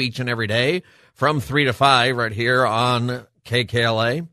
Each 0.00 0.20
and 0.20 0.28
every 0.28 0.46
day 0.46 0.82
from 1.14 1.40
3 1.40 1.64
to 1.64 1.72
5 1.72 2.16
right 2.16 2.32
here 2.32 2.66
on 2.66 3.26
KKLA. 3.44 4.28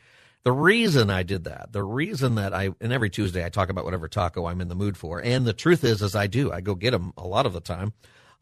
The 0.45 0.51
reason 0.51 1.09
I 1.09 1.23
did 1.23 1.45
that, 1.45 1.73
the 1.73 1.83
reason 1.83 2.35
that 2.35 2.53
I, 2.53 2.69
and 2.79 2.93
every 2.93 3.09
Tuesday 3.09 3.43
I 3.43 3.49
talk 3.49 3.69
about 3.69 3.83
whatever 3.83 4.07
taco 4.07 4.45
I'm 4.45 4.61
in 4.61 4.67
the 4.67 4.75
mood 4.75 4.95
for. 4.95 5.19
And 5.19 5.43
the 5.43 5.53
truth 5.53 5.83
is, 5.83 6.03
is 6.03 6.15
I 6.15 6.27
do. 6.27 6.51
I 6.51 6.61
go 6.61 6.75
get 6.75 6.91
them 6.91 7.13
a 7.17 7.25
lot 7.25 7.47
of 7.47 7.53
the 7.53 7.59
time. 7.59 7.93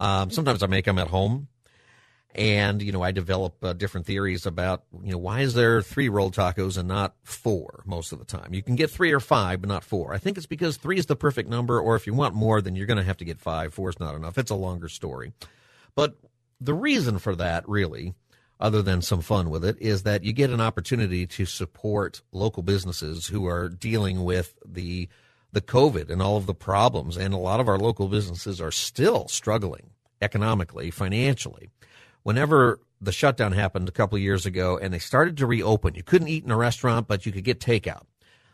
Um, 0.01 0.29
sometimes 0.29 0.61
I 0.63 0.67
make 0.67 0.83
them 0.83 0.99
at 0.99 1.07
home. 1.07 1.47
And, 2.35 2.81
you 2.81 2.91
know, 2.91 3.01
I 3.01 3.11
develop 3.11 3.63
uh, 3.63 3.73
different 3.73 4.05
theories 4.05 4.45
about, 4.45 4.83
you 5.03 5.11
know, 5.11 5.17
why 5.17 5.41
is 5.41 5.53
there 5.53 5.81
three 5.81 6.09
rolled 6.09 6.35
tacos 6.35 6.77
and 6.77 6.87
not 6.87 7.15
four 7.23 7.83
most 7.85 8.11
of 8.11 8.19
the 8.19 8.25
time? 8.25 8.53
You 8.53 8.63
can 8.63 8.75
get 8.75 8.89
three 8.89 9.13
or 9.13 9.19
five, 9.19 9.61
but 9.61 9.69
not 9.69 9.83
four. 9.83 10.13
I 10.13 10.17
think 10.17 10.37
it's 10.37 10.47
because 10.47 10.75
three 10.77 10.97
is 10.97 11.05
the 11.05 11.15
perfect 11.15 11.47
number, 11.47 11.79
or 11.79 11.95
if 11.95 12.07
you 12.07 12.13
want 12.13 12.33
more, 12.33 12.59
then 12.59 12.75
you're 12.75 12.87
going 12.87 12.97
to 12.97 13.03
have 13.03 13.17
to 13.17 13.25
get 13.25 13.39
five. 13.39 13.73
Four 13.73 13.89
is 13.89 13.99
not 13.99 14.15
enough. 14.15 14.37
It's 14.37 14.51
a 14.51 14.55
longer 14.55 14.89
story. 14.89 15.31
But 15.95 16.15
the 16.59 16.73
reason 16.73 17.19
for 17.19 17.35
that, 17.35 17.69
really, 17.69 18.15
other 18.63 18.81
than 18.81 19.01
some 19.01 19.19
fun 19.19 19.49
with 19.49 19.65
it, 19.65 19.77
is 19.81 20.03
that 20.03 20.23
you 20.23 20.31
get 20.31 20.49
an 20.49 20.61
opportunity 20.61 21.27
to 21.27 21.45
support 21.45 22.21
local 22.31 22.63
businesses 22.63 23.27
who 23.27 23.45
are 23.45 23.67
dealing 23.67 24.23
with 24.23 24.55
the 24.65 25.09
the 25.51 25.61
COVID 25.61 26.09
and 26.09 26.19
all 26.19 26.37
of 26.37 26.47
the 26.47 26.55
problems. 26.55 27.15
And 27.15 27.31
a 27.31 27.37
lot 27.37 27.59
of 27.59 27.67
our 27.67 27.77
local 27.77 28.07
businesses 28.07 28.59
are 28.59 28.71
still 28.71 29.27
struggling 29.27 29.91
economically, 30.19 30.89
financially. 30.89 31.69
Whenever 32.23 32.79
the 32.99 33.11
shutdown 33.11 33.51
happened 33.51 33.87
a 33.87 33.91
couple 33.91 34.15
of 34.15 34.23
years 34.23 34.47
ago 34.47 34.79
and 34.81 34.91
they 34.91 34.97
started 34.97 35.37
to 35.37 35.45
reopen, 35.45 35.93
you 35.93 36.01
couldn't 36.01 36.29
eat 36.29 36.43
in 36.43 36.49
a 36.49 36.57
restaurant, 36.57 37.07
but 37.07 37.27
you 37.27 37.31
could 37.31 37.43
get 37.43 37.59
takeout. 37.59 38.05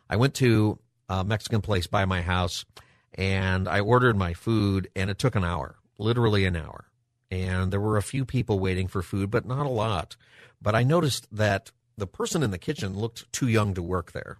I 0.10 0.18
went 0.18 0.34
to 0.36 0.80
a 1.08 1.24
Mexican 1.24 1.62
place 1.62 1.88
by 1.88 2.04
my 2.04 2.22
house 2.22 2.66
and 3.14 3.69
I 3.69 3.80
ordered 3.80 4.18
my 4.18 4.34
food 4.34 4.90
and 4.94 5.09
it 5.09 5.19
took 5.19 5.36
an 5.36 5.46
hour, 5.46 5.78
literally 6.00 6.44
an 6.44 6.58
hour 6.58 6.88
and 7.31 7.72
there 7.72 7.79
were 7.79 7.97
a 7.97 8.03
few 8.03 8.25
people 8.25 8.59
waiting 8.59 8.88
for 8.88 9.01
food, 9.01 9.29
but 9.29 9.45
not 9.45 9.66
a 9.66 9.69
lot. 9.69 10.16
But 10.62 10.75
I 10.75 10.84
noticed 10.84 11.28
that 11.35 11.72
the 11.97 12.07
person 12.07 12.44
in 12.44 12.51
the 12.51 12.57
kitchen 12.57 12.97
looked 12.97 13.31
too 13.31 13.47
young 13.47 13.73
to 13.75 13.81
work 13.81 14.12
there, 14.12 14.38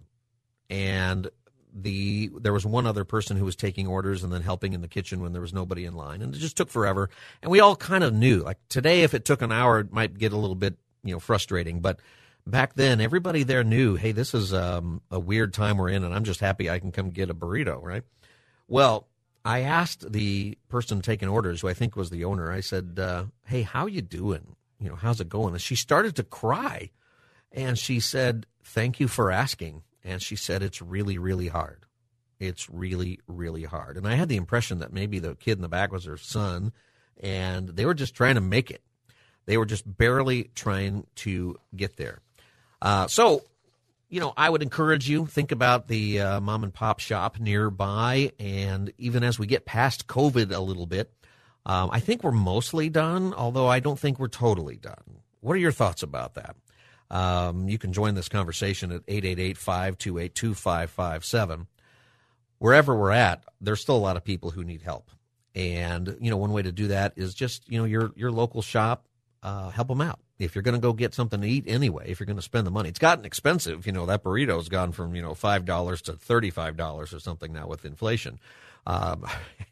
and 0.68 1.30
the 1.72 2.30
there 2.40 2.52
was 2.52 2.66
one 2.66 2.86
other 2.86 3.04
person 3.04 3.36
who 3.36 3.44
was 3.44 3.56
taking 3.56 3.86
orders 3.86 4.24
and 4.24 4.32
then 4.32 4.42
helping 4.42 4.72
in 4.72 4.80
the 4.80 4.88
kitchen 4.88 5.20
when 5.20 5.32
there 5.32 5.42
was 5.42 5.54
nobody 5.54 5.84
in 5.84 5.94
line, 5.94 6.22
and 6.22 6.34
it 6.34 6.38
just 6.38 6.56
took 6.56 6.70
forever. 6.70 7.10
And 7.42 7.50
we 7.50 7.60
all 7.60 7.76
kind 7.76 8.04
of 8.04 8.12
knew, 8.12 8.38
like 8.38 8.58
today, 8.68 9.02
if 9.02 9.14
it 9.14 9.24
took 9.24 9.42
an 9.42 9.52
hour, 9.52 9.80
it 9.80 9.92
might 9.92 10.18
get 10.18 10.32
a 10.32 10.36
little 10.36 10.56
bit 10.56 10.76
you 11.04 11.14
know 11.14 11.20
frustrating, 11.20 11.80
but. 11.80 12.00
Back 12.46 12.74
then, 12.74 13.02
everybody 13.02 13.42
there 13.42 13.62
knew, 13.62 13.96
hey, 13.96 14.12
this 14.12 14.32
is 14.34 14.54
um, 14.54 15.02
a 15.10 15.20
weird 15.20 15.52
time 15.52 15.76
we're 15.76 15.90
in, 15.90 16.04
and 16.04 16.12
I'm 16.12 16.24
just 16.24 16.40
happy 16.40 16.70
I 16.70 16.78
can 16.78 16.90
come 16.90 17.10
get 17.10 17.28
a 17.28 17.34
burrito, 17.34 17.80
right? 17.82 18.02
Well, 18.66 19.09
I 19.44 19.60
asked 19.60 20.12
the 20.12 20.58
person 20.68 21.00
taking 21.00 21.28
orders, 21.28 21.60
who 21.60 21.68
I 21.68 21.74
think 21.74 21.96
was 21.96 22.10
the 22.10 22.24
owner. 22.24 22.52
I 22.52 22.60
said, 22.60 22.98
uh, 23.00 23.26
"Hey, 23.44 23.62
how 23.62 23.86
you 23.86 24.02
doing? 24.02 24.56
You 24.78 24.90
know, 24.90 24.96
how's 24.96 25.20
it 25.20 25.28
going?" 25.28 25.54
And 25.54 25.62
she 25.62 25.76
started 25.76 26.16
to 26.16 26.24
cry, 26.24 26.90
and 27.52 27.78
she 27.78 28.00
said, 28.00 28.46
"Thank 28.62 29.00
you 29.00 29.08
for 29.08 29.30
asking." 29.30 29.82
And 30.04 30.22
she 30.22 30.36
said, 30.36 30.62
"It's 30.62 30.82
really, 30.82 31.18
really 31.18 31.48
hard. 31.48 31.86
It's 32.38 32.68
really, 32.70 33.20
really 33.26 33.64
hard." 33.64 33.96
And 33.96 34.06
I 34.06 34.14
had 34.14 34.28
the 34.28 34.36
impression 34.36 34.78
that 34.78 34.92
maybe 34.92 35.18
the 35.18 35.34
kid 35.36 35.58
in 35.58 35.62
the 35.62 35.68
back 35.68 35.92
was 35.92 36.04
her 36.04 36.16
son, 36.16 36.72
and 37.18 37.70
they 37.70 37.86
were 37.86 37.94
just 37.94 38.14
trying 38.14 38.34
to 38.34 38.40
make 38.40 38.70
it. 38.70 38.82
They 39.46 39.56
were 39.56 39.66
just 39.66 39.96
barely 39.96 40.50
trying 40.54 41.06
to 41.16 41.58
get 41.74 41.96
there. 41.96 42.20
Uh, 42.82 43.06
so 43.08 43.44
you 44.10 44.20
know, 44.20 44.34
I 44.36 44.50
would 44.50 44.62
encourage 44.62 45.08
you 45.08 45.26
think 45.26 45.52
about 45.52 45.88
the 45.88 46.20
uh, 46.20 46.40
mom 46.40 46.64
and 46.64 46.74
pop 46.74 46.98
shop 46.98 47.38
nearby, 47.38 48.32
and 48.38 48.92
even 48.98 49.22
as 49.22 49.38
we 49.38 49.46
get 49.46 49.64
past 49.64 50.08
COVID 50.08 50.54
a 50.54 50.60
little 50.60 50.86
bit, 50.86 51.10
um, 51.64 51.88
I 51.92 52.00
think 52.00 52.22
we're 52.22 52.32
mostly 52.32 52.90
done. 52.90 53.32
Although 53.32 53.68
I 53.68 53.80
don't 53.80 53.98
think 53.98 54.18
we're 54.18 54.28
totally 54.28 54.76
done. 54.76 55.22
What 55.40 55.54
are 55.54 55.60
your 55.60 55.72
thoughts 55.72 56.02
about 56.02 56.34
that? 56.34 56.56
Um, 57.10 57.68
you 57.68 57.78
can 57.78 57.92
join 57.92 58.14
this 58.14 58.28
conversation 58.28 58.92
at 58.92 59.04
888-528-2557. 59.06 61.66
Wherever 62.58 62.96
we're 62.96 63.10
at, 63.10 63.42
there's 63.60 63.80
still 63.80 63.96
a 63.96 63.98
lot 63.98 64.16
of 64.16 64.22
people 64.24 64.50
who 64.50 64.62
need 64.62 64.82
help. 64.82 65.10
And, 65.54 66.16
you 66.20 66.30
know, 66.30 66.36
one 66.36 66.52
way 66.52 66.62
to 66.62 66.70
do 66.70 66.86
that 66.88 67.14
is 67.16 67.34
just, 67.34 67.68
you 67.68 67.78
know, 67.78 67.84
your, 67.84 68.12
your 68.14 68.30
local 68.30 68.62
shop, 68.62 69.06
uh, 69.42 69.70
help 69.70 69.88
them 69.88 70.00
out 70.00 70.20
if 70.40 70.54
you're 70.54 70.62
going 70.62 70.74
to 70.74 70.80
go 70.80 70.92
get 70.92 71.14
something 71.14 71.40
to 71.40 71.46
eat 71.46 71.64
anyway, 71.66 72.06
if 72.08 72.18
you're 72.18 72.26
going 72.26 72.36
to 72.36 72.42
spend 72.42 72.66
the 72.66 72.70
money, 72.70 72.88
it's 72.88 72.98
gotten 72.98 73.24
expensive. 73.24 73.86
You 73.86 73.92
know, 73.92 74.06
that 74.06 74.22
burrito's 74.22 74.68
gone 74.68 74.92
from, 74.92 75.14
you 75.14 75.22
know, 75.22 75.32
$5 75.32 76.02
to 76.02 76.12
$35 76.14 77.14
or 77.14 77.20
something 77.20 77.52
now 77.52 77.66
with 77.66 77.84
inflation. 77.84 78.40
Um, 78.86 79.26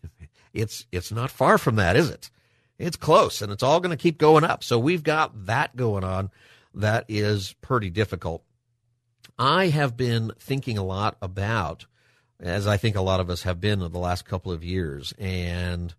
it's, 0.52 0.86
it's 0.92 1.10
not 1.10 1.30
far 1.30 1.56
from 1.56 1.76
that, 1.76 1.96
is 1.96 2.10
it? 2.10 2.30
It's 2.78 2.96
close 2.96 3.42
and 3.42 3.50
it's 3.50 3.62
all 3.62 3.80
going 3.80 3.96
to 3.96 4.02
keep 4.02 4.18
going 4.18 4.44
up. 4.44 4.62
So 4.62 4.78
we've 4.78 5.02
got 5.02 5.46
that 5.46 5.74
going 5.74 6.04
on. 6.04 6.30
That 6.74 7.06
is 7.08 7.54
pretty 7.62 7.90
difficult. 7.90 8.44
I 9.38 9.68
have 9.68 9.96
been 9.96 10.32
thinking 10.38 10.76
a 10.76 10.84
lot 10.84 11.16
about, 11.22 11.86
as 12.38 12.66
I 12.66 12.76
think 12.76 12.94
a 12.94 13.00
lot 13.00 13.20
of 13.20 13.30
us 13.30 13.42
have 13.42 13.60
been 13.60 13.80
in 13.80 13.90
the 13.90 13.98
last 13.98 14.24
couple 14.26 14.52
of 14.52 14.62
years, 14.62 15.14
and 15.18 15.94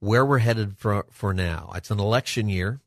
where 0.00 0.24
we're 0.24 0.38
headed 0.38 0.78
for, 0.78 1.06
for 1.10 1.32
now. 1.32 1.72
It's 1.74 1.90
an 1.90 2.00
election 2.00 2.48
year. 2.48 2.80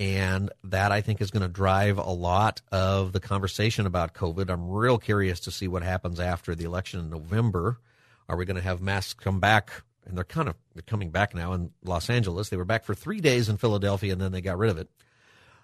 And 0.00 0.50
that 0.62 0.92
I 0.92 1.00
think 1.00 1.20
is 1.20 1.32
going 1.32 1.42
to 1.42 1.48
drive 1.48 1.98
a 1.98 2.02
lot 2.02 2.62
of 2.70 3.12
the 3.12 3.18
conversation 3.18 3.84
about 3.84 4.14
COVID. 4.14 4.48
I'm 4.48 4.70
real 4.70 4.96
curious 4.96 5.40
to 5.40 5.50
see 5.50 5.66
what 5.66 5.82
happens 5.82 6.20
after 6.20 6.54
the 6.54 6.64
election 6.64 7.00
in 7.00 7.10
November. 7.10 7.80
Are 8.28 8.36
we 8.36 8.44
going 8.44 8.56
to 8.56 8.62
have 8.62 8.80
masks 8.80 9.14
come 9.14 9.40
back? 9.40 9.82
And 10.06 10.16
they're 10.16 10.22
kind 10.22 10.48
of 10.48 10.54
they're 10.72 10.82
coming 10.82 11.10
back 11.10 11.34
now 11.34 11.52
in 11.52 11.72
Los 11.82 12.10
Angeles. 12.10 12.48
They 12.48 12.56
were 12.56 12.64
back 12.64 12.84
for 12.84 12.94
three 12.94 13.20
days 13.20 13.48
in 13.48 13.56
Philadelphia, 13.56 14.12
and 14.12 14.22
then 14.22 14.30
they 14.30 14.40
got 14.40 14.56
rid 14.56 14.70
of 14.70 14.78
it. 14.78 14.88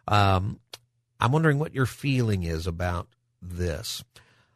Um, 0.09 0.59
I'm 1.21 1.31
wondering 1.31 1.61
what 1.61 1.73
your 1.73 1.87
feeling 1.87 2.43
is 2.43 2.67
about 2.67 3.07
this. 3.41 4.03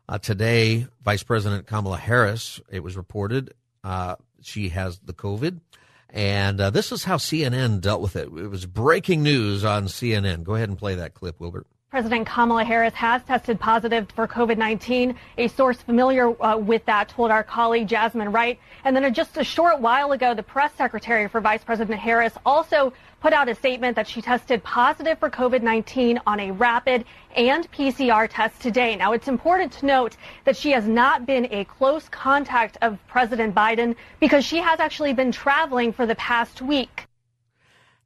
Uh, 0.09 0.19
today, 0.19 0.89
Vice 1.05 1.23
President 1.23 1.67
Kamala 1.67 1.99
Harris, 1.99 2.61
it 2.69 2.83
was 2.83 2.97
reported, 2.97 3.55
uh, 3.85 4.17
she 4.43 4.71
has 4.71 4.99
the 4.99 5.13
COVID. 5.13 5.61
And 6.11 6.61
uh, 6.61 6.71
this 6.71 6.91
is 6.91 7.05
how 7.05 7.17
CNN 7.17 7.81
dealt 7.81 8.01
with 8.01 8.17
it. 8.17 8.29
It 8.29 8.49
was 8.49 8.67
breaking 8.67 9.23
news 9.23 9.65
on 9.65 9.87
CNN. 9.87 10.43
Go 10.43 10.55
ahead 10.55 10.69
and 10.69 10.79
play 10.79 10.95
that 10.95 11.15
clip, 11.15 11.39
Wilbert. 11.39 11.67
President 11.91 12.27
Kamala 12.27 12.65
Harris 12.65 12.93
has 12.93 13.23
tested 13.23 13.59
positive 13.59 14.11
for 14.15 14.29
COVID 14.29 14.59
19. 14.59 15.15
A 15.39 15.49
source 15.49 15.81
familiar 15.81 16.39
uh, 16.45 16.59
with 16.59 16.85
that 16.85 17.09
told 17.09 17.31
our 17.31 17.43
colleague 17.43 17.89
Jasmine 17.89 18.31
Wright. 18.31 18.61
And 18.85 18.95
then 18.95 19.15
just 19.15 19.39
a 19.39 19.43
short 19.43 19.81
while 19.81 20.13
ago, 20.13 20.35
the 20.35 20.43
press 20.43 20.71
secretary 20.75 21.29
for 21.29 21.41
Vice 21.41 21.65
President 21.65 21.99
Harris 21.99 22.35
also 22.45 22.93
put 23.23 23.33
out 23.33 23.49
a 23.49 23.55
statement 23.55 23.97
that 23.97 24.07
she 24.07 24.21
tested 24.21 24.63
positive 24.63 25.19
for 25.19 25.31
COVID 25.31 25.63
19 25.63 26.21
on 26.27 26.41
a 26.41 26.51
rapid 26.51 27.07
and 27.35 27.73
PCR 27.73 28.29
test 28.31 28.61
today. 28.61 28.95
Now, 28.95 29.13
it's 29.13 29.29
important 29.29 29.73
to 29.73 29.87
note 29.87 30.19
that 30.45 30.59
she 30.59 30.73
has 30.73 30.87
not 30.87 31.25
been 31.25 31.49
a 31.51 31.65
close 31.65 32.07
contact 32.11 32.77
of 32.83 32.99
President 33.07 33.55
Biden 33.55 33.97
because 34.21 34.45
she 34.45 34.59
has 34.59 34.79
actually 34.79 35.15
been 35.15 35.33
traveling 35.33 35.95
for 35.95 36.05
the 36.05 36.17
past 36.17 36.61
week. 36.61 37.08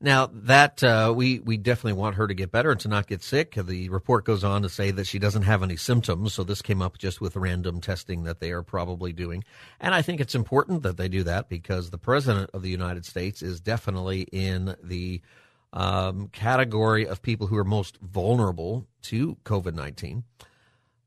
Now 0.05 0.29
that 0.33 0.83
uh, 0.83 1.13
we 1.15 1.39
we 1.39 1.57
definitely 1.57 1.93
want 1.93 2.17
her 2.17 2.27
to 2.27 2.35
get 2.35 2.51
better 2.51 2.73
and 2.73 2.81
to 2.81 2.89
not 2.89 3.07
get 3.07 3.23
sick. 3.23 3.55
The 3.55 3.89
report 3.89 4.25
goes 4.25 4.43
on 4.43 4.63
to 4.63 4.69
say 4.69 4.91
that 4.91 5.07
she 5.07 5.21
doesn't 5.21 5.43
have 5.43 5.63
any 5.63 5.77
symptoms, 5.77 6.35
so 6.35 6.43
this 6.43 6.61
came 6.61 6.83
up 6.83 6.99
just 6.99 7.21
with 7.21 7.37
random 7.37 7.81
testing 7.81 8.25
that 8.25 8.41
they 8.41 8.51
are 8.51 8.65
probably 8.65 9.13
doing. 9.13 9.45
And 9.79 9.95
I 9.95 10.03
think 10.03 10.21
it's 10.21 10.35
important 10.35 10.83
that 10.83 10.97
they 10.97 11.09
do 11.09 11.23
that 11.23 11.49
because 11.49 11.91
the 11.91 11.99
president 11.99 12.51
of 12.53 12.63
the 12.63 12.69
United 12.69 13.07
States 13.07 13.43
is 13.43 13.61
definitely 13.61 14.23
in 14.33 14.75
the 14.83 15.23
um, 15.73 16.27
category 16.33 17.07
of 17.07 17.23
people 17.23 17.47
who 17.47 17.57
are 17.57 17.65
most 17.65 17.97
vulnerable 18.03 18.89
to 19.03 19.37
COVID 19.45 19.75
nineteen. 19.75 20.25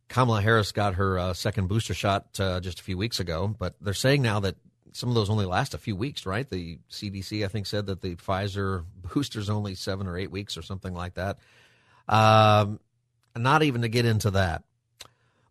Kamala 0.07 0.41
Harris 0.41 0.71
got 0.71 0.95
her 0.95 1.19
uh, 1.19 1.33
second 1.33 1.67
booster 1.67 1.93
shot 1.93 2.39
uh, 2.39 2.61
just 2.61 2.79
a 2.79 2.83
few 2.83 2.97
weeks 2.97 3.19
ago, 3.19 3.53
but 3.59 3.75
they're 3.81 3.93
saying 3.93 4.21
now 4.21 4.39
that 4.39 4.55
some 4.95 5.09
of 5.09 5.15
those 5.15 5.29
only 5.29 5.45
last 5.45 5.73
a 5.73 5.77
few 5.77 5.95
weeks, 5.95 6.25
right? 6.25 6.49
The 6.49 6.79
CDC, 6.89 7.43
I 7.43 7.49
think, 7.49 7.65
said 7.65 7.87
that 7.87 8.01
the 8.01 8.15
Pfizer 8.15 8.85
booster's 9.13 9.49
only 9.49 9.75
seven 9.75 10.07
or 10.07 10.17
eight 10.17 10.31
weeks 10.31 10.57
or 10.57 10.61
something 10.61 10.93
like 10.93 11.15
that. 11.15 11.37
Um, 12.07 12.79
not 13.35 13.61
even 13.61 13.81
to 13.81 13.89
get 13.89 14.05
into 14.05 14.31
that. 14.31 14.63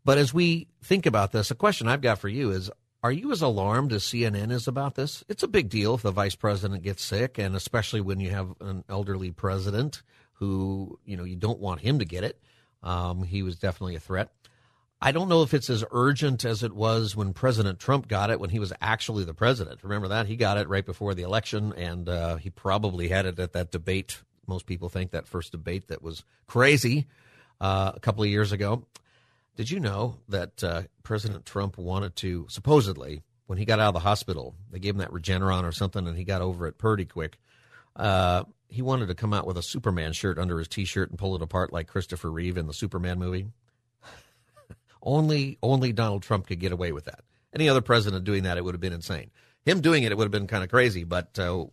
But 0.02 0.17
as 0.17 0.32
we 0.32 0.69
think 0.82 1.05
about 1.05 1.32
this, 1.32 1.50
a 1.50 1.55
question 1.55 1.88
I've 1.88 2.00
got 2.00 2.19
for 2.19 2.29
you 2.29 2.52
is 2.52 2.70
Are 3.02 3.12
you 3.12 3.32
as 3.32 3.43
alarmed 3.43 3.93
as 3.93 4.02
CNN 4.02 4.50
is 4.50 4.67
about 4.67 4.94
this? 4.94 5.23
It's 5.29 5.43
a 5.43 5.49
big 5.49 5.69
deal 5.69 5.94
if 5.94 6.02
the 6.02 6.11
vice 6.11 6.35
president 6.35 6.82
gets 6.82 7.05
sick, 7.05 7.37
and 7.37 7.55
especially 7.55 8.00
when 8.00 8.20
you 8.20 8.31
have 8.31 8.55
an 8.62 8.85
elderly 8.88 9.31
president 9.31 10.02
who, 10.35 10.99
you 11.05 11.19
know, 11.19 11.25
you 11.25 11.37
don't 11.37 11.61
want 11.61 11.81
him 11.81 11.99
to 11.99 12.06
get 12.06 12.25
it. 12.25 12.41
Um, 12.82 13.23
he 13.23 13.43
was 13.43 13.56
definitely 13.56 13.96
a 13.96 14.00
threat. 14.00 14.31
I 15.05 15.12
don't 15.12 15.29
know 15.29 15.43
if 15.43 15.53
it's 15.53 15.69
as 15.69 15.85
urgent 15.91 16.47
as 16.47 16.62
it 16.62 16.73
was 16.73 17.15
when 17.15 17.35
President 17.35 17.79
Trump 17.79 18.09
got 18.09 18.31
it 18.31 18.41
when 18.41 18.49
he 18.49 18.59
was 18.59 18.73
actually 18.81 19.25
the 19.25 19.35
president. 19.35 19.85
Remember 19.85 20.09
that? 20.09 20.27
He 20.27 20.35
got 20.35 20.56
it 20.56 20.67
right 20.67 20.85
before 20.85 21.12
the 21.12 21.25
election, 21.25 21.75
and 21.75 22.09
uh, 22.09 22.37
he 22.37 22.49
probably 22.49 23.09
had 23.09 23.27
it 23.27 23.39
at 23.39 23.53
that 23.53 23.71
debate. 23.71 24.23
Most 24.47 24.65
people 24.65 24.89
think 24.89 25.11
that 25.11 25.29
first 25.29 25.53
debate 25.53 25.89
that 25.89 26.01
was 26.01 26.25
crazy 26.47 27.06
uh, 27.61 27.93
a 27.95 28.01
couple 28.01 28.25
of 28.25 28.31
years 28.31 28.51
ago. 28.51 28.87
Did 29.56 29.71
you 29.71 29.79
know 29.79 30.17
that 30.31 30.65
uh, 30.65 30.83
President 31.03 31.45
Trump 31.45 31.77
wanted 31.77 32.17
to, 32.17 32.47
supposedly, 32.49 33.21
when 33.47 33.59
he 33.59 33.67
got 33.67 33.81
out 33.81 33.89
of 33.89 33.95
the 33.95 34.01
hospital, 34.01 34.55
they 34.71 34.79
gave 34.79 34.95
him 34.95 35.01
that 35.01 35.12
Regeneron 35.12 35.65
or 35.65 35.73
something, 35.73 36.09
and 36.09 36.17
he 36.17 36.25
got 36.25 36.41
over 36.41 36.67
it 36.67 36.79
pretty 36.79 37.05
quick. 37.05 37.37
Uh, 37.95 38.45
he 38.69 38.81
wanted 38.81 39.09
to 39.09 39.15
come 39.15 39.35
out 39.35 39.47
with 39.47 39.59
a 39.59 39.62
Superman 39.62 40.15
shirt 40.15 40.39
under 40.39 40.59
his 40.59 40.67
T-shirt 40.67 41.11
and 41.11 41.19
pull 41.19 41.37
it 41.37 41.43
apart 41.43 41.75
like 41.75 41.89
Christopher 41.89 42.31
Reeve 42.31 42.56
in 42.56 42.67
the 42.67 42.73
Superman 42.73 43.19
movie. 43.19 43.49
Only, 45.05 45.59
only 45.62 45.93
Donald 45.93 46.23
Trump 46.23 46.47
could 46.49 46.59
get 46.59 46.73
away 46.73 46.91
with 46.91 47.05
that. 47.05 47.21
Any 47.55 47.69
other 47.69 47.81
president 47.81 48.25
doing 48.25 48.43
that, 48.43 48.59
it 48.59 48.65
would 48.65 48.75
have 48.75 48.81
been 48.81 48.93
insane. 48.93 49.31
Him 49.65 49.81
doing 49.81 50.03
it, 50.03 50.11
it 50.11 50.19
would 50.19 50.25
have 50.25 50.33
been 50.33 50.49
kind 50.49 50.65
of 50.65 50.71
crazy, 50.71 51.05
but 51.05 51.39
uh, 51.39 51.67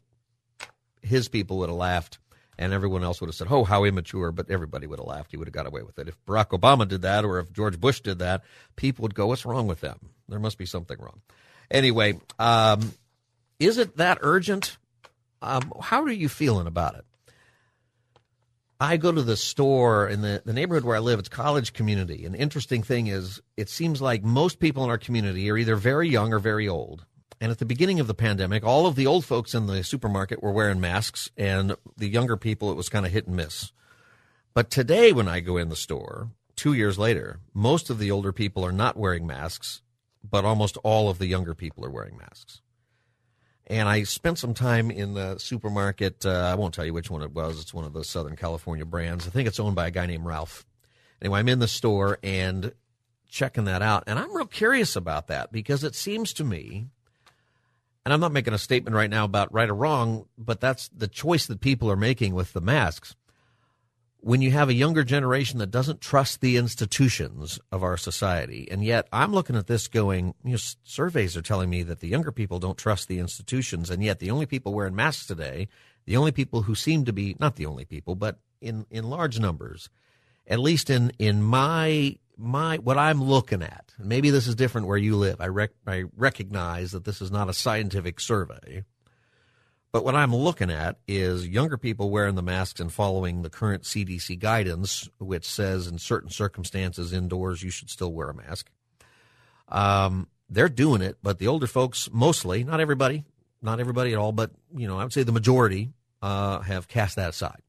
his 1.01 1.27
people 1.27 1.57
would 1.57 1.69
have 1.69 1.77
laughed, 1.77 2.19
and 2.57 2.71
everyone 2.71 3.03
else 3.03 3.19
would 3.19 3.27
have 3.27 3.35
said, 3.35 3.47
"Oh, 3.49 3.63
how 3.63 3.83
immature!" 3.83 4.31
But 4.31 4.49
everybody 4.49 4.87
would 4.87 4.99
have 4.99 5.07
laughed. 5.07 5.31
He 5.31 5.37
would 5.37 5.47
have 5.47 5.53
got 5.53 5.65
away 5.65 5.81
with 5.81 5.97
it. 5.99 6.07
If 6.07 6.23
Barack 6.25 6.49
Obama 6.49 6.87
did 6.87 7.01
that, 7.01 7.25
or 7.25 7.39
if 7.39 7.51
George 7.51 7.79
Bush 7.79 7.99
did 8.01 8.19
that, 8.19 8.43
people 8.75 9.03
would 9.03 9.15
go, 9.15 9.27
"What's 9.27 9.45
wrong 9.45 9.67
with 9.67 9.81
them? 9.81 9.97
There 10.29 10.39
must 10.39 10.57
be 10.57 10.65
something 10.65 10.97
wrong." 10.99 11.21
Anyway, 11.69 12.19
um, 12.37 12.93
is 13.59 13.77
it 13.77 13.97
that 13.97 14.19
urgent? 14.21 14.77
Um, 15.41 15.73
how 15.81 16.03
are 16.03 16.11
you 16.11 16.29
feeling 16.29 16.67
about 16.67 16.95
it? 16.95 17.05
I 18.81 18.97
go 18.97 19.11
to 19.11 19.21
the 19.21 19.37
store 19.37 20.07
in 20.07 20.21
the, 20.21 20.41
the 20.43 20.53
neighborhood 20.53 20.83
where 20.83 20.95
I 20.95 20.99
live. 21.01 21.19
It's 21.19 21.29
college 21.29 21.73
community. 21.73 22.27
The 22.27 22.35
interesting 22.35 22.81
thing 22.81 23.05
is, 23.05 23.39
it 23.55 23.69
seems 23.69 24.01
like 24.01 24.23
most 24.23 24.59
people 24.59 24.83
in 24.83 24.89
our 24.89 24.97
community 24.97 25.51
are 25.51 25.57
either 25.57 25.75
very 25.75 26.09
young 26.09 26.33
or 26.33 26.39
very 26.39 26.67
old. 26.67 27.05
And 27.39 27.51
at 27.51 27.59
the 27.59 27.65
beginning 27.65 27.99
of 27.99 28.07
the 28.07 28.15
pandemic, 28.15 28.63
all 28.63 28.87
of 28.87 28.95
the 28.95 29.05
old 29.05 29.23
folks 29.23 29.53
in 29.53 29.67
the 29.67 29.83
supermarket 29.83 30.41
were 30.41 30.51
wearing 30.51 30.81
masks, 30.81 31.29
and 31.37 31.75
the 31.95 32.07
younger 32.07 32.37
people, 32.37 32.71
it 32.71 32.75
was 32.75 32.89
kind 32.89 33.05
of 33.05 33.11
hit 33.11 33.27
and 33.27 33.35
miss. 33.35 33.71
But 34.55 34.71
today, 34.71 35.13
when 35.13 35.27
I 35.27 35.41
go 35.41 35.57
in 35.57 35.69
the 35.69 35.75
store, 35.75 36.31
two 36.55 36.73
years 36.73 36.97
later, 36.97 37.39
most 37.53 37.91
of 37.91 37.99
the 37.99 38.09
older 38.09 38.31
people 38.31 38.65
are 38.65 38.71
not 38.71 38.97
wearing 38.97 39.27
masks, 39.27 39.83
but 40.27 40.43
almost 40.43 40.75
all 40.77 41.07
of 41.07 41.19
the 41.19 41.27
younger 41.27 41.53
people 41.53 41.85
are 41.85 41.91
wearing 41.91 42.17
masks 42.17 42.61
and 43.71 43.87
I 43.87 44.03
spent 44.03 44.37
some 44.37 44.53
time 44.53 44.91
in 44.91 45.13
the 45.13 45.37
supermarket. 45.37 46.25
Uh, 46.25 46.31
I 46.51 46.55
won't 46.55 46.73
tell 46.73 46.85
you 46.85 46.93
which 46.93 47.09
one 47.09 47.21
it 47.21 47.31
was. 47.31 47.61
It's 47.61 47.73
one 47.73 47.85
of 47.85 47.93
the 47.93 48.03
Southern 48.03 48.35
California 48.35 48.85
brands. 48.85 49.25
I 49.25 49.29
think 49.29 49.47
it's 49.47 49.61
owned 49.61 49.77
by 49.77 49.87
a 49.87 49.91
guy 49.91 50.05
named 50.05 50.25
Ralph. 50.25 50.65
Anyway, 51.21 51.39
I'm 51.39 51.47
in 51.47 51.59
the 51.59 51.69
store 51.69 52.19
and 52.21 52.73
checking 53.29 53.63
that 53.65 53.81
out, 53.81 54.03
and 54.07 54.19
I'm 54.19 54.35
real 54.35 54.45
curious 54.45 54.97
about 54.97 55.27
that 55.27 55.53
because 55.53 55.85
it 55.85 55.95
seems 55.95 56.33
to 56.33 56.43
me, 56.43 56.89
and 58.05 58.13
I'm 58.13 58.19
not 58.19 58.33
making 58.33 58.53
a 58.53 58.57
statement 58.57 58.93
right 58.93 59.09
now 59.09 59.23
about 59.23 59.53
right 59.53 59.69
or 59.69 59.75
wrong, 59.75 60.25
but 60.37 60.59
that's 60.59 60.89
the 60.89 61.07
choice 61.07 61.45
that 61.45 61.61
people 61.61 61.89
are 61.89 61.95
making 61.95 62.33
with 62.35 62.51
the 62.51 62.61
masks 62.61 63.15
when 64.21 64.41
you 64.41 64.51
have 64.51 64.69
a 64.69 64.73
younger 64.73 65.03
generation 65.03 65.57
that 65.59 65.71
doesn't 65.71 65.99
trust 65.99 66.41
the 66.41 66.55
institutions 66.55 67.59
of 67.71 67.83
our 67.83 67.97
society. 67.97 68.67
And 68.69 68.83
yet 68.83 69.07
I'm 69.11 69.33
looking 69.33 69.55
at 69.55 69.65
this 69.65 69.87
going, 69.87 70.35
you 70.43 70.51
know, 70.51 70.57
surveys 70.83 71.35
are 71.35 71.41
telling 71.41 71.71
me 71.71 71.81
that 71.83 71.99
the 71.99 72.07
younger 72.07 72.31
people 72.31 72.59
don't 72.59 72.77
trust 72.77 73.07
the 73.07 73.17
institutions. 73.17 73.89
And 73.89 74.03
yet 74.03 74.19
the 74.19 74.29
only 74.29 74.45
people 74.45 74.73
wearing 74.73 74.95
masks 74.95 75.25
today, 75.25 75.67
the 76.05 76.17
only 76.17 76.31
people 76.31 76.61
who 76.61 76.75
seem 76.75 77.03
to 77.05 77.13
be, 77.13 77.35
not 77.39 77.55
the 77.55 77.65
only 77.65 77.83
people, 77.83 78.13
but 78.15 78.37
in, 78.61 78.85
in 78.91 79.09
large 79.09 79.39
numbers, 79.39 79.89
at 80.47 80.59
least 80.59 80.91
in, 80.91 81.11
in 81.17 81.41
my, 81.41 82.15
my, 82.37 82.77
what 82.77 82.99
I'm 82.99 83.23
looking 83.23 83.63
at, 83.63 83.91
maybe 83.97 84.29
this 84.29 84.45
is 84.45 84.53
different 84.53 84.85
where 84.85 84.97
you 84.97 85.15
live. 85.15 85.41
I, 85.41 85.47
rec- 85.47 85.71
I 85.87 86.03
recognize 86.15 86.91
that 86.91 87.05
this 87.05 87.21
is 87.21 87.31
not 87.31 87.49
a 87.49 87.53
scientific 87.53 88.19
survey 88.19 88.83
but 89.91 90.05
what 90.05 90.15
I'm 90.15 90.33
looking 90.33 90.71
at 90.71 90.97
is 91.07 91.47
younger 91.47 91.77
people 91.77 92.09
wearing 92.09 92.35
the 92.35 92.41
masks 92.41 92.79
and 92.79 92.91
following 92.91 93.41
the 93.41 93.49
current 93.49 93.83
CDC 93.83 94.39
guidance, 94.39 95.09
which 95.17 95.45
says 95.45 95.87
in 95.87 95.97
certain 95.97 96.29
circumstances 96.29 97.11
indoors 97.11 97.61
you 97.61 97.69
should 97.69 97.89
still 97.89 98.13
wear 98.13 98.29
a 98.29 98.33
mask. 98.33 98.69
Um, 99.67 100.27
they're 100.49 100.69
doing 100.69 101.01
it, 101.01 101.17
but 101.21 101.39
the 101.39 101.47
older 101.47 101.67
folks, 101.67 102.09
mostly, 102.11 102.63
not 102.63 102.79
everybody, 102.79 103.25
not 103.61 103.79
everybody 103.79 104.13
at 104.13 104.17
all, 104.17 104.31
but 104.31 104.51
you 104.75 104.87
know, 104.87 104.97
I 104.97 105.03
would 105.03 105.13
say 105.13 105.23
the 105.23 105.31
majority 105.31 105.91
uh, 106.21 106.59
have 106.59 106.87
cast 106.87 107.17
that 107.17 107.29
aside. 107.29 107.61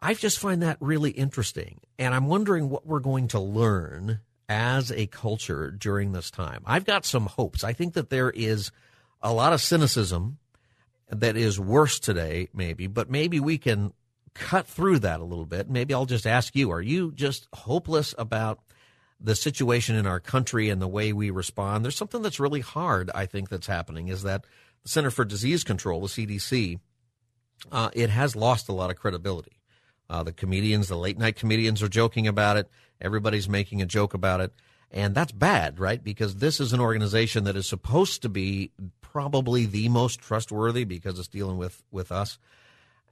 I 0.00 0.14
just 0.14 0.38
find 0.38 0.62
that 0.62 0.78
really 0.80 1.10
interesting, 1.10 1.80
and 1.98 2.14
I'm 2.14 2.26
wondering 2.26 2.68
what 2.68 2.86
we're 2.86 3.00
going 3.00 3.28
to 3.28 3.40
learn 3.40 4.20
as 4.48 4.90
a 4.90 5.06
culture 5.06 5.70
during 5.70 6.12
this 6.12 6.30
time. 6.30 6.62
I've 6.66 6.84
got 6.84 7.04
some 7.04 7.26
hopes. 7.26 7.62
I 7.62 7.74
think 7.74 7.94
that 7.94 8.10
there 8.10 8.30
is 8.30 8.72
a 9.22 9.32
lot 9.32 9.52
of 9.52 9.60
cynicism 9.60 10.38
that 11.10 11.36
is 11.36 11.58
worse 11.58 11.98
today, 11.98 12.48
maybe, 12.54 12.86
but 12.86 13.10
maybe 13.10 13.40
we 13.40 13.58
can 13.58 13.92
cut 14.34 14.66
through 14.66 15.00
that 15.00 15.20
a 15.20 15.24
little 15.24 15.46
bit. 15.46 15.68
Maybe 15.68 15.92
I'll 15.92 16.06
just 16.06 16.26
ask 16.26 16.54
you 16.54 16.70
are 16.70 16.80
you 16.80 17.12
just 17.12 17.48
hopeless 17.52 18.14
about 18.16 18.60
the 19.20 19.34
situation 19.34 19.96
in 19.96 20.06
our 20.06 20.20
country 20.20 20.68
and 20.68 20.80
the 20.80 20.88
way 20.88 21.12
we 21.12 21.30
respond? 21.30 21.84
There's 21.84 21.96
something 21.96 22.22
that's 22.22 22.40
really 22.40 22.60
hard, 22.60 23.10
I 23.14 23.26
think, 23.26 23.48
that's 23.48 23.66
happening 23.66 24.08
is 24.08 24.22
that 24.22 24.44
the 24.82 24.88
Center 24.88 25.10
for 25.10 25.24
Disease 25.24 25.64
Control, 25.64 26.00
the 26.00 26.08
CDC, 26.08 26.78
uh, 27.70 27.90
it 27.92 28.10
has 28.10 28.36
lost 28.36 28.68
a 28.68 28.72
lot 28.72 28.90
of 28.90 28.96
credibility. 28.96 29.60
Uh, 30.08 30.22
the 30.22 30.32
comedians, 30.32 30.88
the 30.88 30.96
late 30.96 31.18
night 31.18 31.36
comedians 31.36 31.82
are 31.82 31.88
joking 31.88 32.26
about 32.26 32.56
it. 32.56 32.68
Everybody's 33.00 33.48
making 33.48 33.82
a 33.82 33.86
joke 33.86 34.14
about 34.14 34.40
it. 34.40 34.52
And 34.90 35.14
that's 35.14 35.32
bad, 35.32 35.78
right? 35.78 36.02
Because 36.02 36.36
this 36.36 36.60
is 36.60 36.72
an 36.72 36.80
organization 36.80 37.44
that 37.44 37.56
is 37.56 37.66
supposed 37.66 38.22
to 38.22 38.28
be 38.28 38.72
probably 39.00 39.66
the 39.66 39.88
most 39.88 40.20
trustworthy 40.20 40.84
because 40.84 41.18
it's 41.18 41.28
dealing 41.28 41.58
with, 41.58 41.82
with 41.90 42.10
us. 42.10 42.38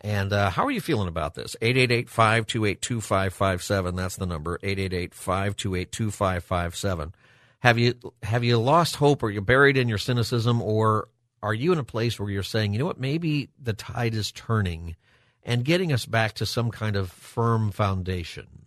And 0.00 0.32
uh, 0.32 0.50
how 0.50 0.64
are 0.64 0.70
you 0.70 0.80
feeling 0.80 1.08
about 1.08 1.34
this? 1.34 1.56
888 1.60 2.08
528 2.08 2.82
2557. 2.82 3.96
That's 3.96 4.16
the 4.16 4.26
number. 4.26 4.58
888 4.62 5.14
528 5.14 5.92
2557. 5.92 7.14
Have 7.60 7.78
you 7.78 7.94
have 8.22 8.44
you 8.44 8.58
lost 8.58 8.96
hope? 8.96 9.22
Are 9.24 9.30
you 9.30 9.40
buried 9.40 9.76
in 9.76 9.88
your 9.88 9.98
cynicism, 9.98 10.62
or 10.62 11.08
are 11.42 11.54
you 11.54 11.72
in 11.72 11.78
a 11.78 11.84
place 11.84 12.18
where 12.18 12.30
you're 12.30 12.44
saying, 12.44 12.72
you 12.72 12.78
know 12.78 12.86
what, 12.86 13.00
maybe 13.00 13.48
the 13.60 13.72
tide 13.72 14.14
is 14.14 14.30
turning 14.30 14.94
and 15.42 15.64
getting 15.64 15.92
us 15.92 16.06
back 16.06 16.34
to 16.34 16.46
some 16.46 16.70
kind 16.70 16.94
of 16.94 17.10
firm 17.10 17.72
foundation? 17.72 18.66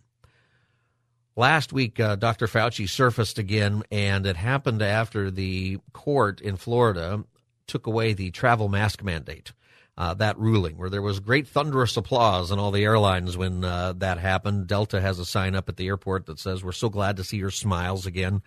Last 1.34 1.72
week, 1.72 1.98
uh, 1.98 2.16
Dr. 2.16 2.46
Fauci 2.46 2.88
surfaced 2.88 3.38
again, 3.38 3.82
and 3.90 4.26
it 4.26 4.36
happened 4.36 4.82
after 4.82 5.30
the 5.30 5.78
court 5.92 6.40
in 6.42 6.56
Florida 6.56 7.24
took 7.66 7.86
away 7.86 8.12
the 8.12 8.30
travel 8.30 8.68
mask 8.68 9.02
mandate. 9.02 9.52
Uh, 9.96 10.14
that 10.14 10.38
ruling, 10.38 10.78
where 10.78 10.88
there 10.88 11.02
was 11.02 11.20
great 11.20 11.46
thunderous 11.46 11.96
applause 11.98 12.50
in 12.50 12.58
all 12.58 12.70
the 12.70 12.82
airlines 12.82 13.36
when 13.36 13.62
uh, 13.62 13.92
that 13.92 14.18
happened. 14.18 14.66
Delta 14.66 15.00
has 15.00 15.18
a 15.18 15.24
sign 15.24 15.54
up 15.54 15.68
at 15.68 15.76
the 15.76 15.86
airport 15.86 16.26
that 16.26 16.38
says, 16.38 16.64
We're 16.64 16.72
so 16.72 16.88
glad 16.88 17.18
to 17.18 17.24
see 17.24 17.36
your 17.36 17.50
smiles 17.50 18.06
again. 18.06 18.40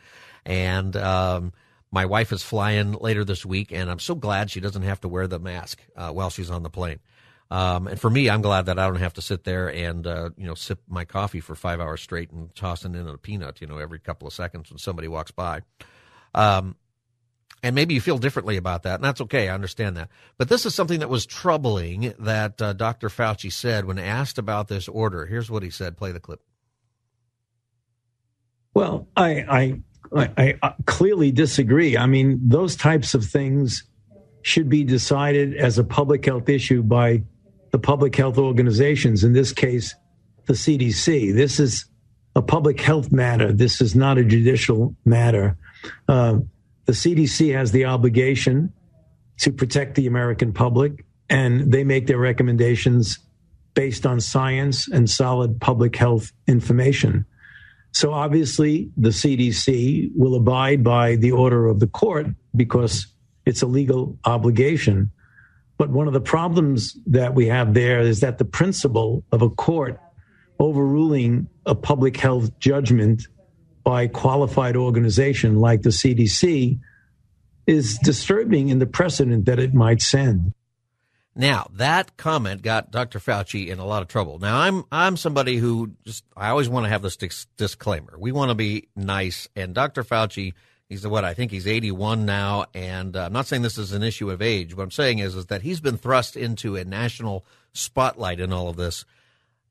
And 0.43 0.95
um, 0.95 1.53
my 1.91 2.05
wife 2.05 2.31
is 2.31 2.41
flying 2.41 2.93
later 2.93 3.23
this 3.23 3.45
week, 3.45 3.71
and 3.71 3.91
I'm 3.91 3.99
so 3.99 4.15
glad 4.15 4.49
she 4.49 4.59
doesn't 4.59 4.81
have 4.81 5.01
to 5.01 5.07
wear 5.07 5.27
the 5.27 5.39
mask 5.39 5.81
uh, 5.95 6.11
while 6.11 6.31
she's 6.31 6.49
on 6.49 6.63
the 6.63 6.69
plane. 6.69 6.99
Um, 7.51 7.87
and 7.87 7.99
for 7.99 8.09
me, 8.09 8.29
I'm 8.29 8.41
glad 8.41 8.65
that 8.65 8.79
I 8.79 8.87
don't 8.87 8.95
have 8.95 9.13
to 9.13 9.21
sit 9.21 9.43
there 9.43 9.71
and 9.71 10.05
uh, 10.07 10.31
you 10.35 10.47
know 10.47 10.55
sip 10.55 10.79
my 10.87 11.05
coffee 11.05 11.39
for 11.39 11.55
five 11.55 11.79
hours 11.79 12.01
straight 12.01 12.31
and 12.31 12.53
tossing 12.55 12.95
in 12.95 13.07
a 13.07 13.17
peanut, 13.17 13.61
you 13.61 13.67
know, 13.67 13.77
every 13.77 13.99
couple 13.99 14.27
of 14.27 14.33
seconds 14.33 14.71
when 14.71 14.79
somebody 14.79 15.07
walks 15.07 15.31
by. 15.31 15.61
Um, 16.33 16.75
and 17.61 17.73
maybe 17.73 17.93
you 17.93 18.01
feel 18.01 18.17
differently 18.17 18.57
about 18.57 18.83
that, 18.83 18.95
and 18.95 19.03
that's 19.03 19.21
okay. 19.21 19.49
I 19.49 19.53
understand 19.53 19.97
that. 19.97 20.09
But 20.37 20.49
this 20.49 20.65
is 20.65 20.75
something 20.75 20.99
that 20.99 21.09
was 21.09 21.25
troubling 21.25 22.13
that 22.19 22.61
uh, 22.61 22.73
Dr. 22.73 23.09
Fauci 23.09 23.51
said 23.51 23.85
when 23.85 23.97
asked 23.97 24.37
about 24.37 24.67
this 24.67 24.87
order. 24.87 25.25
Here's 25.25 25.49
what 25.49 25.63
he 25.63 25.69
said. 25.69 25.97
Play 25.97 26.11
the 26.11 26.19
clip. 26.19 26.41
Well, 28.75 29.07
I, 29.15 29.81
I, 30.13 30.27
I, 30.37 30.59
I 30.61 30.73
clearly 30.85 31.31
disagree. 31.31 31.97
I 31.97 32.05
mean, 32.05 32.39
those 32.43 32.75
types 32.75 33.13
of 33.13 33.25
things 33.25 33.83
should 34.41 34.69
be 34.69 34.83
decided 34.83 35.55
as 35.55 35.79
a 35.79 35.83
public 35.83 36.23
health 36.25 36.49
issue 36.49 36.83
by 36.83 37.23
the 37.75 37.79
public 37.79 38.15
health 38.15 38.37
organizations. 38.37 39.25
In 39.25 39.33
this 39.33 39.51
case, 39.51 39.93
the 40.45 40.53
CDC. 40.53 41.35
This 41.35 41.59
is 41.59 41.83
a 42.33 42.41
public 42.41 42.79
health 42.79 43.11
matter. 43.11 43.51
This 43.51 43.81
is 43.81 43.97
not 43.97 44.17
a 44.17 44.23
judicial 44.23 44.95
matter. 45.03 45.57
Uh, 46.07 46.37
the 46.85 46.93
CDC 46.93 47.53
has 47.53 47.73
the 47.73 47.83
obligation 47.83 48.71
to 49.39 49.51
protect 49.51 49.95
the 49.95 50.07
American 50.07 50.53
public, 50.53 51.03
and 51.29 51.69
they 51.69 51.83
make 51.83 52.07
their 52.07 52.17
recommendations 52.17 53.19
based 53.73 54.05
on 54.05 54.21
science 54.21 54.87
and 54.87 55.09
solid 55.09 55.59
public 55.59 55.97
health 55.97 56.31
information. 56.47 57.25
So 57.91 58.13
obviously, 58.13 58.89
the 58.95 59.09
CDC 59.09 60.11
will 60.15 60.35
abide 60.35 60.81
by 60.81 61.17
the 61.17 61.33
order 61.33 61.67
of 61.67 61.81
the 61.81 61.87
court 61.87 62.27
because 62.55 63.07
it's 63.45 63.61
a 63.61 63.67
legal 63.67 64.17
obligation. 64.23 65.11
But 65.77 65.89
one 65.89 66.07
of 66.07 66.13
the 66.13 66.21
problems 66.21 66.97
that 67.07 67.35
we 67.35 67.47
have 67.47 67.73
there 67.73 67.99
is 67.99 68.21
that 68.21 68.37
the 68.37 68.45
principle 68.45 69.23
of 69.31 69.41
a 69.41 69.49
court 69.49 69.99
overruling 70.59 71.47
a 71.65 71.75
public 71.75 72.17
health 72.17 72.57
judgment 72.59 73.27
by 73.83 74.03
a 74.03 74.09
qualified 74.09 74.75
organization 74.75 75.57
like 75.57 75.81
the 75.81 75.89
CDC 75.89 76.79
is 77.67 77.97
disturbing 78.03 78.69
in 78.69 78.79
the 78.79 78.85
precedent 78.85 79.45
that 79.45 79.59
it 79.59 79.73
might 79.73 80.01
send. 80.01 80.53
Now 81.35 81.69
that 81.73 82.15
comment 82.15 82.61
got 82.61 82.91
Dr. 82.91 83.19
Fauci 83.19 83.67
in 83.67 83.79
a 83.79 83.85
lot 83.85 84.01
of 84.01 84.07
trouble. 84.07 84.39
Now 84.39 84.59
I'm 84.59 84.85
I'm 84.91 85.17
somebody 85.17 85.57
who 85.57 85.91
just 86.05 86.23
I 86.35 86.49
always 86.49 86.69
want 86.69 86.85
to 86.85 86.89
have 86.89 87.01
this 87.01 87.17
disclaimer. 87.57 88.15
We 88.17 88.31
want 88.31 88.49
to 88.49 88.55
be 88.55 88.87
nice, 88.95 89.49
and 89.55 89.75
Dr. 89.75 90.03
Fauci, 90.03 90.53
he's 90.95 91.07
what 91.07 91.25
I 91.25 91.33
think 91.33 91.51
he's 91.51 91.67
81 91.67 92.25
now, 92.25 92.65
and 92.73 93.15
uh, 93.15 93.25
I'm 93.25 93.33
not 93.33 93.47
saying 93.47 93.61
this 93.63 93.77
is 93.77 93.91
an 93.91 94.01
issue 94.01 94.31
of 94.31 94.41
age. 94.41 94.75
What 94.75 94.83
I'm 94.83 94.91
saying 94.91 95.19
is 95.19 95.35
is 95.35 95.47
that 95.47 95.61
he's 95.61 95.81
been 95.81 95.97
thrust 95.97 96.37
into 96.37 96.77
a 96.77 96.85
national 96.85 97.45
spotlight 97.73 98.39
in 98.39 98.53
all 98.53 98.69
of 98.69 98.77
this, 98.77 99.03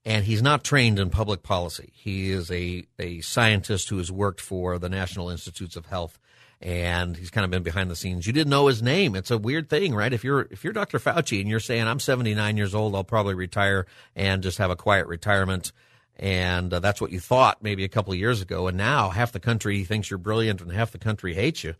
and 0.04 0.26
he's 0.26 0.42
not 0.42 0.64
trained 0.64 0.98
in 0.98 1.08
public 1.08 1.42
policy. 1.42 1.92
He 1.94 2.30
is 2.30 2.50
a, 2.50 2.84
a 2.98 3.22
scientist 3.22 3.88
who 3.88 3.96
has 3.98 4.12
worked 4.12 4.40
for 4.40 4.78
the 4.78 4.90
National 4.90 5.30
Institutes 5.30 5.76
of 5.76 5.86
Health, 5.86 6.18
and 6.60 7.16
he's 7.16 7.30
kind 7.30 7.46
of 7.46 7.50
been 7.50 7.62
behind 7.62 7.90
the 7.90 7.96
scenes. 7.96 8.26
You 8.26 8.34
didn't 8.34 8.50
know 8.50 8.66
his 8.66 8.82
name. 8.82 9.16
It's 9.16 9.30
a 9.30 9.38
weird 9.38 9.70
thing, 9.70 9.94
right? 9.94 10.12
If 10.12 10.24
you're 10.24 10.46
if 10.50 10.62
you're 10.62 10.74
Dr. 10.74 10.98
Fauci 10.98 11.40
and 11.40 11.48
you're 11.48 11.58
saying 11.58 11.88
I'm 11.88 12.00
79 12.00 12.58
years 12.58 12.74
old, 12.74 12.94
I'll 12.94 13.02
probably 13.02 13.34
retire 13.34 13.86
and 14.14 14.42
just 14.42 14.58
have 14.58 14.70
a 14.70 14.76
quiet 14.76 15.06
retirement, 15.06 15.72
and 16.16 16.72
uh, 16.72 16.80
that's 16.80 17.00
what 17.00 17.12
you 17.12 17.20
thought 17.20 17.62
maybe 17.62 17.84
a 17.84 17.88
couple 17.88 18.12
of 18.12 18.18
years 18.18 18.40
ago, 18.40 18.66
and 18.68 18.76
now 18.76 19.10
half 19.10 19.32
the 19.32 19.40
country 19.40 19.84
thinks 19.84 20.10
you're 20.10 20.18
brilliant 20.18 20.60
and 20.60 20.72
half 20.72 20.92
the 20.92 20.98
country 20.98 21.34
hates 21.34 21.64
you. 21.64 21.74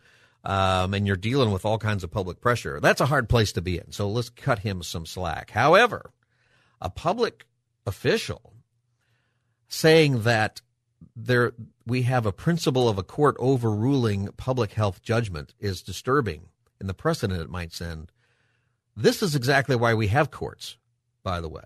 Um, 0.46 0.92
and 0.92 1.06
you're 1.06 1.16
dealing 1.16 1.52
with 1.52 1.64
all 1.64 1.78
kinds 1.78 2.04
of 2.04 2.10
public 2.10 2.38
pressure. 2.38 2.78
That's 2.78 3.00
a 3.00 3.06
hard 3.06 3.30
place 3.30 3.52
to 3.52 3.62
be 3.62 3.78
in. 3.78 3.92
So 3.92 4.10
let's 4.10 4.28
cut 4.28 4.58
him 4.58 4.82
some 4.82 5.06
slack. 5.06 5.50
However, 5.50 6.10
a 6.82 6.90
public 6.90 7.46
official 7.86 8.52
saying 9.68 10.22
that 10.22 10.60
there 11.16 11.52
we 11.86 12.02
have 12.02 12.26
a 12.26 12.32
principle 12.32 12.88
of 12.88 12.98
a 12.98 13.02
court 13.02 13.36
overruling 13.38 14.28
public 14.36 14.72
health 14.72 15.02
judgment 15.02 15.54
is 15.58 15.82
disturbing 15.82 16.42
in 16.80 16.86
the 16.86 16.94
precedent 16.94 17.40
it 17.40 17.50
might 17.50 17.72
send. 17.72 18.10
This 18.96 19.22
is 19.22 19.34
exactly 19.34 19.76
why 19.76 19.94
we 19.94 20.08
have 20.08 20.30
courts, 20.30 20.76
by 21.22 21.40
the 21.40 21.48
way. 21.48 21.64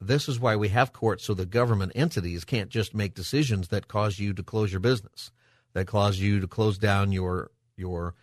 This 0.00 0.28
is 0.28 0.38
why 0.38 0.56
we 0.56 0.68
have 0.68 0.92
courts 0.92 1.24
so 1.24 1.34
the 1.34 1.46
government 1.46 1.92
entities 1.94 2.44
can't 2.44 2.70
just 2.70 2.94
make 2.94 3.14
decisions 3.14 3.68
that 3.68 3.88
cause 3.88 4.18
you 4.18 4.32
to 4.34 4.42
close 4.42 4.72
your 4.72 4.80
business, 4.80 5.32
that 5.72 5.86
cause 5.86 6.18
you 6.18 6.40
to 6.40 6.46
close 6.46 6.78
down 6.78 7.12
your 7.12 7.50
your 7.76 8.14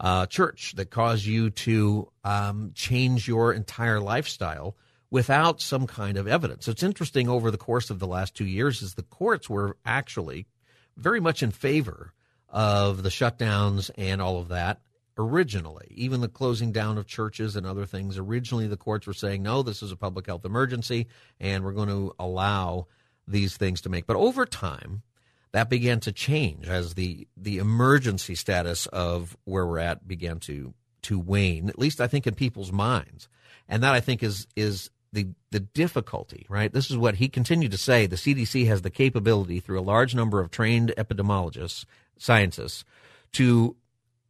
uh, 0.00 0.26
church, 0.26 0.72
that 0.76 0.90
cause 0.90 1.26
you 1.26 1.50
to 1.50 2.10
um, 2.24 2.72
change 2.74 3.28
your 3.28 3.52
entire 3.52 4.00
lifestyle 4.00 4.76
without 5.10 5.60
some 5.60 5.86
kind 5.86 6.16
of 6.16 6.26
evidence. 6.26 6.68
It's 6.68 6.82
interesting 6.82 7.28
over 7.28 7.50
the 7.50 7.58
course 7.58 7.90
of 7.90 7.98
the 7.98 8.06
last 8.06 8.34
two 8.34 8.46
years 8.46 8.82
is 8.82 8.94
the 8.94 9.02
courts 9.02 9.50
were 9.50 9.76
actually 9.84 10.46
very 10.96 11.20
much 11.20 11.42
in 11.42 11.50
favor 11.50 12.12
of 12.48 13.02
the 13.02 13.08
shutdowns 13.08 13.90
and 13.96 14.22
all 14.22 14.38
of 14.38 14.48
that 14.48 14.80
originally, 15.20 15.86
even 15.90 16.20
the 16.20 16.28
closing 16.28 16.72
down 16.72 16.98
of 16.98 17.06
churches 17.06 17.56
and 17.56 17.66
other 17.66 17.86
things. 17.86 18.18
Originally, 18.18 18.66
the 18.66 18.76
courts 18.76 19.06
were 19.06 19.12
saying, 19.12 19.42
no, 19.42 19.62
this 19.62 19.82
is 19.82 19.92
a 19.92 19.96
public 19.96 20.26
health 20.26 20.44
emergency, 20.44 21.06
and 21.38 21.64
we're 21.64 21.72
going 21.72 21.88
to 21.88 22.14
allow 22.18 22.86
these 23.28 23.56
things 23.56 23.80
to 23.82 23.88
make. 23.88 24.06
But 24.06 24.16
over 24.16 24.46
time, 24.46 25.02
that 25.52 25.68
began 25.68 26.00
to 26.00 26.12
change 26.12 26.68
as 26.68 26.94
the 26.94 27.26
the 27.36 27.58
emergency 27.58 28.34
status 28.34 28.86
of 28.86 29.36
where 29.44 29.66
we're 29.66 29.78
at 29.78 30.06
began 30.06 30.38
to 30.40 30.74
to 31.02 31.18
wane. 31.18 31.68
At 31.68 31.78
least 31.78 32.00
I 32.00 32.06
think 32.06 32.26
in 32.26 32.34
people's 32.34 32.72
minds, 32.72 33.28
and 33.68 33.82
that 33.82 33.94
I 33.94 34.00
think 34.00 34.22
is 34.22 34.46
is 34.56 34.90
the 35.12 35.28
the 35.50 35.60
difficulty, 35.60 36.46
right? 36.48 36.72
This 36.72 36.90
is 36.90 36.96
what 36.96 37.16
he 37.16 37.28
continued 37.28 37.72
to 37.72 37.78
say. 37.78 38.06
The 38.06 38.16
CDC 38.16 38.66
has 38.66 38.82
the 38.82 38.90
capability 38.90 39.60
through 39.60 39.80
a 39.80 39.82
large 39.82 40.14
number 40.14 40.40
of 40.40 40.50
trained 40.50 40.92
epidemiologists, 40.96 41.84
scientists, 42.16 42.84
to 43.32 43.76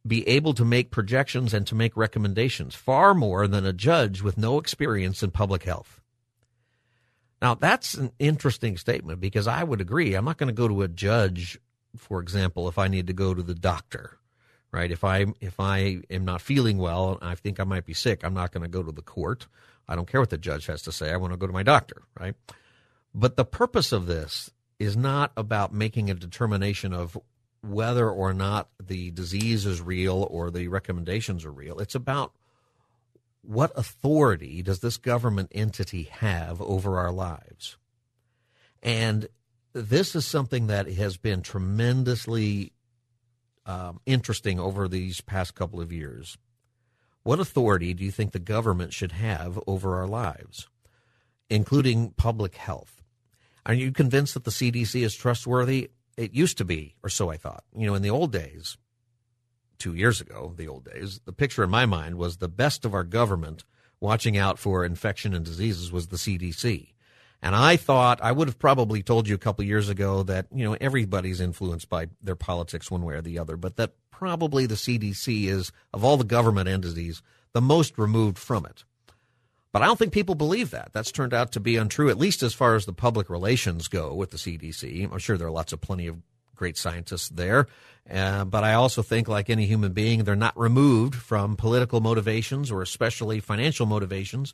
be 0.05 0.27
able 0.27 0.53
to 0.55 0.65
make 0.65 0.91
projections 0.91 1.53
and 1.53 1.67
to 1.67 1.75
make 1.75 1.95
recommendations 1.95 2.75
far 2.75 3.13
more 3.13 3.47
than 3.47 3.65
a 3.65 3.73
judge 3.73 4.21
with 4.21 4.37
no 4.37 4.57
experience 4.57 5.21
in 5.21 5.31
public 5.31 5.63
health. 5.63 6.01
Now, 7.41 7.55
that's 7.55 7.95
an 7.95 8.11
interesting 8.19 8.77
statement 8.77 9.19
because 9.19 9.47
I 9.47 9.63
would 9.63 9.81
agree. 9.81 10.13
I'm 10.13 10.25
not 10.25 10.37
going 10.37 10.47
to 10.47 10.53
go 10.53 10.67
to 10.67 10.83
a 10.83 10.87
judge, 10.87 11.59
for 11.97 12.19
example, 12.19 12.67
if 12.67 12.77
I 12.77 12.87
need 12.87 13.07
to 13.07 13.13
go 13.13 13.33
to 13.33 13.41
the 13.41 13.55
doctor, 13.55 14.17
right? 14.71 14.91
If 14.91 15.03
I 15.03 15.25
if 15.39 15.59
I 15.59 16.01
am 16.09 16.25
not 16.25 16.41
feeling 16.41 16.77
well, 16.77 17.17
and 17.19 17.29
I 17.29 17.35
think 17.35 17.59
I 17.59 17.63
might 17.63 17.85
be 17.85 17.93
sick, 17.93 18.23
I'm 18.23 18.33
not 18.33 18.51
going 18.51 18.63
to 18.63 18.69
go 18.69 18.83
to 18.83 18.91
the 18.91 19.01
court. 19.01 19.47
I 19.87 19.95
don't 19.95 20.07
care 20.07 20.21
what 20.21 20.29
the 20.29 20.37
judge 20.37 20.67
has 20.67 20.83
to 20.83 20.91
say. 20.91 21.11
I 21.11 21.17
want 21.17 21.33
to 21.33 21.37
go 21.37 21.47
to 21.47 21.53
my 21.53 21.63
doctor, 21.63 22.03
right? 22.19 22.35
But 23.13 23.37
the 23.37 23.45
purpose 23.45 23.91
of 23.91 24.05
this 24.05 24.51
is 24.79 24.95
not 24.95 25.31
about 25.35 25.73
making 25.73 26.09
a 26.09 26.13
determination 26.13 26.93
of 26.93 27.17
whether 27.61 28.09
or 28.09 28.33
not 28.33 28.69
the 28.81 29.11
disease 29.11 29.65
is 29.65 29.81
real 29.81 30.27
or 30.29 30.49
the 30.49 30.67
recommendations 30.67 31.45
are 31.45 31.51
real. 31.51 31.79
It's 31.79 31.95
about 31.95 32.33
what 33.43 33.71
authority 33.75 34.61
does 34.61 34.79
this 34.79 34.97
government 34.97 35.51
entity 35.53 36.03
have 36.03 36.61
over 36.61 36.97
our 36.99 37.11
lives? 37.11 37.77
And 38.81 39.27
this 39.73 40.15
is 40.15 40.25
something 40.25 40.67
that 40.67 40.87
has 40.93 41.17
been 41.17 41.41
tremendously 41.41 42.73
um, 43.65 44.01
interesting 44.05 44.59
over 44.59 44.87
these 44.87 45.21
past 45.21 45.55
couple 45.55 45.79
of 45.79 45.91
years. 45.91 46.37
What 47.23 47.39
authority 47.39 47.93
do 47.93 48.03
you 48.03 48.11
think 48.11 48.31
the 48.31 48.39
government 48.39 48.93
should 48.93 49.11
have 49.11 49.59
over 49.67 49.95
our 49.99 50.07
lives, 50.07 50.67
including 51.49 52.11
public 52.11 52.55
health? 52.55 53.03
Are 53.65 53.73
you 53.75 53.91
convinced 53.91 54.33
that 54.33 54.43
the 54.43 54.51
CDC 54.51 55.03
is 55.03 55.13
trustworthy? 55.13 55.91
It 56.17 56.33
used 56.33 56.57
to 56.57 56.65
be, 56.65 56.95
or 57.03 57.09
so 57.09 57.29
I 57.29 57.37
thought. 57.37 57.63
You 57.75 57.87
know, 57.87 57.95
in 57.95 58.01
the 58.01 58.09
old 58.09 58.31
days, 58.31 58.77
two 59.77 59.95
years 59.95 60.21
ago, 60.21 60.53
the 60.55 60.67
old 60.67 60.85
days, 60.85 61.21
the 61.25 61.33
picture 61.33 61.63
in 61.63 61.69
my 61.69 61.85
mind 61.85 62.15
was 62.15 62.37
the 62.37 62.47
best 62.47 62.85
of 62.85 62.93
our 62.93 63.03
government 63.03 63.63
watching 63.99 64.37
out 64.37 64.59
for 64.59 64.83
infection 64.83 65.33
and 65.33 65.45
diseases 65.45 65.91
was 65.91 66.07
the 66.07 66.17
CDC. 66.17 66.93
And 67.41 67.55
I 67.55 67.75
thought 67.75 68.21
I 68.21 68.31
would 68.31 68.47
have 68.47 68.59
probably 68.59 69.01
told 69.01 69.27
you 69.27 69.33
a 69.33 69.39
couple 69.39 69.65
years 69.65 69.89
ago 69.89 70.23
that, 70.23 70.47
you 70.53 70.63
know, 70.63 70.77
everybody's 70.79 71.41
influenced 71.41 71.89
by 71.89 72.07
their 72.21 72.35
politics 72.35 72.91
one 72.91 73.03
way 73.03 73.15
or 73.15 73.21
the 73.21 73.39
other, 73.39 73.57
but 73.57 73.77
that 73.77 73.93
probably 74.11 74.67
the 74.67 74.75
CDC 74.75 75.47
is, 75.47 75.71
of 75.93 76.03
all 76.03 76.17
the 76.17 76.23
government 76.23 76.69
entities, 76.69 77.23
the 77.53 77.61
most 77.61 77.97
removed 77.97 78.37
from 78.37 78.65
it. 78.65 78.83
But 79.71 79.81
I 79.81 79.85
don't 79.85 79.97
think 79.97 80.11
people 80.11 80.35
believe 80.35 80.71
that. 80.71 80.89
That's 80.91 81.11
turned 81.11 81.33
out 81.33 81.53
to 81.53 81.59
be 81.59 81.77
untrue, 81.77 82.09
at 82.09 82.17
least 82.17 82.43
as 82.43 82.53
far 82.53 82.75
as 82.75 82.85
the 82.85 82.93
public 82.93 83.29
relations 83.29 83.87
go 83.87 84.13
with 84.13 84.31
the 84.31 84.37
CDC. 84.37 85.11
I'm 85.11 85.19
sure 85.19 85.37
there 85.37 85.47
are 85.47 85.51
lots 85.51 85.71
of 85.71 85.79
plenty 85.79 86.07
of 86.07 86.17
great 86.55 86.77
scientists 86.77 87.29
there. 87.29 87.67
Uh, 88.09 88.43
but 88.45 88.63
I 88.63 88.73
also 88.73 89.01
think, 89.01 89.27
like 89.27 89.49
any 89.49 89.65
human 89.65 89.93
being, 89.93 90.23
they're 90.23 90.35
not 90.35 90.59
removed 90.59 91.15
from 91.15 91.55
political 91.55 92.01
motivations 92.01 92.69
or 92.69 92.81
especially 92.81 93.39
financial 93.39 93.85
motivations, 93.85 94.53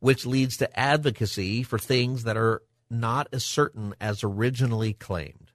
which 0.00 0.26
leads 0.26 0.56
to 0.58 0.78
advocacy 0.78 1.62
for 1.62 1.78
things 1.78 2.24
that 2.24 2.36
are 2.36 2.62
not 2.90 3.28
as 3.32 3.44
certain 3.44 3.94
as 4.00 4.22
originally 4.22 4.92
claimed. 4.92 5.50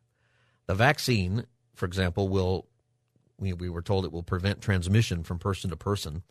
The 0.66 0.76
vaccine, 0.76 1.46
for 1.76 1.86
example, 1.86 2.30
will 2.30 2.68
we, 3.38 3.54
we 3.54 3.70
were 3.70 3.82
told 3.82 4.06
it 4.06 4.12
will 4.12 4.24
prevent 4.24 4.62
transmission 4.62 5.24
from 5.24 5.40
person 5.40 5.70
to 5.70 5.76
person. 5.76 6.24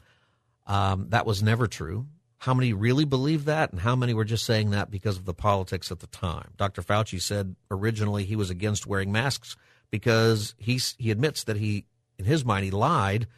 Um, 0.66 1.06
that 1.10 1.26
was 1.26 1.42
never 1.42 1.66
true. 1.66 2.06
How 2.42 2.54
many 2.54 2.72
really 2.72 3.04
believe 3.04 3.44
that, 3.44 3.70
and 3.70 3.80
how 3.80 3.94
many 3.94 4.14
were 4.14 4.24
just 4.24 4.44
saying 4.44 4.70
that 4.70 4.90
because 4.90 5.16
of 5.16 5.26
the 5.26 5.32
politics 5.32 5.92
at 5.92 6.00
the 6.00 6.08
time? 6.08 6.50
Dr. 6.56 6.82
Fauci 6.82 7.22
said 7.22 7.54
originally 7.70 8.24
he 8.24 8.34
was 8.34 8.50
against 8.50 8.84
wearing 8.84 9.12
masks 9.12 9.54
because 9.92 10.56
he 10.58 10.80
he 10.98 11.12
admits 11.12 11.44
that 11.44 11.56
he, 11.56 11.86
in 12.18 12.24
his 12.24 12.44
mind, 12.44 12.64
he 12.64 12.72
lied 12.72 13.28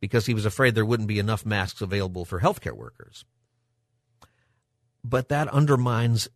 because 0.00 0.26
he 0.26 0.34
was 0.34 0.44
afraid 0.44 0.74
there 0.74 0.84
wouldn't 0.84 1.08
be 1.08 1.18
enough 1.18 1.46
masks 1.46 1.80
available 1.80 2.26
for 2.26 2.40
healthcare 2.40 2.76
workers. 2.76 3.24
But 5.02 5.30
that 5.30 5.48
undermines 5.48 6.28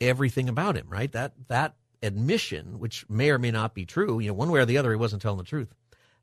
everything 0.00 0.48
about 0.48 0.76
him, 0.76 0.88
right? 0.88 1.12
That 1.12 1.34
that 1.46 1.76
admission, 2.02 2.80
which 2.80 3.08
may 3.08 3.30
or 3.30 3.38
may 3.38 3.52
not 3.52 3.74
be 3.74 3.86
true, 3.86 4.18
you 4.18 4.26
know, 4.26 4.34
one 4.34 4.50
way 4.50 4.58
or 4.58 4.64
the 4.64 4.78
other, 4.78 4.90
he 4.90 4.96
wasn't 4.96 5.22
telling 5.22 5.38
the 5.38 5.44
truth. 5.44 5.72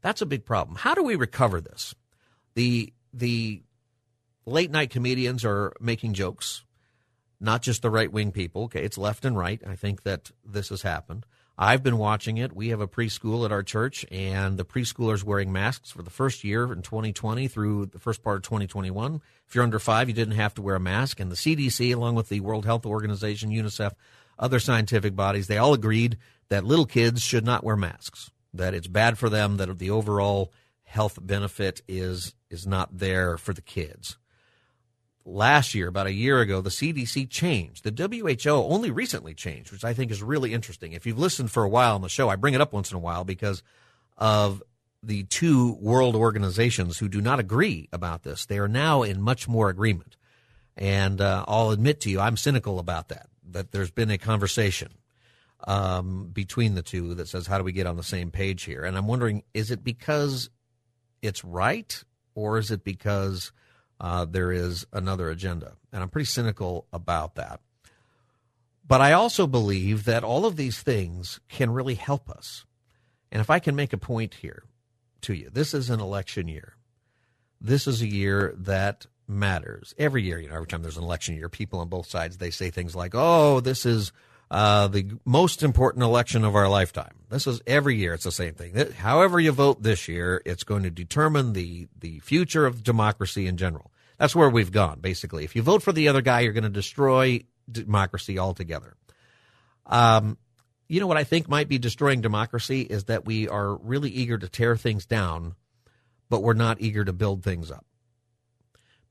That's 0.01 0.21
a 0.21 0.25
big 0.25 0.43
problem. 0.43 0.75
How 0.75 0.93
do 0.93 1.03
we 1.03 1.15
recover 1.15 1.61
this? 1.61 1.95
The 2.55 2.91
the 3.13 3.61
late 4.47 4.71
night 4.71 4.89
comedians 4.89 5.45
are 5.45 5.73
making 5.79 6.13
jokes, 6.13 6.63
not 7.39 7.61
just 7.61 7.81
the 7.81 7.91
right 7.91 8.11
wing 8.11 8.31
people. 8.31 8.63
Okay, 8.63 8.83
it's 8.83 8.97
left 8.97 9.25
and 9.25 9.37
right. 9.37 9.61
I 9.67 9.75
think 9.75 10.03
that 10.03 10.31
this 10.43 10.69
has 10.69 10.81
happened. 10.81 11.25
I've 11.59 11.83
been 11.83 11.97
watching 11.97 12.37
it. 12.37 12.55
We 12.55 12.69
have 12.69 12.81
a 12.81 12.87
preschool 12.87 13.43
at 13.43 13.51
our 13.51 13.63
church, 13.63 14.05
and 14.11 14.57
the 14.57 14.65
preschoolers 14.65 15.23
wearing 15.23 15.51
masks 15.51 15.89
for 15.89 16.03
the 16.03 16.11
first 16.11 16.43
year 16.43 16.71
in 16.71 16.83
2020 16.83 17.47
through 17.47 17.87
the 17.87 17.99
first 17.99 18.23
part 18.23 18.37
of 18.37 18.43
2021. 18.43 19.21
If 19.47 19.55
you're 19.55 19.63
under 19.63 19.79
five, 19.79 20.07
you 20.07 20.13
didn't 20.13 20.35
have 20.35 20.53
to 20.55 20.61
wear 20.61 20.75
a 20.75 20.79
mask. 20.79 21.19
And 21.19 21.31
the 21.31 21.35
CDC, 21.35 21.93
along 21.93 22.15
with 22.15 22.29
the 22.29 22.41
World 22.41 22.65
Health 22.65 22.85
Organization, 22.85 23.49
UNICEF, 23.49 23.93
other 24.37 24.59
scientific 24.59 25.15
bodies, 25.15 25.47
they 25.47 25.57
all 25.57 25.73
agreed 25.73 26.17
that 26.49 26.63
little 26.63 26.85
kids 26.85 27.23
should 27.23 27.43
not 27.43 27.63
wear 27.63 27.75
masks. 27.75 28.29
That 28.53 28.75
it's 28.75 28.87
bad 28.87 29.17
for 29.17 29.27
them. 29.27 29.57
That 29.57 29.79
the 29.79 29.89
overall 29.89 30.53
health 30.83 31.17
benefit 31.19 31.81
is 31.87 32.35
is 32.51 32.67
not 32.67 32.99
there 32.99 33.37
for 33.37 33.53
the 33.53 33.61
kids 33.61 34.17
last 35.27 35.75
year, 35.75 35.87
about 35.87 36.07
a 36.07 36.13
year 36.13 36.39
ago, 36.39 36.61
the 36.61 36.69
CDC 36.69 37.29
changed. 37.29 37.83
The 37.83 38.39
WHO 38.43 38.49
only 38.49 38.89
recently 38.89 39.33
changed, 39.33 39.71
which 39.71 39.83
I 39.83 39.93
think 39.93 40.09
is 40.09 40.23
really 40.23 40.53
interesting. 40.53 40.93
If 40.93 41.05
you've 41.05 41.19
listened 41.19 41.51
for 41.51 41.63
a 41.63 41.69
while 41.69 41.95
on 41.95 42.01
the 42.01 42.09
show, 42.09 42.29
I 42.29 42.37
bring 42.37 42.53
it 42.53 42.61
up 42.61 42.73
once 42.73 42.91
in 42.91 42.95
a 42.95 43.01
while 43.01 43.25
because 43.25 43.61
of 44.17 44.63
the 45.03 45.23
two 45.23 45.73
world 45.73 46.15
organizations 46.15 46.97
who 46.97 47.09
do 47.09 47.21
not 47.21 47.39
agree 47.39 47.89
about 47.91 48.23
this. 48.23 48.45
They 48.45 48.57
are 48.57 48.69
now 48.69 49.03
in 49.03 49.21
much 49.21 49.47
more 49.47 49.69
agreement. 49.69 50.15
And 50.77 51.19
uh, 51.19 51.43
I'll 51.47 51.71
admit 51.71 52.01
to 52.01 52.09
you, 52.09 52.19
I'm 52.19 52.37
cynical 52.37 52.79
about 52.79 53.09
that, 53.09 53.27
that 53.51 53.71
there's 53.71 53.91
been 53.91 54.11
a 54.11 54.17
conversation 54.17 54.93
um, 55.67 56.29
between 56.31 56.75
the 56.75 56.81
two 56.81 57.15
that 57.15 57.27
says, 57.27 57.47
how 57.47 57.57
do 57.57 57.63
we 57.63 57.73
get 57.73 57.87
on 57.87 57.97
the 57.97 58.03
same 58.03 58.31
page 58.31 58.63
here? 58.63 58.83
And 58.83 58.97
I'm 58.97 59.07
wondering, 59.07 59.43
is 59.53 59.71
it 59.71 59.83
because 59.83 60.49
it's 61.21 61.43
right 61.43 62.03
or 62.33 62.57
is 62.57 62.71
it 62.71 62.85
because– 62.85 63.51
uh, 63.99 64.25
there 64.25 64.51
is 64.51 64.85
another 64.93 65.29
agenda. 65.29 65.73
And 65.91 66.03
I'm 66.03 66.09
pretty 66.09 66.25
cynical 66.25 66.87
about 66.93 67.35
that. 67.35 67.61
But 68.87 69.01
I 69.01 69.13
also 69.13 69.47
believe 69.47 70.05
that 70.05 70.23
all 70.23 70.45
of 70.45 70.55
these 70.55 70.81
things 70.81 71.39
can 71.49 71.71
really 71.71 71.95
help 71.95 72.29
us. 72.29 72.65
And 73.31 73.41
if 73.41 73.49
I 73.49 73.59
can 73.59 73.75
make 73.75 73.91
a 73.91 73.97
point 73.97 74.35
here 74.35 74.63
to 75.21 75.33
you, 75.33 75.49
this 75.51 75.73
is 75.73 75.89
an 75.89 75.99
election 75.99 76.47
year. 76.47 76.75
This 77.59 77.87
is 77.87 78.01
a 78.01 78.07
year 78.07 78.53
that 78.57 79.07
matters. 79.27 79.93
Every 79.97 80.23
year, 80.23 80.39
you 80.39 80.47
know, 80.47 80.55
every 80.55 80.67
time 80.67 80.83
there's 80.83 80.97
an 80.97 81.03
election 81.03 81.35
year, 81.35 81.49
people 81.49 81.79
on 81.79 81.89
both 81.89 82.07
sides, 82.07 82.37
they 82.37 82.51
say 82.51 82.69
things 82.69 82.95
like, 82.95 83.11
oh, 83.13 83.59
this 83.59 83.85
is 83.85 84.13
uh, 84.49 84.87
the 84.87 85.11
most 85.25 85.61
important 85.63 86.03
election 86.03 86.45
of 86.45 86.55
our 86.55 86.69
lifetime. 86.69 87.13
This 87.29 87.47
is 87.47 87.61
every 87.67 87.95
year. 87.95 88.13
It's 88.13 88.23
the 88.23 88.31
same 88.31 88.53
thing. 88.53 88.93
However 88.93 89.39
you 89.39 89.51
vote 89.51 89.83
this 89.83 90.07
year, 90.07 90.41
it's 90.45 90.63
going 90.63 90.83
to 90.83 90.89
determine 90.89 91.53
the 91.53 91.87
the 91.99 92.19
future 92.19 92.65
of 92.65 92.83
democracy 92.83 93.47
in 93.47 93.57
general. 93.57 93.91
That's 94.17 94.35
where 94.35 94.49
we've 94.49 94.71
gone. 94.71 94.99
Basically, 94.99 95.43
if 95.43 95.55
you 95.55 95.61
vote 95.61 95.83
for 95.83 95.91
the 95.91 96.07
other 96.07 96.21
guy, 96.21 96.41
you're 96.41 96.53
going 96.53 96.63
to 96.63 96.69
destroy 96.69 97.41
democracy 97.69 98.39
altogether. 98.39 98.95
Um, 99.85 100.37
you 100.87 101.01
know 101.01 101.07
what 101.07 101.17
I 101.17 101.25
think 101.25 101.49
might 101.49 101.67
be 101.67 101.77
destroying 101.77 102.21
democracy 102.21 102.81
is 102.81 103.05
that 103.05 103.25
we 103.25 103.49
are 103.49 103.75
really 103.75 104.09
eager 104.09 104.37
to 104.37 104.47
tear 104.47 104.77
things 104.77 105.05
down, 105.05 105.55
but 106.29 106.41
we're 106.41 106.53
not 106.53 106.79
eager 106.79 107.03
to 107.03 107.13
build 107.13 107.43
things 107.43 107.69
up. 107.69 107.85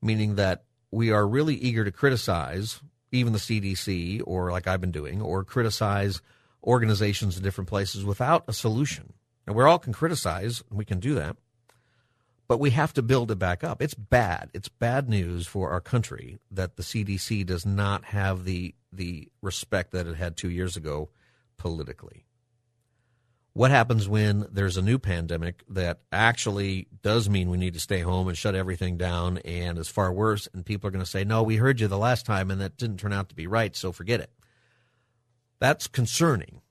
Meaning 0.01 0.35
that 0.35 0.63
we 0.89 1.11
are 1.11 1.27
really 1.27 1.55
eager 1.55 1.85
to 1.85 1.91
criticize 1.91 2.81
even 3.11 3.33
the 3.33 3.39
CDC, 3.39 4.21
or 4.25 4.51
like 4.51 4.67
I've 4.67 4.81
been 4.81 4.91
doing, 4.91 5.21
or 5.21 5.43
criticize 5.43 6.21
organizations 6.63 7.37
in 7.37 7.43
different 7.43 7.69
places 7.69 8.03
without 8.03 8.43
a 8.47 8.53
solution. 8.53 9.13
And 9.45 9.55
we 9.55 9.63
all 9.63 9.79
can 9.79 9.93
criticize, 9.93 10.63
and 10.69 10.77
we 10.77 10.85
can 10.85 10.99
do 10.99 11.15
that, 11.15 11.37
but 12.47 12.59
we 12.59 12.69
have 12.71 12.93
to 12.93 13.01
build 13.01 13.31
it 13.31 13.39
back 13.39 13.63
up. 13.63 13.81
It's 13.81 13.93
bad. 13.93 14.49
It's 14.53 14.69
bad 14.69 15.09
news 15.09 15.47
for 15.47 15.71
our 15.71 15.81
country 15.81 16.37
that 16.51 16.75
the 16.75 16.83
CDC 16.83 17.45
does 17.45 17.65
not 17.65 18.05
have 18.05 18.45
the 18.45 18.73
the 18.91 19.29
respect 19.41 19.91
that 19.91 20.07
it 20.07 20.15
had 20.15 20.37
two 20.37 20.49
years 20.49 20.77
ago 20.77 21.09
politically. 21.57 22.26
What 23.57 23.71
happens 23.71 24.07
when 24.07 24.45
there's 24.51 24.77
a 24.77 24.83
new 24.83 24.99
pandemic 24.99 25.63
that 25.69 26.01
actually 26.11 26.89
does 27.01 27.27
mean 27.27 27.49
we 27.49 27.57
need 27.57 27.73
to 27.73 27.79
stay 27.79 28.01
home 28.01 28.27
and 28.27 28.37
shut 28.37 28.53
everything 28.53 28.97
down 28.97 29.39
and 29.39 29.79
is 29.79 29.87
far 29.87 30.13
worse? 30.13 30.47
And 30.53 30.63
people 30.63 30.87
are 30.87 30.91
going 30.91 31.03
to 31.03 31.09
say, 31.09 31.23
no, 31.23 31.41
we 31.41 31.55
heard 31.55 31.79
you 31.79 31.87
the 31.87 31.97
last 31.97 32.23
time 32.23 32.51
and 32.51 32.61
that 32.61 32.77
didn't 32.77 32.97
turn 32.97 33.13
out 33.13 33.29
to 33.29 33.35
be 33.35 33.47
right, 33.47 33.75
so 33.75 33.91
forget 33.91 34.19
it. 34.19 34.29
That's 35.57 35.87
concerning. 35.87 36.61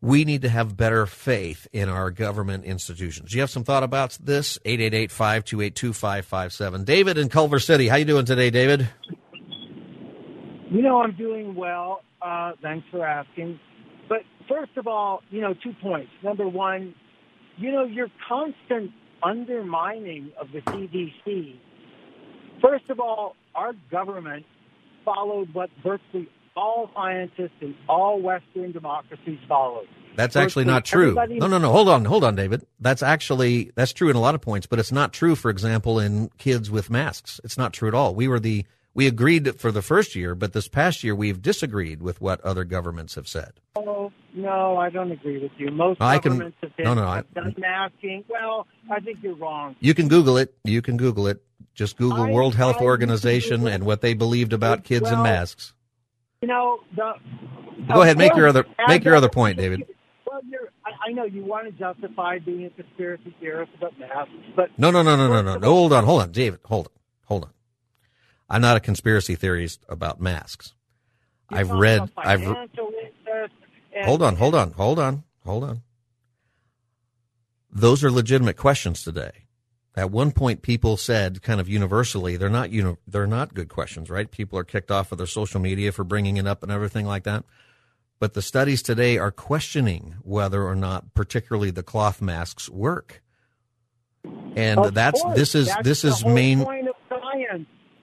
We 0.00 0.24
need 0.24 0.40
to 0.40 0.48
have 0.48 0.74
better 0.74 1.04
faith 1.04 1.68
in 1.70 1.90
our 1.90 2.10
government 2.10 2.64
institutions. 2.64 3.32
Do 3.32 3.36
you 3.36 3.42
have 3.42 3.50
some 3.50 3.64
thought 3.64 3.82
about 3.82 4.16
this? 4.22 4.58
888-528-2557. 4.64 6.86
David 6.86 7.18
in 7.18 7.28
Culver 7.28 7.58
City. 7.58 7.88
How 7.88 7.96
you 7.96 8.06
doing 8.06 8.24
today, 8.24 8.48
David? 8.48 8.88
You 10.70 10.80
know, 10.80 11.02
I'm 11.02 11.12
doing 11.12 11.54
well. 11.54 12.00
Uh, 12.22 12.52
thanks 12.62 12.86
for 12.90 13.04
asking. 13.04 13.60
First 14.48 14.76
of 14.76 14.86
all, 14.86 15.22
you 15.30 15.40
know, 15.40 15.54
two 15.54 15.74
points. 15.82 16.10
Number 16.22 16.48
one, 16.48 16.94
you 17.56 17.72
know, 17.72 17.84
your 17.84 18.08
constant 18.28 18.90
undermining 19.22 20.32
of 20.40 20.48
the 20.52 20.60
CDC. 20.60 21.56
First 22.60 22.90
of 22.90 23.00
all, 23.00 23.36
our 23.54 23.72
government 23.90 24.44
followed 25.04 25.52
what 25.54 25.70
virtually 25.82 26.28
all 26.56 26.90
scientists 26.94 27.56
in 27.60 27.74
all 27.88 28.20
Western 28.20 28.72
democracies 28.72 29.38
followed. 29.48 29.86
That's 30.16 30.36
actually 30.36 30.66
not 30.66 30.84
true. 30.84 31.14
No, 31.14 31.46
no, 31.46 31.58
no. 31.58 31.72
Hold 31.72 31.88
on, 31.88 32.04
hold 32.04 32.22
on, 32.24 32.36
David. 32.36 32.66
That's 32.80 33.02
actually 33.02 33.72
that's 33.74 33.92
true 33.92 34.10
in 34.10 34.16
a 34.16 34.20
lot 34.20 34.34
of 34.34 34.42
points, 34.42 34.66
but 34.66 34.78
it's 34.78 34.92
not 34.92 35.12
true. 35.12 35.34
For 35.34 35.50
example, 35.50 35.98
in 35.98 36.28
kids 36.36 36.70
with 36.70 36.90
masks, 36.90 37.40
it's 37.44 37.56
not 37.56 37.72
true 37.72 37.88
at 37.88 37.94
all. 37.94 38.14
We 38.14 38.28
were 38.28 38.38
the 38.38 38.66
we 38.94 39.06
agreed 39.06 39.58
for 39.58 39.72
the 39.72 39.82
first 39.82 40.14
year, 40.14 40.34
but 40.34 40.52
this 40.52 40.68
past 40.68 41.02
year 41.02 41.14
we've 41.14 41.40
disagreed 41.40 42.02
with 42.02 42.20
what 42.20 42.40
other 42.42 42.64
governments 42.64 43.14
have 43.14 43.26
said. 43.26 43.52
Oh 43.76 44.12
no, 44.34 44.76
I 44.76 44.90
don't 44.90 45.10
agree 45.10 45.38
with 45.38 45.52
you. 45.56 45.70
Most 45.70 46.00
I 46.00 46.18
governments 46.18 46.56
can, 46.60 46.68
have 46.68 46.76
been, 46.76 46.84
no, 46.84 46.94
no, 46.94 47.06
I, 47.06 47.22
done 47.34 47.54
masking. 47.58 48.24
Well, 48.28 48.66
I 48.90 49.00
think 49.00 49.18
you're 49.22 49.34
wrong. 49.34 49.76
You 49.80 49.94
can 49.94 50.08
Google 50.08 50.36
it. 50.36 50.54
You 50.64 50.82
can 50.82 50.96
Google 50.96 51.26
it. 51.26 51.42
Just 51.74 51.96
Google 51.96 52.24
I, 52.24 52.30
World 52.30 52.54
Health 52.54 52.78
I, 52.80 52.84
Organization 52.84 53.66
and 53.66 53.84
what 53.84 54.00
they 54.02 54.14
believed 54.14 54.52
about 54.52 54.84
kids 54.84 55.04
well, 55.04 55.14
and 55.14 55.22
masks. 55.22 55.72
You 56.42 56.48
know, 56.48 56.80
the, 56.94 57.12
go 57.88 58.02
ahead. 58.02 58.18
Make 58.18 58.34
your 58.36 58.48
other 58.48 58.66
make 58.88 59.04
your 59.04 59.14
other 59.14 59.28
point, 59.28 59.58
David. 59.58 59.86
Well, 60.26 60.40
you're, 60.48 60.70
I, 60.84 61.10
I 61.10 61.12
know 61.12 61.24
you 61.24 61.44
want 61.44 61.66
to 61.66 61.72
justify 61.72 62.38
being 62.38 62.66
a 62.66 62.70
conspiracy 62.70 63.34
theorist 63.40 63.72
about 63.78 63.98
masks, 63.98 64.32
but 64.54 64.70
no, 64.76 64.90
no, 64.90 65.02
no, 65.02 65.16
no, 65.16 65.28
no, 65.28 65.40
no, 65.40 65.56
no. 65.56 65.68
Hold 65.68 65.92
on, 65.92 66.04
hold 66.04 66.22
on, 66.22 66.32
David. 66.32 66.60
Hold 66.64 66.86
on, 66.86 66.92
hold 67.26 67.44
on. 67.44 67.50
I'm 68.48 68.60
not 68.60 68.76
a 68.76 68.80
conspiracy 68.80 69.34
theorist 69.34 69.84
about 69.88 70.20
masks. 70.20 70.74
I've 71.48 71.70
read. 71.70 72.10
I've. 72.16 72.42
Hold 74.04 74.22
on, 74.22 74.36
hold 74.36 74.54
on, 74.54 74.72
hold 74.72 74.98
on, 74.98 75.24
hold 75.44 75.64
on. 75.64 75.82
Those 77.70 78.02
are 78.04 78.10
legitimate 78.10 78.56
questions 78.56 79.02
today. 79.02 79.46
At 79.94 80.10
one 80.10 80.32
point, 80.32 80.62
people 80.62 80.96
said, 80.96 81.42
kind 81.42 81.60
of 81.60 81.68
universally, 81.68 82.36
they're 82.36 82.48
not 82.48 82.70
uni- 82.70 82.96
they're 83.06 83.26
not 83.26 83.52
good 83.52 83.68
questions, 83.68 84.08
right? 84.08 84.30
People 84.30 84.58
are 84.58 84.64
kicked 84.64 84.90
off 84.90 85.12
of 85.12 85.18
their 85.18 85.26
social 85.26 85.60
media 85.60 85.92
for 85.92 86.04
bringing 86.04 86.38
it 86.38 86.46
up 86.46 86.62
and 86.62 86.72
everything 86.72 87.06
like 87.06 87.24
that. 87.24 87.44
But 88.18 88.34
the 88.34 88.40
studies 88.40 88.82
today 88.82 89.18
are 89.18 89.30
questioning 89.30 90.14
whether 90.22 90.62
or 90.62 90.76
not, 90.76 91.12
particularly 91.12 91.70
the 91.70 91.82
cloth 91.82 92.22
masks, 92.22 92.70
work. 92.70 93.22
And 94.56 94.78
of 94.78 94.94
that's 94.94 95.20
course. 95.20 95.36
this 95.36 95.54
is 95.54 95.66
that's 95.66 95.82
this 95.82 96.04
is 96.04 96.24
main 96.24 96.60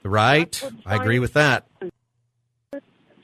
Right. 0.09 0.63
I 0.85 0.95
agree 0.95 1.19
with 1.19 1.33
that. 1.33 1.65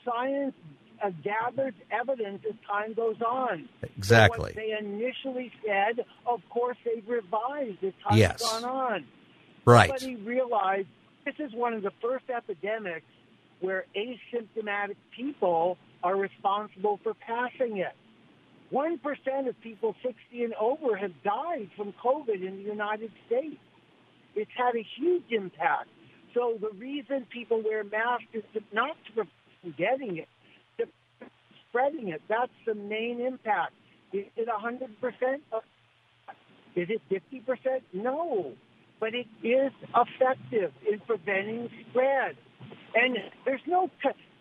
Science 0.04 0.54
uh, 1.02 1.10
gathers 1.22 1.74
evidence 1.90 2.42
as 2.48 2.54
time 2.66 2.94
goes 2.94 3.20
on. 3.20 3.68
Exactly. 3.96 4.52
So 4.52 4.60
they 4.60 4.76
initially 4.78 5.52
said, 5.64 6.04
of 6.26 6.40
course, 6.48 6.76
they've 6.84 7.06
revised 7.08 7.82
as 7.82 7.92
time 8.06 8.18
yes. 8.18 8.42
has 8.42 8.62
gone 8.62 8.64
on. 8.64 9.04
Right. 9.64 9.98
Somebody 9.98 10.16
realized 10.22 10.88
this 11.24 11.34
is 11.38 11.52
one 11.52 11.74
of 11.74 11.82
the 11.82 11.92
first 12.00 12.24
epidemics 12.30 13.06
where 13.60 13.84
asymptomatic 13.96 14.96
people 15.16 15.78
are 16.02 16.16
responsible 16.16 17.00
for 17.02 17.14
passing 17.14 17.78
it. 17.78 17.94
1% 18.72 19.48
of 19.48 19.60
people 19.60 19.94
60 20.02 20.44
and 20.44 20.54
over 20.54 20.96
have 20.96 21.12
died 21.22 21.70
from 21.76 21.92
COVID 22.04 22.46
in 22.46 22.56
the 22.56 22.62
United 22.62 23.10
States. 23.26 23.58
It's 24.34 24.50
had 24.56 24.74
a 24.76 24.84
huge 24.98 25.24
impact. 25.30 25.88
So 26.36 26.58
the 26.60 26.68
reason 26.76 27.26
people 27.32 27.62
wear 27.62 27.82
masks 27.82 28.26
is 28.34 28.42
to, 28.52 28.60
not 28.70 28.94
to 29.06 29.12
prevent 29.12 29.76
getting 29.78 30.18
it, 30.18 30.28
to 30.76 30.86
spreading 31.68 32.08
it. 32.08 32.20
That's 32.28 32.52
the 32.66 32.74
main 32.74 33.20
impact. 33.20 33.72
Is 34.12 34.26
it 34.36 34.46
100%? 34.46 34.80
Is 36.76 36.88
it 36.90 37.00
50%? 37.10 37.80
No. 37.94 38.52
But 39.00 39.14
it 39.14 39.26
is 39.42 39.72
effective 39.94 40.72
in 40.90 41.00
preventing 41.00 41.70
spread. 41.88 42.36
And 42.94 43.16
there's 43.46 43.60
no, 43.66 43.90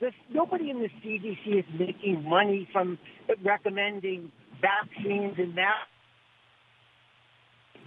there's, 0.02 0.14
nobody 0.30 0.70
in 0.70 0.82
the 0.82 0.90
CDC 1.02 1.60
is 1.60 1.66
making 1.80 2.28
money 2.28 2.68
from 2.74 3.00
recommending 3.42 4.32
vaccines 4.62 5.36
and 5.38 5.58
that. 5.58 5.86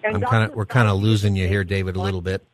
And 0.03 0.16
I'm 0.16 0.23
kind 0.23 0.51
of, 0.51 0.57
we're 0.57 0.66
kind 0.66 0.88
of 0.88 0.97
losing 0.97 1.37
you 1.37 1.47
here, 1.47 1.64
David, 1.64 1.97
a 1.97 2.01
little 2.01 2.23
bit. 2.23 2.47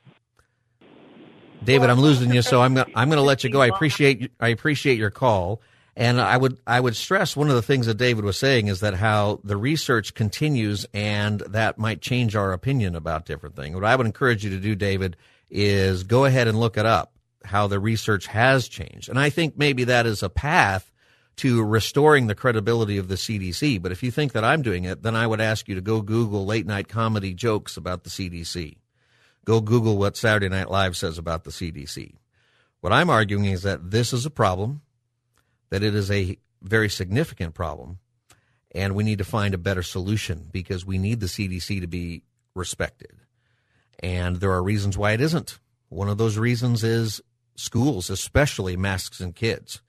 David, 1.65 1.91
I'm 1.91 2.01
losing 2.01 2.33
you, 2.33 2.43
so 2.43 2.61
I'm 2.61 2.75
gonna, 2.75 2.91
I'm 2.95 3.09
going 3.09 3.19
to 3.19 3.23
let 3.23 3.45
you 3.45 3.51
go. 3.51 3.61
I 3.61 3.67
appreciate 3.67 4.31
I 4.41 4.49
appreciate 4.49 4.99
your 4.99 5.11
call, 5.11 5.63
and 5.97 6.21
I 6.21 6.37
would 6.37 6.59
I 6.67 6.81
would 6.81 6.97
stress 6.97 7.37
one 7.37 7.49
of 7.49 7.55
the 7.55 7.63
things 7.63 7.87
that 7.87 7.97
David 7.97 8.25
was 8.25 8.37
saying 8.37 8.69
is 8.69 8.81
that 8.81 8.95
how 8.95 9.41
the 9.45 9.57
research 9.57 10.15
continues, 10.15 10.87
and 10.93 11.41
that 11.41 11.79
might 11.79 12.01
change 12.01 12.37
our 12.37 12.53
opinion 12.53 12.95
about 12.95 13.27
different 13.27 13.57
things. 13.57 13.75
What 13.75 13.85
I 13.85 13.97
would 13.97 14.07
encourage 14.07 14.45
you 14.45 14.51
to 14.51 14.61
do, 14.61 14.75
David, 14.75 15.17
is 15.51 16.05
go 16.05 16.25
ahead 16.25 16.49
and 16.49 16.59
look 16.59 16.77
it 16.77 16.87
up 16.87 17.13
how 17.45 17.67
the 17.67 17.79
research 17.79 18.27
has 18.27 18.69
changed, 18.69 19.09
and 19.09 19.19
I 19.19 19.31
think 19.31 19.57
maybe 19.57 19.85
that 19.85 20.07
is 20.07 20.23
a 20.23 20.31
path 20.31 20.91
to 21.37 21.65
restoring 21.65 22.27
the 22.27 22.35
credibility 22.35 22.97
of 22.97 23.09
the 23.09 23.17
CDC. 23.17 23.83
But 23.83 23.91
if 23.91 24.03
you 24.03 24.11
think 24.11 24.33
that 24.33 24.45
I'm 24.45 24.63
doing 24.63 24.85
it, 24.85 25.03
then 25.03 25.17
I 25.17 25.27
would 25.27 25.41
ask 25.41 25.69
you 25.69 25.75
to 25.75 25.81
go 25.81 26.01
Google 26.01 26.47
late 26.47 26.65
night 26.67 26.89
comedy 26.89 27.35
jokes 27.35 27.77
about 27.77 28.05
the 28.05 28.11
CDC. 28.11 28.77
Go 29.45 29.61
Google 29.61 29.99
what 29.99 30.17
Saturday 30.17 30.49
Night 30.49 30.71
Live 30.71 30.97
says 30.97 31.19
about 31.19 31.45
the 31.45 31.51
CDC. 31.51 32.15
What 32.81 32.93
I'm 32.93 33.11
arguing 33.11 33.45
is 33.47 33.63
that 33.63 33.91
this 33.91 34.13
is 34.13 34.25
a 34.25 34.31
problem, 34.31 34.83
that 35.71 35.83
it 35.83 35.95
is 35.95 36.11
a 36.11 36.39
very 36.63 36.89
significant 36.89 37.55
problem, 37.55 37.99
and 38.75 38.95
we 38.95 39.05
need 39.05 39.19
to 39.19 39.25
find 39.25 39.55
a 39.55 39.59
better 39.59 39.83
solution 39.83 40.49
because 40.51 40.87
we 40.87 40.99
need 40.99 41.21
the 41.21 41.27
CDC 41.27 41.81
to 41.81 41.87
be 41.87 42.25
respected. 42.55 43.13
And 44.01 44.37
there 44.37 44.53
are 44.53 44.63
reasons 44.63 44.99
why 44.99 45.13
it 45.13 45.21
isn't. 45.21 45.59
One 45.89 46.09
of 46.09 46.19
those 46.19 46.39
reasons 46.39 46.83
is 46.83 47.21
schools, 47.55 48.11
especially 48.11 48.77
masks 48.77 49.21
and 49.21 49.35
kids, 49.35 49.83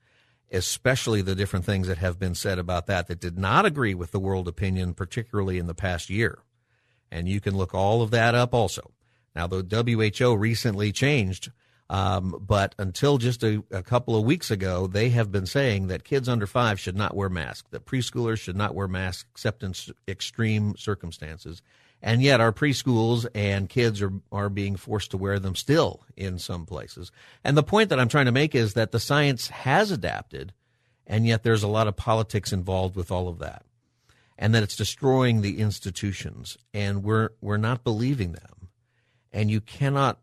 especially 0.52 1.22
the 1.22 1.34
different 1.34 1.64
things 1.64 1.88
that 1.88 1.98
have 1.98 2.18
been 2.18 2.34
said 2.34 2.58
about 2.58 2.86
that 2.86 3.08
that 3.08 3.20
did 3.20 3.38
not 3.38 3.66
agree 3.66 3.94
with 3.94 4.12
the 4.12 4.20
world 4.20 4.46
opinion, 4.48 4.94
particularly 4.94 5.58
in 5.58 5.66
the 5.66 5.74
past 5.74 6.08
year. 6.10 6.38
And 7.10 7.28
you 7.28 7.40
can 7.40 7.56
look 7.56 7.74
all 7.74 8.02
of 8.02 8.10
that 8.10 8.34
up 8.34 8.54
also. 8.54 8.92
Now, 9.36 9.46
the 9.46 9.62
WHO 10.18 10.34
recently 10.34 10.92
changed, 10.92 11.52
um, 11.90 12.36
but 12.40 12.74
until 12.78 13.18
just 13.18 13.44
a, 13.44 13.62
a, 13.70 13.82
couple 13.82 14.16
of 14.16 14.24
weeks 14.24 14.50
ago, 14.50 14.86
they 14.86 15.10
have 15.10 15.30
been 15.30 15.44
saying 15.44 15.88
that 15.88 16.04
kids 16.04 16.26
under 16.26 16.46
five 16.46 16.80
should 16.80 16.96
not 16.96 17.14
wear 17.14 17.28
masks, 17.28 17.68
that 17.70 17.84
preschoolers 17.84 18.40
should 18.40 18.56
not 18.56 18.74
wear 18.74 18.88
masks 18.88 19.26
except 19.30 19.62
in 19.62 19.74
extreme 20.08 20.74
circumstances. 20.78 21.60
And 22.00 22.22
yet, 22.22 22.40
our 22.40 22.52
preschools 22.52 23.26
and 23.34 23.68
kids 23.68 24.00
are, 24.00 24.12
are 24.32 24.48
being 24.48 24.76
forced 24.76 25.10
to 25.10 25.18
wear 25.18 25.38
them 25.38 25.54
still 25.54 26.04
in 26.16 26.38
some 26.38 26.64
places. 26.64 27.12
And 27.44 27.58
the 27.58 27.62
point 27.62 27.90
that 27.90 28.00
I'm 28.00 28.08
trying 28.08 28.26
to 28.26 28.32
make 28.32 28.54
is 28.54 28.72
that 28.72 28.90
the 28.90 29.00
science 29.00 29.48
has 29.48 29.90
adapted, 29.90 30.54
and 31.06 31.26
yet 31.26 31.42
there's 31.42 31.62
a 31.62 31.68
lot 31.68 31.88
of 31.88 31.96
politics 31.96 32.54
involved 32.54 32.96
with 32.96 33.10
all 33.10 33.28
of 33.28 33.38
that. 33.40 33.64
And 34.38 34.54
that 34.54 34.62
it's 34.62 34.76
destroying 34.76 35.40
the 35.40 35.58
institutions, 35.58 36.56
and 36.72 37.02
we're, 37.02 37.30
we're 37.40 37.56
not 37.56 37.84
believing 37.84 38.32
them 38.32 38.55
and 39.32 39.50
you 39.50 39.60
cannot 39.60 40.18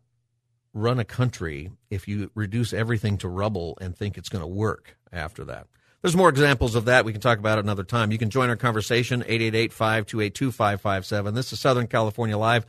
run 0.72 0.98
a 0.98 1.04
country 1.04 1.70
if 1.90 2.08
you 2.08 2.30
reduce 2.34 2.72
everything 2.72 3.18
to 3.18 3.28
rubble 3.28 3.78
and 3.80 3.96
think 3.96 4.18
it's 4.18 4.28
going 4.28 4.42
to 4.42 4.48
work 4.48 4.96
after 5.12 5.44
that. 5.44 5.68
There's 6.02 6.16
more 6.16 6.28
examples 6.28 6.74
of 6.74 6.86
that. 6.86 7.04
We 7.04 7.12
can 7.12 7.20
talk 7.20 7.38
about 7.38 7.58
it 7.58 7.64
another 7.64 7.84
time. 7.84 8.10
You 8.12 8.18
can 8.18 8.28
join 8.28 8.50
our 8.50 8.56
conversation, 8.56 9.22
888-528-2557. 9.22 11.34
This 11.34 11.52
is 11.52 11.60
Southern 11.60 11.86
California 11.86 12.36
Live. 12.36 12.66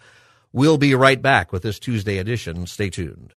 We'll 0.53 0.77
be 0.77 0.95
right 0.95 1.21
back 1.21 1.51
with 1.51 1.63
this 1.63 1.79
Tuesday 1.79 2.17
edition. 2.17 2.65
Stay 2.65 2.89
tuned. 2.89 3.33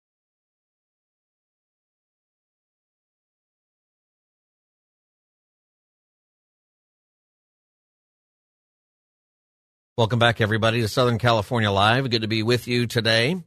Welcome 9.98 10.20
back, 10.20 10.40
everybody, 10.40 10.80
to 10.82 10.86
Southern 10.86 11.18
California 11.18 11.72
Live. 11.72 12.08
Good 12.08 12.22
to 12.22 12.28
be 12.28 12.44
with 12.44 12.68
you 12.68 12.86
today. 12.86 13.42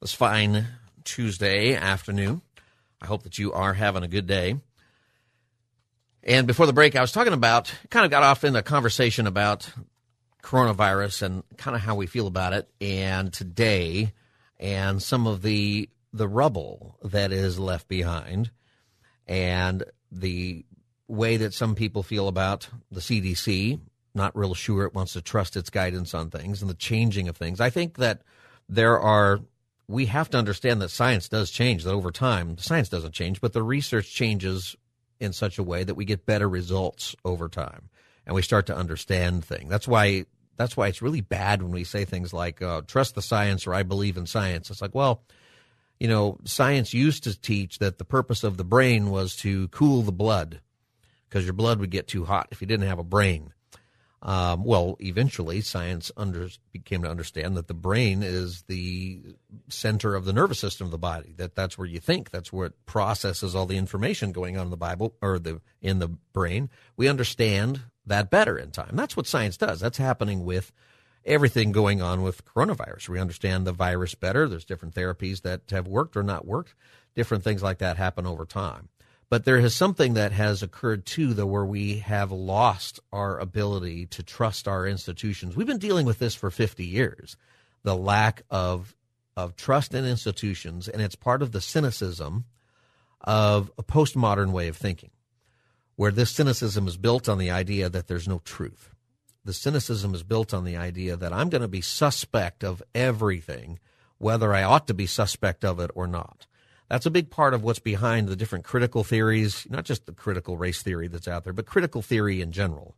This 0.00 0.14
fine 0.14 0.66
Tuesday 1.04 1.74
afternoon. 1.74 2.40
I 3.02 3.06
hope 3.06 3.24
that 3.24 3.36
you 3.36 3.52
are 3.52 3.74
having 3.74 4.02
a 4.02 4.08
good 4.08 4.26
day. 4.26 4.56
And 6.22 6.46
before 6.46 6.64
the 6.64 6.72
break, 6.72 6.96
I 6.96 7.02
was 7.02 7.12
talking 7.12 7.34
about, 7.34 7.70
kind 7.90 8.06
of 8.06 8.10
got 8.10 8.22
off 8.22 8.44
in 8.44 8.56
a 8.56 8.62
conversation 8.62 9.26
about 9.26 9.68
coronavirus 10.42 11.20
and 11.20 11.42
kind 11.58 11.76
of 11.76 11.82
how 11.82 11.96
we 11.96 12.06
feel 12.06 12.28
about 12.28 12.54
it, 12.54 12.66
and 12.80 13.30
today, 13.30 14.14
and 14.58 15.02
some 15.02 15.26
of 15.26 15.42
the 15.42 15.90
the 16.14 16.26
rubble 16.26 16.96
that 17.04 17.30
is 17.30 17.58
left 17.58 17.88
behind, 17.88 18.50
and 19.26 19.84
the 20.10 20.64
way 21.08 21.36
that 21.36 21.52
some 21.52 21.74
people 21.74 22.02
feel 22.02 22.26
about 22.26 22.70
the 22.90 23.00
CDC 23.00 23.80
not 24.14 24.36
real 24.36 24.54
sure 24.54 24.84
it 24.84 24.94
wants 24.94 25.14
to 25.14 25.22
trust 25.22 25.56
its 25.56 25.70
guidance 25.70 26.14
on 26.14 26.30
things 26.30 26.60
and 26.60 26.70
the 26.70 26.74
changing 26.74 27.28
of 27.28 27.36
things. 27.36 27.60
I 27.60 27.70
think 27.70 27.98
that 27.98 28.22
there 28.68 28.98
are 28.98 29.40
we 29.86 30.06
have 30.06 30.30
to 30.30 30.38
understand 30.38 30.80
that 30.80 30.88
science 30.88 31.28
does 31.28 31.50
change 31.50 31.84
that 31.84 31.92
over 31.92 32.10
time. 32.10 32.56
Science 32.56 32.88
doesn't 32.88 33.12
change, 33.12 33.40
but 33.40 33.52
the 33.52 33.62
research 33.62 34.12
changes 34.12 34.76
in 35.20 35.32
such 35.32 35.58
a 35.58 35.62
way 35.62 35.84
that 35.84 35.94
we 35.94 36.04
get 36.04 36.26
better 36.26 36.48
results 36.48 37.14
over 37.24 37.48
time 37.48 37.90
and 38.26 38.34
we 38.34 38.42
start 38.42 38.66
to 38.66 38.76
understand 38.76 39.44
things. 39.44 39.68
That's 39.68 39.88
why 39.88 40.26
that's 40.56 40.76
why 40.76 40.88
it's 40.88 41.02
really 41.02 41.20
bad 41.20 41.62
when 41.62 41.72
we 41.72 41.84
say 41.84 42.04
things 42.04 42.32
like 42.32 42.62
uh, 42.62 42.82
trust 42.86 43.14
the 43.14 43.22
science 43.22 43.66
or 43.66 43.74
I 43.74 43.82
believe 43.82 44.16
in 44.16 44.26
science. 44.26 44.70
It's 44.70 44.80
like, 44.80 44.94
well, 44.94 45.24
you 45.98 46.08
know, 46.08 46.38
science 46.44 46.94
used 46.94 47.24
to 47.24 47.40
teach 47.40 47.78
that 47.78 47.98
the 47.98 48.04
purpose 48.04 48.44
of 48.44 48.56
the 48.56 48.64
brain 48.64 49.10
was 49.10 49.34
to 49.36 49.68
cool 49.68 50.02
the 50.02 50.12
blood 50.12 50.60
because 51.28 51.44
your 51.44 51.54
blood 51.54 51.80
would 51.80 51.90
get 51.90 52.06
too 52.06 52.24
hot 52.24 52.48
if 52.52 52.60
you 52.60 52.66
didn't 52.66 52.88
have 52.88 52.98
a 52.98 53.04
brain. 53.04 53.53
Um, 54.24 54.64
well, 54.64 54.96
eventually, 55.00 55.60
science 55.60 56.10
under, 56.16 56.48
became 56.72 57.02
to 57.02 57.10
understand 57.10 57.58
that 57.58 57.68
the 57.68 57.74
brain 57.74 58.22
is 58.22 58.62
the 58.62 59.20
center 59.68 60.14
of 60.14 60.24
the 60.24 60.32
nervous 60.32 60.58
system 60.58 60.86
of 60.86 60.90
the 60.90 60.98
body. 60.98 61.34
That 61.36 61.54
that's 61.54 61.76
where 61.76 61.86
you 61.86 62.00
think. 62.00 62.30
That's 62.30 62.50
where 62.50 62.68
it 62.68 62.86
processes 62.86 63.54
all 63.54 63.66
the 63.66 63.76
information 63.76 64.32
going 64.32 64.56
on 64.56 64.66
in 64.66 64.70
the 64.70 64.78
Bible 64.78 65.14
or 65.20 65.38
the 65.38 65.60
in 65.82 65.98
the 65.98 66.08
brain. 66.32 66.70
We 66.96 67.06
understand 67.06 67.82
that 68.06 68.30
better 68.30 68.56
in 68.56 68.70
time. 68.70 68.96
That's 68.96 69.14
what 69.16 69.26
science 69.26 69.58
does. 69.58 69.80
That's 69.80 69.98
happening 69.98 70.44
with 70.44 70.72
everything 71.26 71.72
going 71.72 72.00
on 72.00 72.22
with 72.22 72.46
coronavirus. 72.46 73.10
We 73.10 73.20
understand 73.20 73.66
the 73.66 73.72
virus 73.72 74.14
better. 74.14 74.48
There's 74.48 74.64
different 74.64 74.94
therapies 74.94 75.42
that 75.42 75.62
have 75.70 75.86
worked 75.86 76.16
or 76.16 76.22
not 76.22 76.46
worked. 76.46 76.74
Different 77.14 77.44
things 77.44 77.62
like 77.62 77.78
that 77.78 77.98
happen 77.98 78.26
over 78.26 78.46
time. 78.46 78.88
But 79.30 79.44
there 79.44 79.58
is 79.58 79.74
something 79.74 80.14
that 80.14 80.32
has 80.32 80.62
occurred 80.62 81.06
too, 81.06 81.34
though, 81.34 81.46
where 81.46 81.64
we 81.64 81.98
have 81.98 82.30
lost 82.30 83.00
our 83.12 83.38
ability 83.38 84.06
to 84.06 84.22
trust 84.22 84.68
our 84.68 84.86
institutions. 84.86 85.56
We've 85.56 85.66
been 85.66 85.78
dealing 85.78 86.06
with 86.06 86.18
this 86.18 86.34
for 86.34 86.50
50 86.50 86.84
years 86.84 87.36
the 87.82 87.96
lack 87.96 88.42
of, 88.48 88.94
of 89.36 89.56
trust 89.56 89.92
in 89.92 90.06
institutions, 90.06 90.88
and 90.88 91.02
it's 91.02 91.14
part 91.14 91.42
of 91.42 91.52
the 91.52 91.60
cynicism 91.60 92.46
of 93.20 93.70
a 93.76 93.82
postmodern 93.82 94.52
way 94.52 94.68
of 94.68 94.76
thinking, 94.76 95.10
where 95.96 96.10
this 96.10 96.30
cynicism 96.30 96.88
is 96.88 96.96
built 96.96 97.28
on 97.28 97.38
the 97.38 97.50
idea 97.50 97.90
that 97.90 98.06
there's 98.06 98.28
no 98.28 98.40
truth. 98.44 98.90
The 99.44 99.52
cynicism 99.52 100.14
is 100.14 100.22
built 100.22 100.54
on 100.54 100.64
the 100.64 100.78
idea 100.78 101.16
that 101.16 101.32
I'm 101.32 101.50
going 101.50 101.60
to 101.62 101.68
be 101.68 101.82
suspect 101.82 102.64
of 102.64 102.82
everything, 102.94 103.78
whether 104.16 104.54
I 104.54 104.62
ought 104.62 104.86
to 104.86 104.94
be 104.94 105.06
suspect 105.06 105.62
of 105.64 105.78
it 105.78 105.90
or 105.94 106.06
not 106.06 106.46
that's 106.88 107.06
a 107.06 107.10
big 107.10 107.30
part 107.30 107.54
of 107.54 107.62
what's 107.62 107.78
behind 107.78 108.28
the 108.28 108.36
different 108.36 108.64
critical 108.64 109.04
theories, 109.04 109.66
not 109.70 109.84
just 109.84 110.06
the 110.06 110.12
critical 110.12 110.56
race 110.56 110.82
theory 110.82 111.08
that's 111.08 111.28
out 111.28 111.44
there, 111.44 111.52
but 111.52 111.66
critical 111.66 112.02
theory 112.02 112.40
in 112.40 112.52
general. 112.52 112.94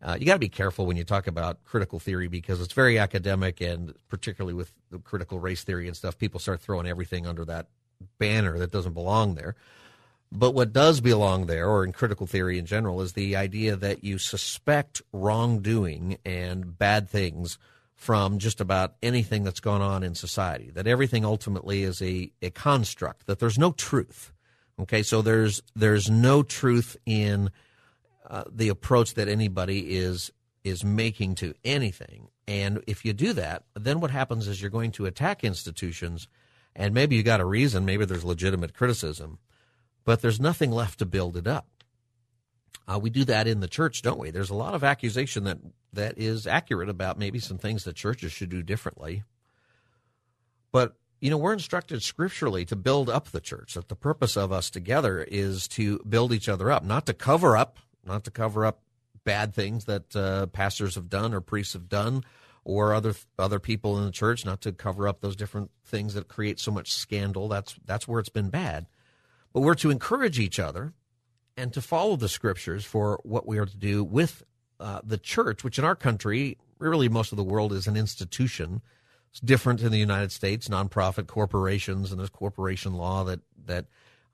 Uh, 0.00 0.16
you 0.18 0.26
got 0.26 0.34
to 0.34 0.38
be 0.38 0.48
careful 0.48 0.86
when 0.86 0.96
you 0.96 1.04
talk 1.04 1.26
about 1.26 1.64
critical 1.64 1.98
theory 1.98 2.28
because 2.28 2.60
it's 2.60 2.72
very 2.72 2.98
academic, 2.98 3.60
and 3.60 3.94
particularly 4.08 4.54
with 4.54 4.72
the 4.90 4.98
critical 4.98 5.40
race 5.40 5.64
theory 5.64 5.88
and 5.88 5.96
stuff, 5.96 6.16
people 6.16 6.38
start 6.38 6.60
throwing 6.60 6.86
everything 6.86 7.26
under 7.26 7.44
that 7.44 7.66
banner 8.18 8.58
that 8.58 8.70
doesn't 8.70 8.92
belong 8.92 9.34
there. 9.34 9.56
But 10.30 10.52
what 10.52 10.72
does 10.72 11.00
belong 11.00 11.46
there, 11.46 11.68
or 11.68 11.84
in 11.84 11.92
critical 11.92 12.26
theory 12.26 12.58
in 12.58 12.66
general, 12.66 13.00
is 13.00 13.14
the 13.14 13.34
idea 13.34 13.76
that 13.76 14.04
you 14.04 14.18
suspect 14.18 15.02
wrongdoing 15.12 16.18
and 16.24 16.78
bad 16.78 17.08
things 17.08 17.58
from 17.98 18.38
just 18.38 18.60
about 18.60 18.94
anything 19.02 19.42
that's 19.42 19.58
gone 19.58 19.82
on 19.82 20.04
in 20.04 20.14
society, 20.14 20.70
that 20.70 20.86
everything 20.86 21.24
ultimately 21.24 21.82
is 21.82 22.00
a, 22.00 22.30
a 22.40 22.48
construct, 22.48 23.26
that 23.26 23.40
there's 23.40 23.58
no 23.58 23.72
truth. 23.72 24.32
Okay, 24.80 25.02
so 25.02 25.20
there's 25.20 25.60
there's 25.74 26.08
no 26.08 26.44
truth 26.44 26.96
in 27.04 27.50
uh, 28.30 28.44
the 28.48 28.68
approach 28.68 29.14
that 29.14 29.26
anybody 29.26 29.96
is 29.96 30.30
is 30.62 30.84
making 30.84 31.34
to 31.34 31.54
anything. 31.64 32.28
And 32.46 32.84
if 32.86 33.04
you 33.04 33.12
do 33.12 33.32
that, 33.32 33.64
then 33.74 33.98
what 33.98 34.12
happens 34.12 34.46
is 34.46 34.62
you're 34.62 34.70
going 34.70 34.92
to 34.92 35.06
attack 35.06 35.42
institutions, 35.42 36.28
and 36.76 36.94
maybe 36.94 37.16
you 37.16 37.24
got 37.24 37.40
a 37.40 37.44
reason, 37.44 37.84
maybe 37.84 38.04
there's 38.04 38.24
legitimate 38.24 38.74
criticism, 38.74 39.40
but 40.04 40.22
there's 40.22 40.40
nothing 40.40 40.70
left 40.70 41.00
to 41.00 41.04
build 41.04 41.36
it 41.36 41.48
up. 41.48 41.66
Uh, 42.86 42.98
we 43.00 43.10
do 43.10 43.24
that 43.24 43.48
in 43.48 43.58
the 43.58 43.68
church, 43.68 44.02
don't 44.02 44.20
we? 44.20 44.30
There's 44.30 44.50
a 44.50 44.54
lot 44.54 44.74
of 44.74 44.84
accusation 44.84 45.42
that 45.44 45.58
that 45.92 46.18
is 46.18 46.46
accurate 46.46 46.88
about 46.88 47.18
maybe 47.18 47.38
some 47.38 47.58
things 47.58 47.84
that 47.84 47.96
churches 47.96 48.32
should 48.32 48.50
do 48.50 48.62
differently. 48.62 49.24
But 50.72 50.94
you 51.20 51.30
know, 51.30 51.36
we're 51.36 51.52
instructed 51.52 52.02
scripturally 52.02 52.64
to 52.66 52.76
build 52.76 53.10
up 53.10 53.28
the 53.28 53.40
church. 53.40 53.74
That 53.74 53.88
the 53.88 53.96
purpose 53.96 54.36
of 54.36 54.52
us 54.52 54.70
together 54.70 55.22
is 55.22 55.66
to 55.68 55.98
build 56.08 56.32
each 56.32 56.48
other 56.48 56.70
up, 56.70 56.84
not 56.84 57.06
to 57.06 57.14
cover 57.14 57.56
up, 57.56 57.78
not 58.04 58.24
to 58.24 58.30
cover 58.30 58.64
up 58.64 58.82
bad 59.24 59.54
things 59.54 59.86
that 59.86 60.14
uh, 60.14 60.46
pastors 60.46 60.94
have 60.94 61.08
done 61.08 61.34
or 61.34 61.40
priests 61.40 61.72
have 61.72 61.88
done, 61.88 62.24
or 62.64 62.94
other 62.94 63.14
other 63.38 63.58
people 63.58 63.98
in 63.98 64.04
the 64.04 64.12
church, 64.12 64.44
not 64.44 64.60
to 64.60 64.72
cover 64.72 65.08
up 65.08 65.20
those 65.20 65.36
different 65.36 65.70
things 65.84 66.14
that 66.14 66.28
create 66.28 66.60
so 66.60 66.70
much 66.70 66.92
scandal. 66.92 67.48
That's 67.48 67.74
that's 67.84 68.06
where 68.06 68.20
it's 68.20 68.28
been 68.28 68.50
bad. 68.50 68.86
But 69.52 69.62
we're 69.62 69.74
to 69.76 69.90
encourage 69.90 70.38
each 70.38 70.60
other 70.60 70.92
and 71.56 71.72
to 71.72 71.82
follow 71.82 72.14
the 72.14 72.28
scriptures 72.28 72.84
for 72.84 73.18
what 73.24 73.46
we 73.46 73.58
are 73.58 73.66
to 73.66 73.76
do 73.76 74.04
with 74.04 74.44
uh, 74.80 75.00
the 75.04 75.18
church, 75.18 75.64
which 75.64 75.78
in 75.78 75.84
our 75.84 75.96
country, 75.96 76.58
really 76.78 77.08
most 77.08 77.32
of 77.32 77.36
the 77.36 77.44
world, 77.44 77.72
is 77.72 77.86
an 77.86 77.96
institution. 77.96 78.80
It's 79.30 79.40
different 79.40 79.82
in 79.82 79.92
the 79.92 79.98
United 79.98 80.32
States, 80.32 80.68
nonprofit 80.68 81.26
corporations, 81.26 82.10
and 82.10 82.18
there's 82.18 82.30
corporation 82.30 82.94
law 82.94 83.24
that 83.24 83.40
that 83.66 83.86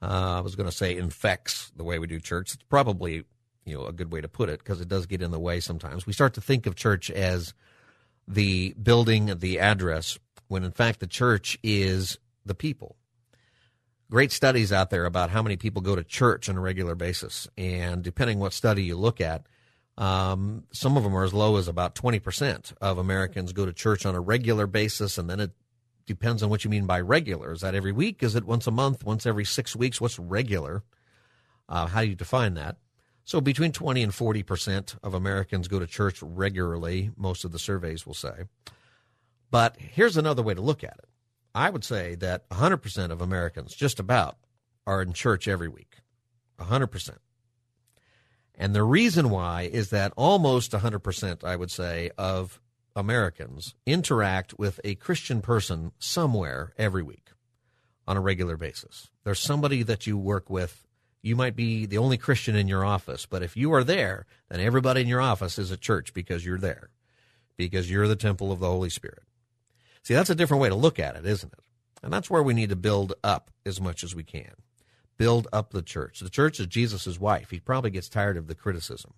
uh, 0.02 0.38
I 0.38 0.40
was 0.40 0.54
going 0.54 0.68
to 0.68 0.76
say 0.76 0.96
infects 0.96 1.72
the 1.76 1.84
way 1.84 1.98
we 1.98 2.06
do 2.06 2.20
church. 2.20 2.54
It's 2.54 2.62
probably 2.64 3.24
you 3.64 3.74
know 3.74 3.86
a 3.86 3.92
good 3.92 4.12
way 4.12 4.20
to 4.20 4.28
put 4.28 4.48
it 4.48 4.58
because 4.58 4.80
it 4.80 4.88
does 4.88 5.06
get 5.06 5.22
in 5.22 5.30
the 5.30 5.40
way 5.40 5.60
sometimes. 5.60 6.06
We 6.06 6.12
start 6.12 6.34
to 6.34 6.40
think 6.40 6.66
of 6.66 6.76
church 6.76 7.10
as 7.10 7.54
the 8.28 8.74
building, 8.82 9.38
the 9.38 9.58
address, 9.58 10.18
when 10.48 10.64
in 10.64 10.72
fact 10.72 11.00
the 11.00 11.06
church 11.06 11.58
is 11.62 12.18
the 12.46 12.54
people 12.54 12.96
great 14.10 14.30
studies 14.30 14.72
out 14.72 14.90
there 14.90 15.06
about 15.06 15.30
how 15.30 15.42
many 15.42 15.56
people 15.56 15.82
go 15.82 15.96
to 15.96 16.04
church 16.04 16.48
on 16.48 16.56
a 16.56 16.60
regular 16.60 16.94
basis. 16.94 17.48
And 17.56 18.02
depending 18.02 18.38
what 18.38 18.52
study 18.52 18.84
you 18.84 18.96
look 18.96 19.20
at, 19.20 19.46
um, 19.96 20.64
some 20.72 20.96
of 20.96 21.02
them 21.02 21.16
are 21.16 21.24
as 21.24 21.32
low 21.32 21.56
as 21.56 21.68
about 21.68 21.94
20% 21.94 22.72
of 22.80 22.98
Americans 22.98 23.52
go 23.52 23.64
to 23.64 23.72
church 23.72 24.04
on 24.04 24.14
a 24.14 24.20
regular 24.20 24.66
basis. 24.66 25.18
And 25.18 25.30
then 25.30 25.40
it 25.40 25.52
depends 26.06 26.42
on 26.42 26.50
what 26.50 26.64
you 26.64 26.70
mean 26.70 26.86
by 26.86 27.00
regular. 27.00 27.52
Is 27.52 27.60
that 27.60 27.74
every 27.74 27.92
week? 27.92 28.22
Is 28.22 28.34
it 28.34 28.44
once 28.44 28.66
a 28.66 28.72
month? 28.72 29.04
Once 29.04 29.26
every 29.26 29.44
six 29.44 29.76
weeks? 29.76 30.00
What's 30.00 30.18
regular? 30.18 30.82
Uh, 31.68 31.86
how 31.86 32.02
do 32.02 32.08
you 32.08 32.14
define 32.14 32.54
that? 32.54 32.76
So 33.24 33.40
between 33.40 33.72
20 33.72 34.02
and 34.02 34.12
40% 34.12 34.98
of 35.02 35.14
Americans 35.14 35.68
go 35.68 35.78
to 35.78 35.86
church 35.86 36.22
regularly, 36.22 37.10
most 37.16 37.44
of 37.44 37.52
the 37.52 37.58
surveys 37.58 38.06
will 38.06 38.14
say. 38.14 38.44
But 39.50 39.76
here's 39.78 40.16
another 40.16 40.42
way 40.42 40.52
to 40.54 40.60
look 40.60 40.84
at 40.84 40.98
it. 40.98 41.08
I 41.54 41.70
would 41.70 41.84
say 41.84 42.16
that 42.16 42.48
100% 42.50 43.10
of 43.10 43.22
Americans, 43.22 43.74
just 43.74 44.00
about, 44.00 44.36
are 44.86 45.00
in 45.00 45.12
church 45.12 45.48
every 45.48 45.68
week. 45.68 45.98
100%. 46.58 47.16
And 48.56 48.74
the 48.74 48.84
reason 48.84 49.30
why 49.30 49.62
is 49.62 49.90
that 49.90 50.12
almost 50.16 50.72
100%, 50.72 51.44
I 51.44 51.56
would 51.56 51.70
say, 51.70 52.10
of 52.16 52.60
Americans 52.94 53.74
interact 53.84 54.58
with 54.58 54.78
a 54.84 54.94
Christian 54.94 55.40
person 55.42 55.92
somewhere 55.98 56.72
every 56.78 57.02
week 57.02 57.30
on 58.06 58.16
a 58.16 58.20
regular 58.20 58.56
basis. 58.56 59.10
There's 59.24 59.40
somebody 59.40 59.82
that 59.82 60.06
you 60.06 60.16
work 60.16 60.48
with. 60.48 60.86
You 61.22 61.34
might 61.34 61.56
be 61.56 61.86
the 61.86 61.98
only 61.98 62.18
Christian 62.18 62.54
in 62.54 62.68
your 62.68 62.84
office, 62.84 63.26
but 63.26 63.42
if 63.42 63.56
you 63.56 63.72
are 63.72 63.82
there, 63.82 64.26
then 64.48 64.60
everybody 64.60 65.00
in 65.00 65.08
your 65.08 65.22
office 65.22 65.58
is 65.58 65.70
a 65.70 65.76
church 65.76 66.12
because 66.12 66.44
you're 66.44 66.58
there, 66.58 66.90
because 67.56 67.90
you're 67.90 68.06
the 68.06 68.14
temple 68.14 68.52
of 68.52 68.60
the 68.60 68.68
Holy 68.68 68.90
Spirit. 68.90 69.22
See, 70.02 70.14
that's 70.14 70.30
a 70.30 70.34
different 70.34 70.60
way 70.60 70.68
to 70.68 70.74
look 70.74 70.98
at 70.98 71.16
it, 71.16 71.24
isn't 71.24 71.52
it? 71.52 71.64
And 72.02 72.12
that's 72.12 72.28
where 72.28 72.42
we 72.42 72.52
need 72.52 72.68
to 72.68 72.76
build 72.76 73.14
up 73.24 73.50
as 73.64 73.80
much 73.80 74.04
as 74.04 74.14
we 74.14 74.22
can. 74.22 74.52
Build 75.16 75.46
up 75.52 75.70
the 75.70 75.82
church. 75.82 76.20
The 76.20 76.30
church 76.30 76.58
is 76.58 76.66
Jesus' 76.66 77.20
wife. 77.20 77.50
He 77.50 77.60
probably 77.60 77.90
gets 77.90 78.08
tired 78.08 78.36
of 78.36 78.46
the 78.46 78.54
criticism. 78.54 79.14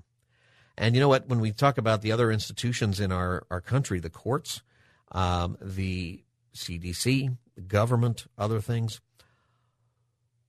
And 0.79 0.95
you 0.95 1.01
know 1.01 1.09
what? 1.09 1.29
When 1.29 1.41
we 1.41 1.53
talk 1.53 1.79
about 1.79 2.03
the 2.03 2.13
other 2.13 2.31
institutions 2.31 3.01
in 3.01 3.11
our, 3.11 3.47
our 3.51 3.61
country, 3.61 3.99
the 3.99 4.11
courts, 4.11 4.61
um, 5.13 5.57
the 5.61 6.23
CDC, 6.55 7.37
the 7.55 7.61
government, 7.63 8.27
other 8.37 8.61
things, 8.61 9.01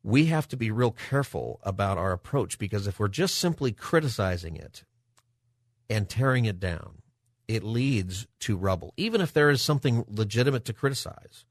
we 0.03 0.25
have 0.25 0.47
to 0.49 0.57
be 0.57 0.71
real 0.71 0.91
careful 0.91 1.60
about 1.63 1.97
our 1.97 2.12
approach 2.12 2.57
because 2.57 2.88
if 2.88 2.99
we're 2.99 3.07
just 3.07 3.36
simply 3.36 3.71
criticizing 3.71 4.55
it 4.55 4.83
and 5.89 6.10
tearing 6.10 6.45
it 6.45 6.60
down, 6.60 7.01
it 7.47 7.63
leads 7.63 8.27
to 8.41 8.57
rubble, 8.57 8.93
even 8.97 9.21
if 9.21 9.31
there 9.31 9.49
is 9.49 9.62
something 9.62 10.05
legitimate 10.07 10.65
to 10.65 10.73
criticize. 10.73 11.45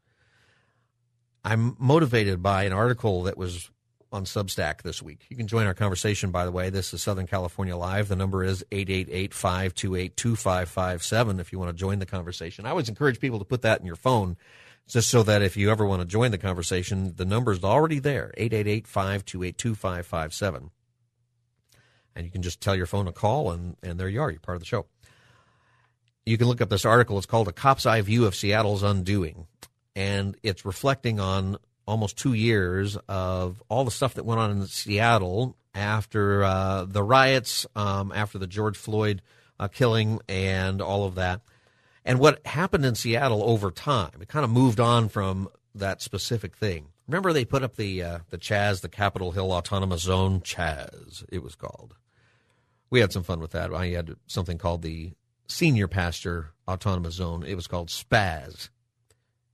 I'm 1.44 1.76
motivated 1.78 2.42
by 2.42 2.64
an 2.64 2.72
article 2.72 3.22
that 3.24 3.38
was 3.38 3.70
on 4.16 4.24
Substack 4.24 4.82
this 4.82 5.02
week. 5.02 5.26
You 5.28 5.36
can 5.36 5.46
join 5.46 5.66
our 5.66 5.74
conversation, 5.74 6.30
by 6.30 6.44
the 6.44 6.50
way. 6.50 6.70
This 6.70 6.92
is 6.92 7.02
Southern 7.02 7.26
California 7.26 7.76
Live. 7.76 8.08
The 8.08 8.16
number 8.16 8.42
is 8.42 8.64
888 8.72 9.34
528 9.34 10.16
2557 10.16 11.40
if 11.40 11.52
you 11.52 11.58
want 11.58 11.68
to 11.68 11.76
join 11.76 11.98
the 11.98 12.06
conversation. 12.06 12.66
I 12.66 12.70
always 12.70 12.88
encourage 12.88 13.20
people 13.20 13.38
to 13.38 13.44
put 13.44 13.62
that 13.62 13.80
in 13.80 13.86
your 13.86 13.96
phone 13.96 14.36
just 14.88 15.10
so 15.10 15.22
that 15.22 15.42
if 15.42 15.56
you 15.56 15.70
ever 15.70 15.84
want 15.84 16.00
to 16.00 16.06
join 16.06 16.30
the 16.30 16.38
conversation, 16.38 17.14
the 17.16 17.24
number 17.24 17.52
is 17.52 17.62
already 17.62 17.98
there 17.98 18.32
888 18.36 18.86
528 18.86 19.58
2557. 19.58 20.70
And 22.16 22.24
you 22.24 22.30
can 22.30 22.42
just 22.42 22.60
tell 22.60 22.74
your 22.74 22.86
phone 22.86 23.04
to 23.04 23.12
call, 23.12 23.50
and, 23.50 23.76
and 23.82 24.00
there 24.00 24.08
you 24.08 24.22
are. 24.22 24.30
You're 24.30 24.40
part 24.40 24.56
of 24.56 24.62
the 24.62 24.66
show 24.66 24.86
you 26.26 26.36
can 26.36 26.48
look 26.48 26.60
up 26.60 26.68
this 26.68 26.84
article. 26.84 27.16
It's 27.16 27.26
called 27.26 27.48
A 27.48 27.52
Cop's 27.52 27.86
Eye 27.86 28.00
View 28.00 28.26
of 28.26 28.34
Seattle's 28.34 28.82
Undoing. 28.82 29.46
And 29.94 30.36
it's 30.42 30.66
reflecting 30.66 31.20
on 31.20 31.56
almost 31.86 32.16
two 32.18 32.32
years 32.32 32.96
of 33.08 33.62
all 33.68 33.84
the 33.84 33.90
stuff 33.90 34.14
that 34.14 34.24
went 34.24 34.40
on 34.40 34.50
in 34.50 34.66
Seattle 34.66 35.56
after 35.74 36.42
uh, 36.44 36.84
the 36.84 37.02
riots, 37.02 37.66
um, 37.76 38.12
after 38.14 38.38
the 38.38 38.46
George 38.46 38.76
Floyd 38.76 39.22
uh, 39.58 39.68
killing, 39.68 40.20
and 40.28 40.80
all 40.82 41.04
of 41.04 41.14
that. 41.14 41.40
And 42.04 42.18
what 42.18 42.44
happened 42.46 42.84
in 42.84 42.94
Seattle 42.94 43.42
over 43.42 43.70
time. 43.70 44.12
It 44.20 44.28
kind 44.28 44.44
of 44.44 44.50
moved 44.50 44.80
on 44.80 45.08
from 45.08 45.48
that 45.74 46.00
specific 46.00 46.56
thing. 46.56 46.88
Remember, 47.06 47.32
they 47.32 47.44
put 47.44 47.62
up 47.62 47.76
the 47.76 48.02
uh, 48.02 48.18
the 48.30 48.38
Chaz, 48.38 48.80
the 48.80 48.88
Capitol 48.88 49.32
Hill 49.32 49.52
Autonomous 49.52 50.02
Zone, 50.02 50.40
Chaz, 50.40 51.24
it 51.30 51.42
was 51.42 51.54
called. 51.54 51.94
We 52.90 53.00
had 53.00 53.12
some 53.12 53.22
fun 53.22 53.40
with 53.40 53.52
that. 53.52 53.72
I 53.74 53.88
had 53.88 54.16
something 54.26 54.58
called 54.58 54.82
the 54.82 55.12
senior 55.48 55.88
pastor 55.88 56.52
autonomous 56.68 57.14
zone. 57.14 57.44
It 57.44 57.54
was 57.54 57.66
called 57.66 57.88
SPAZ. 57.88 58.68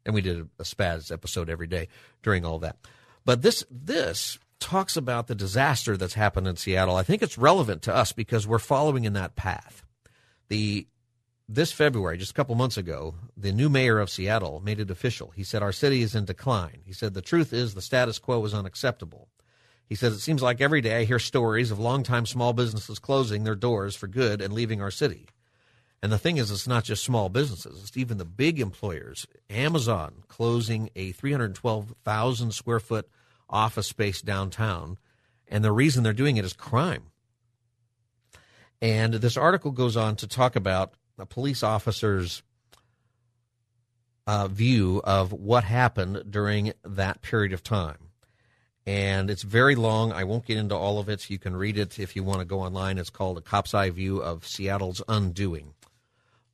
And 0.05 0.15
we 0.15 0.21
did 0.21 0.49
a 0.59 0.65
SPAZ 0.65 1.13
episode 1.13 1.49
every 1.49 1.67
day 1.67 1.89
during 2.23 2.45
all 2.45 2.59
that. 2.61 2.77
But 3.25 3.43
this 3.43 3.65
this 3.71 4.39
talks 4.59 4.97
about 4.97 5.27
the 5.27 5.35
disaster 5.35 5.97
that's 5.97 6.15
happened 6.15 6.47
in 6.47 6.57
Seattle. 6.57 6.97
I 6.97 7.03
think 7.03 7.23
it's 7.23 7.37
relevant 7.37 7.83
to 7.83 7.95
us 7.95 8.13
because 8.13 8.47
we're 8.47 8.59
following 8.59 9.05
in 9.05 9.13
that 9.15 9.37
path. 9.37 9.85
The 10.49 10.87
this 11.49 11.73
February, 11.73 12.17
just 12.17 12.31
a 12.31 12.35
couple 12.35 12.55
months 12.55 12.77
ago, 12.77 13.15
the 13.37 13.53
new 13.53 13.69
mayor 13.69 13.99
of 13.99 14.09
Seattle 14.09 14.61
made 14.65 14.81
it 14.81 14.91
official. 14.91 15.33
He 15.35 15.45
said 15.45 15.63
our 15.63 15.73
city 15.73 16.03
is 16.03 16.15
in 16.15 16.25
decline. 16.25 16.81
He 16.85 16.93
said 16.93 17.13
the 17.13 17.21
truth 17.21 17.53
is 17.53 17.75
the 17.75 17.83
status 17.83 18.19
quo 18.19 18.43
is 18.45 18.55
unacceptable. 18.55 19.29
He 19.85 19.95
says 19.95 20.15
it 20.15 20.21
seems 20.21 20.43
like 20.43 20.61
every 20.61 20.81
day 20.81 21.01
I 21.01 21.05
hear 21.05 21.19
stories 21.19 21.71
of 21.71 21.79
longtime 21.79 22.27
small 22.27 22.53
businesses 22.53 22.99
closing 22.99 23.45
their 23.45 23.55
doors 23.55 23.95
for 23.95 24.07
good 24.07 24.41
and 24.41 24.55
leaving 24.55 24.81
our 24.81 24.91
city. 24.91 25.29
And 26.03 26.11
the 26.11 26.19
thing 26.19 26.37
is, 26.37 26.51
it's 26.51 26.67
not 26.67 26.83
just 26.83 27.05
small 27.05 27.29
businesses, 27.29 27.81
it's 27.81 27.97
even 27.97 28.19
the 28.19 28.25
big 28.25 28.59
employers. 28.59 29.27
Amazon 29.49 30.25
closing 30.27 30.91
a 30.97 31.13
312,000 31.13 32.53
square 32.53 32.81
foot 32.81 33.09
office 33.49 33.87
space 33.87 34.21
downtown. 34.21 34.99
And 35.47 35.65
the 35.65 35.71
reason 35.71 36.03
they're 36.03 36.13
doing 36.13 36.39
it 36.39 36.45
is 36.45 36.55
crime. 36.55 37.05
And 38.81 39.15
this 39.15 39.37
article 39.37 39.71
goes 39.71 39.97
on 39.97 40.17
to 40.17 40.27
talk 40.27 40.57
about 40.57 40.95
a 41.19 41.27
police 41.27 41.63
officer's 41.63 42.43
uh, 44.27 44.49
view 44.49 45.01
of 45.05 45.33
what 45.33 45.63
happened 45.63 46.25
during 46.29 46.73
that 46.85 47.23
period 47.23 47.53
of 47.53 47.63
time. 47.63 47.99
And 48.85 49.31
it's 49.31 49.43
very 49.43 49.77
long. 49.77 50.11
I 50.13 50.25
won't 50.25 50.47
get 50.47 50.57
into 50.57 50.75
all 50.75 50.99
of 50.99 51.09
it. 51.09 51.31
You 51.31 51.39
can 51.39 51.55
read 51.55 51.79
it 51.79 52.01
if 52.01 52.17
you 52.17 52.25
want 52.25 52.41
to 52.41 52.45
go 52.45 52.61
online. 52.61 52.99
It's 52.99 53.11
called 53.11 53.39
A 53.39 53.41
Cop's 53.41 53.75
Eye 53.75 53.91
View 53.91 54.21
of 54.21 54.45
Seattle's 54.45 55.01
Undoing 55.07 55.75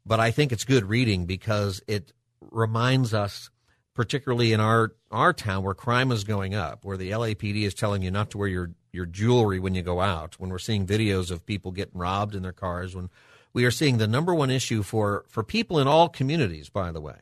but 0.09 0.19
I 0.19 0.31
think 0.31 0.53
it's 0.53 0.65
good 0.65 0.87
reading 0.87 1.27
because 1.27 1.83
it 1.87 2.13
reminds 2.51 3.13
us, 3.13 3.51
particularly 3.95 4.55
in 4.55 4.61
our 4.61 4.95
our 5.11 5.35
town 5.35 5.63
where 5.63 5.75
crime 5.75 6.11
is 6.11 6.25
going 6.25 6.55
up, 6.55 6.85
where 6.85 6.97
the 6.97 7.11
LAPD 7.11 7.63
is 7.63 7.75
telling 7.75 8.03
you 8.03 8.11
not 8.11 8.31
to 8.31 8.39
wear 8.39 8.49
your 8.49 8.71
your 8.91 9.05
jewelry 9.05 9.61
when 9.61 9.75
you 9.75 9.83
go 9.83 10.01
out, 10.01 10.41
when 10.41 10.51
we're 10.51 10.59
seeing 10.59 10.87
videos 10.87 11.31
of 11.31 11.45
people 11.45 11.73
getting 11.73 12.01
robbed 12.01 12.35
in 12.35 12.43
their 12.43 12.53
cars, 12.53 12.97
when 12.97 13.11
we 13.53 13.67
are 13.67 13.71
seeing 13.71 13.99
the 13.99 14.09
number 14.09 14.35
one 14.35 14.51
issue 14.51 14.83
for 14.83 15.27
for 15.29 15.43
people 15.43 15.79
in 15.79 15.87
all 15.87 16.09
communities, 16.09 16.71
by 16.71 16.91
the 16.91 17.03
way, 17.03 17.19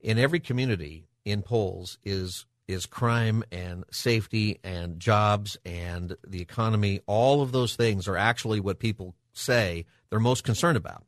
in 0.00 0.18
every 0.18 0.40
community 0.40 1.06
in 1.24 1.42
polls 1.42 1.98
is 2.04 2.44
is 2.66 2.86
crime 2.86 3.44
and 3.52 3.84
safety 3.92 4.58
and 4.64 4.98
jobs 4.98 5.56
and 5.64 6.16
the 6.26 6.42
economy. 6.42 7.00
All 7.06 7.40
of 7.40 7.52
those 7.52 7.76
things 7.76 8.08
are 8.08 8.16
actually 8.16 8.58
what 8.58 8.80
people 8.80 9.14
say 9.32 9.86
they're 10.10 10.18
most 10.18 10.42
concerned 10.42 10.76
about. 10.76 11.04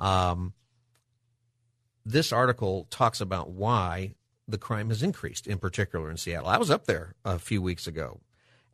Um, 0.00 0.54
this 2.04 2.32
article 2.32 2.86
talks 2.90 3.20
about 3.20 3.50
why 3.50 4.14
the 4.48 4.58
crime 4.58 4.88
has 4.88 5.02
increased, 5.02 5.46
in 5.46 5.58
particular 5.58 6.10
in 6.10 6.16
Seattle. 6.16 6.48
I 6.48 6.56
was 6.56 6.70
up 6.70 6.86
there 6.86 7.14
a 7.24 7.38
few 7.38 7.62
weeks 7.62 7.86
ago, 7.86 8.20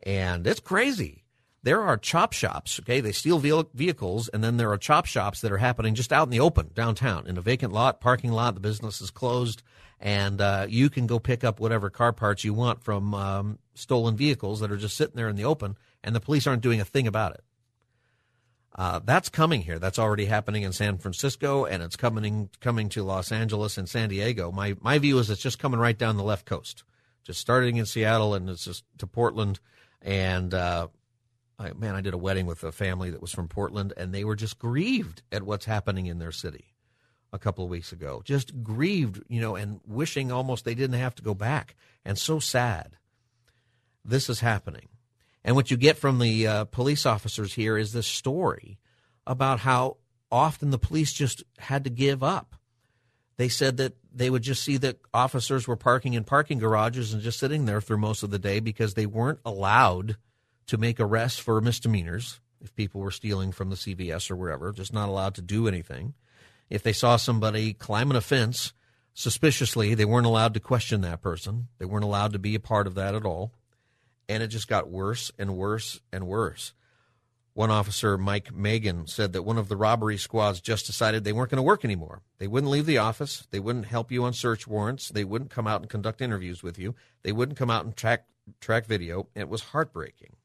and 0.03 0.47
it's 0.47 0.61
crazy. 0.61 1.25
there 1.62 1.83
are 1.83 1.97
chop 1.97 2.33
shops. 2.33 2.79
Okay, 2.81 3.01
they 3.01 3.11
steal 3.11 3.41
vehicles, 3.41 4.29
and 4.29 4.43
then 4.43 4.57
there 4.57 4.71
are 4.71 4.79
chop 4.79 5.05
shops 5.05 5.41
that 5.41 5.51
are 5.51 5.59
happening 5.59 5.97
just 5.97 6.12
out 6.12 6.29
in 6.29 6.31
the 6.31 6.41
open 6.41 6.71
downtown 6.75 7.27
in 7.27 7.37
a 7.37 7.41
vacant 7.41 7.73
lot, 7.73 8.01
parking 8.01 8.31
lot. 8.31 8.55
The 8.55 8.61
business 8.61 9.01
is 9.01 9.11
closed, 9.11 9.62
and 9.99 10.41
uh, 10.41 10.67
you 10.69 10.89
can 10.89 11.09
go 11.09 11.19
pick 11.19 11.43
up 11.43 11.59
whatever 11.59 11.91
car 11.91 12.12
parts 12.12 12.45
you 12.45 12.55
want 12.55 12.85
from 12.85 13.15
um, 13.15 13.59
stolen 13.75 14.17
vehicles 14.17 14.61
that 14.61 14.71
are 14.71 14.77
just 14.77 14.97
sitting 14.97 15.17
there 15.17 15.29
in 15.29 15.35
the 15.35 15.45
open, 15.45 15.77
and 16.05 16.15
the 16.15 16.21
police 16.21 16.47
aren't 16.47 16.62
doing 16.62 16.81
a 16.81 16.85
thing 16.85 17.09
about 17.09 17.33
it. 17.35 17.43
Uh, 18.77 19.01
that's 19.03 19.31
coming 19.31 19.62
here. 19.62 19.79
That's 19.79 19.99
already 19.99 20.27
happening 20.27 20.62
in 20.62 20.73
San 20.73 20.99
Francisco, 20.99 21.65
and 21.65 21.83
it's 21.83 21.97
coming 21.97 22.51
coming 22.61 22.91
to 22.91 23.03
Los 23.03 23.33
Angeles 23.33 23.79
and 23.79 23.89
San 23.89 24.11
Diego. 24.11 24.53
My 24.53 24.77
my 24.83 24.99
view 24.99 25.19
is 25.19 25.31
it's 25.31 25.41
just 25.41 25.59
coming 25.59 25.81
right 25.81 25.97
down 25.97 26.19
the 26.19 26.23
left 26.23 26.45
coast, 26.45 26.85
just 27.25 27.41
starting 27.41 27.79
in 27.79 27.87
Seattle 27.87 28.35
and 28.35 28.51
it's 28.51 28.65
just 28.67 28.85
to 28.99 29.07
Portland. 29.07 29.61
And 30.03 30.53
uh, 30.53 30.89
I, 31.59 31.73
man, 31.73 31.95
I 31.95 32.03
did 32.03 32.12
a 32.12 32.19
wedding 32.19 32.45
with 32.45 32.62
a 32.65 32.71
family 32.71 33.09
that 33.11 33.23
was 33.23 33.33
from 33.33 33.49
Portland, 33.49 33.95
and 33.97 34.12
they 34.12 34.25
were 34.25 34.37
just 34.37 34.59
grieved 34.59 35.23
at 35.33 35.43
what's 35.43 35.65
happening 35.65 36.05
in 36.05 36.19
their 36.19 36.33
city 36.33 36.75
a 37.33 37.39
couple 37.39 37.65
of 37.65 37.71
weeks 37.71 37.93
ago. 37.93 38.21
Just 38.25 38.62
grieved, 38.62 39.23
you 39.27 39.41
know, 39.41 39.57
and 39.57 39.81
wishing 39.87 40.31
almost 40.31 40.67
they 40.67 40.75
didn't 40.75 41.01
have 41.01 41.15
to 41.15 41.23
go 41.23 41.33
back, 41.33 41.77
and 42.05 42.19
so 42.19 42.39
sad. 42.39 42.99
This 44.05 44.29
is 44.29 44.41
happening. 44.41 44.89
And 45.47 45.55
what 45.55 45.71
you 45.71 45.77
get 45.77 45.97
from 45.97 46.19
the 46.19 46.47
uh, 46.47 46.65
police 46.65 47.07
officers 47.07 47.55
here 47.55 47.79
is 47.79 47.93
this 47.93 48.09
story 48.09 48.79
about 49.29 49.61
how 49.61 49.99
often 50.31 50.73
the 50.73 50.79
police 50.79 51.13
just 51.13 51.45
had 51.59 51.85
to 51.85 51.91
give 51.91 52.25
up. 52.25 52.57
They 53.37 53.49
said 53.49 53.77
that 53.77 53.95
they 54.13 54.29
would 54.29 54.43
just 54.43 54.65
see 54.65 54.77
that 54.79 54.99
officers 55.15 55.69
were 55.69 55.77
parking 55.77 56.15
in 56.15 56.25
parking 56.25 56.59
garages 56.59 57.13
and 57.13 57.23
just 57.23 57.39
sitting 57.39 57.65
there 57.65 57.81
through 57.81 57.99
most 57.99 58.25
of 58.25 58.31
the 58.31 58.41
day 58.41 58.59
because 58.59 58.95
they 58.95 59.07
weren't 59.07 59.39
allowed 59.45 60.17
to 60.67 60.79
make 60.79 60.99
arrests 60.99 61.39
for 61.39 61.61
misdemeanors 61.61 62.41
if 62.61 62.75
people 62.75 63.01
were 63.01 63.13
stealing 63.13 63.53
from 63.53 63.71
the 63.71 63.77
CVS 63.77 64.29
or 64.33 64.37
wherever, 64.37 64.73
just 64.73 64.93
not 64.93 65.09
allowed 65.09 65.37
to 65.37 65.43
do 65.43 65.69
anything. 65.69 66.15
If 66.69 66.83
they 66.83 66.93
saw 66.93 67.15
somebody 67.15 67.73
climbing 67.73 68.17
a 68.17 68.21
fence 68.21 68.73
suspiciously, 69.15 69.95
they 69.95 70.07
weren't 70.07 70.27
allowed 70.27 70.55
to 70.55 70.61
question 70.61 71.03
that 71.03 71.23
person. 71.23 71.69
They 71.79 71.85
weren't 71.85 72.05
allowed 72.05 72.33
to 72.33 72.41
be 72.41 72.57
a 72.57 72.61
part 72.61 72.89
of 72.89 72.97
that 72.97 73.15
at 73.15 73.25
all 73.25 73.53
and 74.29 74.43
it 74.43 74.49
just 74.49 74.69
got 74.69 74.89
worse 74.89 75.31
and 75.39 75.57
worse 75.57 76.01
and 76.12 76.27
worse. 76.27 76.73
One 77.55 77.71
officer, 77.71 78.19
Mike 78.19 78.55
Megan, 78.55 79.07
said 79.07 79.33
that 79.33 79.43
one 79.43 79.57
of 79.57 79.69
the 79.69 79.77
robbery 79.77 80.19
squads 80.19 80.61
just 80.61 80.85
decided 80.85 81.25
they 81.25 81.33
weren't 81.33 81.51
going 81.51 81.57
to 81.57 81.62
work 81.62 81.87
anymore. 81.87 82.21
They 82.37 82.47
wouldn't 82.47 82.71
leave 82.71 82.85
the 82.85 82.99
office. 82.99 83.47
They 83.51 83.61
wouldn't 83.61 83.87
help 83.87 84.12
you 84.12 84.25
on 84.25 84.35
search 84.35 84.67
warrants. 84.67 85.09
They 85.09 85.25
wouldn't 85.25 85.51
come 85.51 85.67
out 85.67 85.81
and 85.81 85.89
conduct 85.89 86.21
interviews 86.21 86.62
with 86.62 86.79
you. 86.79 86.95
They 87.23 87.33
wouldn't 87.33 87.57
come 87.57 87.71
out 87.71 87.87
and 87.87 87.97
track 87.97 88.27
track 88.61 88.85
video. 88.85 89.29
It 89.35 89.49
was 89.49 89.62
heartbreaking. 89.62 90.37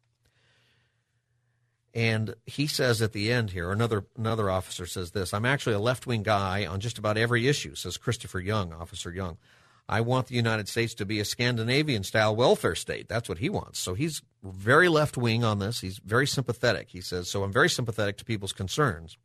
And 1.93 2.35
he 2.45 2.67
says 2.67 3.01
at 3.01 3.11
the 3.11 3.29
end 3.29 3.51
here, 3.51 3.71
another 3.71 4.05
another 4.17 4.49
officer 4.49 4.85
says 4.85 5.11
this: 5.11 5.33
"I'm 5.33 5.45
actually 5.45 5.75
a 5.75 5.79
left 5.79 6.07
wing 6.07 6.23
guy 6.23 6.65
on 6.65 6.79
just 6.79 6.97
about 6.97 7.17
every 7.17 7.47
issue," 7.49 7.75
says 7.75 7.97
Christopher 7.97 8.39
Young, 8.39 8.71
Officer 8.71 9.11
Young. 9.11 9.37
I 9.91 9.99
want 9.99 10.27
the 10.27 10.35
United 10.35 10.69
States 10.69 10.93
to 10.95 11.05
be 11.05 11.19
a 11.19 11.25
Scandinavian 11.25 12.03
style 12.03 12.33
welfare 12.33 12.75
state. 12.75 13.09
That's 13.09 13.27
what 13.27 13.39
he 13.39 13.49
wants. 13.49 13.77
So 13.77 13.93
he's 13.93 14.21
very 14.41 14.87
left 14.87 15.17
wing 15.17 15.43
on 15.43 15.59
this. 15.59 15.81
He's 15.81 15.97
very 15.97 16.25
sympathetic. 16.25 16.87
He 16.91 17.01
says, 17.01 17.29
So 17.29 17.43
I'm 17.43 17.51
very 17.51 17.69
sympathetic 17.69 18.15
to 18.17 18.25
people's 18.25 18.53
concerns. 18.53 19.17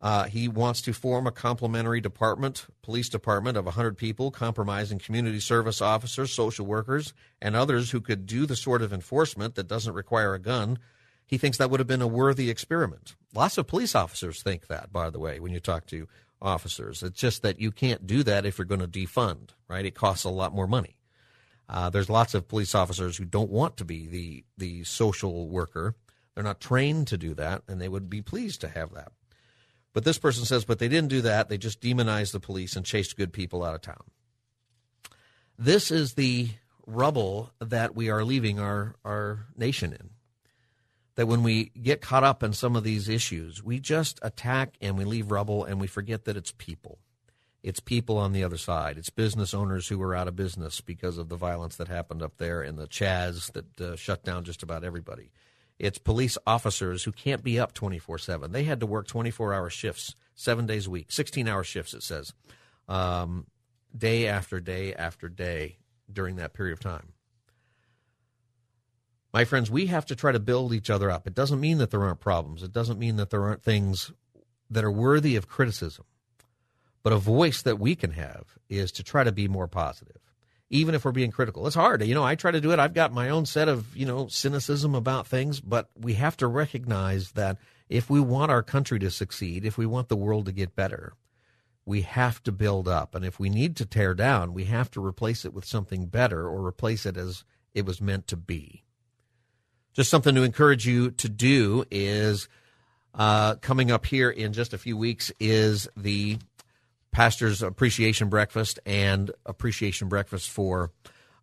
Uh, 0.00 0.24
he 0.24 0.46
wants 0.46 0.80
to 0.82 0.92
form 0.92 1.26
a 1.26 1.32
complementary 1.32 2.00
department, 2.00 2.66
police 2.82 3.08
department 3.08 3.56
of 3.56 3.64
100 3.64 3.96
people, 3.96 4.30
compromising 4.30 5.00
community 5.00 5.40
service 5.40 5.80
officers, 5.80 6.32
social 6.32 6.64
workers, 6.64 7.12
and 7.40 7.56
others 7.56 7.90
who 7.90 8.00
could 8.00 8.26
do 8.26 8.46
the 8.46 8.56
sort 8.56 8.80
of 8.80 8.92
enforcement 8.92 9.56
that 9.56 9.68
doesn't 9.68 9.94
require 9.94 10.34
a 10.34 10.40
gun. 10.40 10.78
He 11.26 11.38
thinks 11.38 11.58
that 11.58 11.70
would 11.70 11.80
have 11.80 11.86
been 11.88 12.02
a 12.02 12.06
worthy 12.06 12.48
experiment. 12.48 13.16
Lots 13.34 13.58
of 13.58 13.66
police 13.66 13.94
officers 13.96 14.42
think 14.42 14.68
that, 14.68 14.92
by 14.92 15.10
the 15.10 15.20
way, 15.20 15.40
when 15.40 15.52
you 15.52 15.60
talk 15.60 15.86
to 15.86 16.06
officers. 16.42 17.02
It's 17.02 17.18
just 17.18 17.42
that 17.42 17.60
you 17.60 17.70
can't 17.70 18.06
do 18.06 18.22
that 18.24 18.44
if 18.44 18.58
you're 18.58 18.64
going 18.66 18.80
to 18.80 18.88
defund, 18.88 19.50
right? 19.68 19.86
It 19.86 19.94
costs 19.94 20.24
a 20.24 20.30
lot 20.30 20.54
more 20.54 20.66
money. 20.66 20.96
Uh, 21.68 21.88
there's 21.88 22.10
lots 22.10 22.34
of 22.34 22.48
police 22.48 22.74
officers 22.74 23.16
who 23.16 23.24
don't 23.24 23.50
want 23.50 23.76
to 23.78 23.84
be 23.84 24.06
the 24.06 24.44
the 24.58 24.84
social 24.84 25.48
worker. 25.48 25.94
They're 26.34 26.44
not 26.44 26.60
trained 26.60 27.06
to 27.08 27.16
do 27.16 27.34
that, 27.34 27.62
and 27.68 27.80
they 27.80 27.88
would 27.88 28.10
be 28.10 28.20
pleased 28.20 28.60
to 28.62 28.68
have 28.68 28.92
that. 28.94 29.12
But 29.92 30.04
this 30.04 30.18
person 30.18 30.44
says, 30.44 30.64
but 30.64 30.78
they 30.78 30.88
didn't 30.88 31.10
do 31.10 31.20
that. 31.22 31.48
They 31.48 31.58
just 31.58 31.80
demonized 31.80 32.32
the 32.32 32.40
police 32.40 32.76
and 32.76 32.84
chased 32.84 33.16
good 33.16 33.32
people 33.32 33.62
out 33.62 33.74
of 33.74 33.82
town. 33.82 34.04
This 35.58 35.90
is 35.90 36.14
the 36.14 36.48
rubble 36.86 37.52
that 37.60 37.94
we 37.94 38.08
are 38.10 38.24
leaving 38.24 38.58
our, 38.58 38.96
our 39.04 39.46
nation 39.56 39.92
in 39.92 40.10
that 41.14 41.26
when 41.26 41.42
we 41.42 41.70
get 41.80 42.00
caught 42.00 42.24
up 42.24 42.42
in 42.42 42.52
some 42.52 42.76
of 42.76 42.84
these 42.84 43.08
issues, 43.08 43.62
we 43.62 43.78
just 43.78 44.18
attack 44.22 44.76
and 44.80 44.96
we 44.96 45.04
leave 45.04 45.30
rubble 45.30 45.64
and 45.64 45.80
we 45.80 45.86
forget 45.86 46.24
that 46.24 46.36
it's 46.36 46.52
people. 46.52 46.98
It's 47.62 47.80
people 47.80 48.18
on 48.18 48.32
the 48.32 48.42
other 48.42 48.56
side. 48.56 48.98
It's 48.98 49.10
business 49.10 49.54
owners 49.54 49.88
who 49.88 50.02
are 50.02 50.16
out 50.16 50.26
of 50.26 50.34
business 50.34 50.80
because 50.80 51.16
of 51.18 51.28
the 51.28 51.36
violence 51.36 51.76
that 51.76 51.88
happened 51.88 52.22
up 52.22 52.38
there 52.38 52.62
and 52.62 52.76
the 52.76 52.88
Chaz 52.88 53.52
that 53.52 53.80
uh, 53.80 53.96
shut 53.96 54.24
down 54.24 54.44
just 54.44 54.62
about 54.62 54.82
everybody. 54.82 55.30
It's 55.78 55.98
police 55.98 56.36
officers 56.46 57.04
who 57.04 57.12
can't 57.12 57.42
be 57.42 57.58
up 57.58 57.72
24 57.72 58.18
7. 58.18 58.52
They 58.52 58.64
had 58.64 58.80
to 58.80 58.86
work 58.86 59.06
24 59.06 59.54
hour 59.54 59.70
shifts, 59.70 60.16
seven 60.34 60.66
days 60.66 60.86
a 60.86 60.90
week, 60.90 61.12
16 61.12 61.46
hour 61.46 61.62
shifts, 61.62 61.94
it 61.94 62.02
says, 62.02 62.32
um, 62.88 63.46
day 63.96 64.26
after 64.26 64.60
day 64.60 64.94
after 64.94 65.28
day 65.28 65.78
during 66.12 66.36
that 66.36 66.54
period 66.54 66.72
of 66.72 66.80
time. 66.80 67.12
My 69.32 69.44
friends, 69.46 69.70
we 69.70 69.86
have 69.86 70.04
to 70.06 70.16
try 70.16 70.32
to 70.32 70.38
build 70.38 70.74
each 70.74 70.90
other 70.90 71.10
up. 71.10 71.26
It 71.26 71.34
doesn't 71.34 71.60
mean 71.60 71.78
that 71.78 71.90
there 71.90 72.02
aren't 72.02 72.20
problems. 72.20 72.62
It 72.62 72.72
doesn't 72.72 72.98
mean 72.98 73.16
that 73.16 73.30
there 73.30 73.44
aren't 73.44 73.62
things 73.62 74.12
that 74.68 74.84
are 74.84 74.90
worthy 74.90 75.36
of 75.36 75.48
criticism. 75.48 76.04
But 77.02 77.14
a 77.14 77.18
voice 77.18 77.62
that 77.62 77.80
we 77.80 77.94
can 77.94 78.12
have 78.12 78.58
is 78.68 78.92
to 78.92 79.02
try 79.02 79.24
to 79.24 79.32
be 79.32 79.48
more 79.48 79.68
positive, 79.68 80.20
even 80.68 80.94
if 80.94 81.04
we're 81.04 81.12
being 81.12 81.30
critical. 81.30 81.66
It's 81.66 81.74
hard. 81.74 82.04
You 82.04 82.14
know, 82.14 82.24
I 82.24 82.34
try 82.34 82.50
to 82.50 82.60
do 82.60 82.72
it. 82.72 82.78
I've 82.78 82.94
got 82.94 83.12
my 83.12 83.30
own 83.30 83.46
set 83.46 83.68
of, 83.68 83.96
you 83.96 84.04
know, 84.04 84.28
cynicism 84.28 84.94
about 84.94 85.26
things, 85.26 85.60
but 85.60 85.88
we 85.98 86.14
have 86.14 86.36
to 86.36 86.46
recognize 86.46 87.32
that 87.32 87.56
if 87.88 88.10
we 88.10 88.20
want 88.20 88.52
our 88.52 88.62
country 88.62 88.98
to 88.98 89.10
succeed, 89.10 89.64
if 89.64 89.78
we 89.78 89.86
want 89.86 90.08
the 90.08 90.16
world 90.16 90.44
to 90.46 90.52
get 90.52 90.76
better, 90.76 91.14
we 91.86 92.02
have 92.02 92.42
to 92.44 92.52
build 92.52 92.86
up. 92.86 93.14
And 93.14 93.24
if 93.24 93.40
we 93.40 93.48
need 93.48 93.76
to 93.76 93.86
tear 93.86 94.14
down, 94.14 94.52
we 94.52 94.64
have 94.64 94.90
to 94.92 95.04
replace 95.04 95.46
it 95.46 95.54
with 95.54 95.64
something 95.64 96.06
better 96.06 96.46
or 96.46 96.64
replace 96.64 97.06
it 97.06 97.16
as 97.16 97.44
it 97.74 97.86
was 97.86 98.00
meant 98.00 98.26
to 98.28 98.36
be 98.36 98.84
just 99.92 100.10
something 100.10 100.34
to 100.34 100.42
encourage 100.42 100.86
you 100.86 101.10
to 101.12 101.28
do 101.28 101.84
is 101.90 102.48
uh, 103.14 103.56
coming 103.56 103.90
up 103.90 104.06
here 104.06 104.30
in 104.30 104.52
just 104.52 104.72
a 104.72 104.78
few 104.78 104.96
weeks 104.96 105.30
is 105.38 105.88
the 105.96 106.38
pastor's 107.10 107.62
appreciation 107.62 108.28
breakfast 108.28 108.80
and 108.86 109.30
appreciation 109.44 110.08
breakfast 110.08 110.48
for 110.48 110.90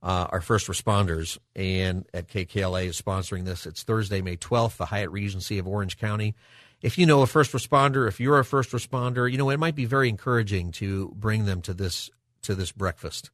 uh, 0.01 0.27
our 0.31 0.41
first 0.41 0.67
responders. 0.67 1.37
And 1.55 2.05
at 2.13 2.27
KKLA 2.27 2.85
is 2.85 2.99
sponsoring 2.99 3.45
this. 3.45 3.65
It's 3.65 3.83
Thursday, 3.83 4.21
May 4.21 4.37
12th, 4.37 4.77
the 4.77 4.85
Hyatt 4.85 5.11
Regency 5.11 5.59
of 5.59 5.67
Orange 5.67 5.97
County. 5.97 6.35
If 6.81 6.97
you 6.97 7.05
know 7.05 7.21
a 7.21 7.27
first 7.27 7.51
responder, 7.51 8.07
if 8.07 8.19
you're 8.19 8.39
a 8.39 8.45
first 8.45 8.71
responder, 8.71 9.29
you 9.29 9.37
know 9.37 9.49
it 9.49 9.59
might 9.59 9.75
be 9.75 9.85
very 9.85 10.07
encouraging 10.07 10.71
to 10.73 11.13
bring 11.15 11.45
them 11.45 11.61
to 11.63 11.73
this 11.73 12.09
to 12.43 12.55
this 12.55 12.71
breakfast. 12.71 13.31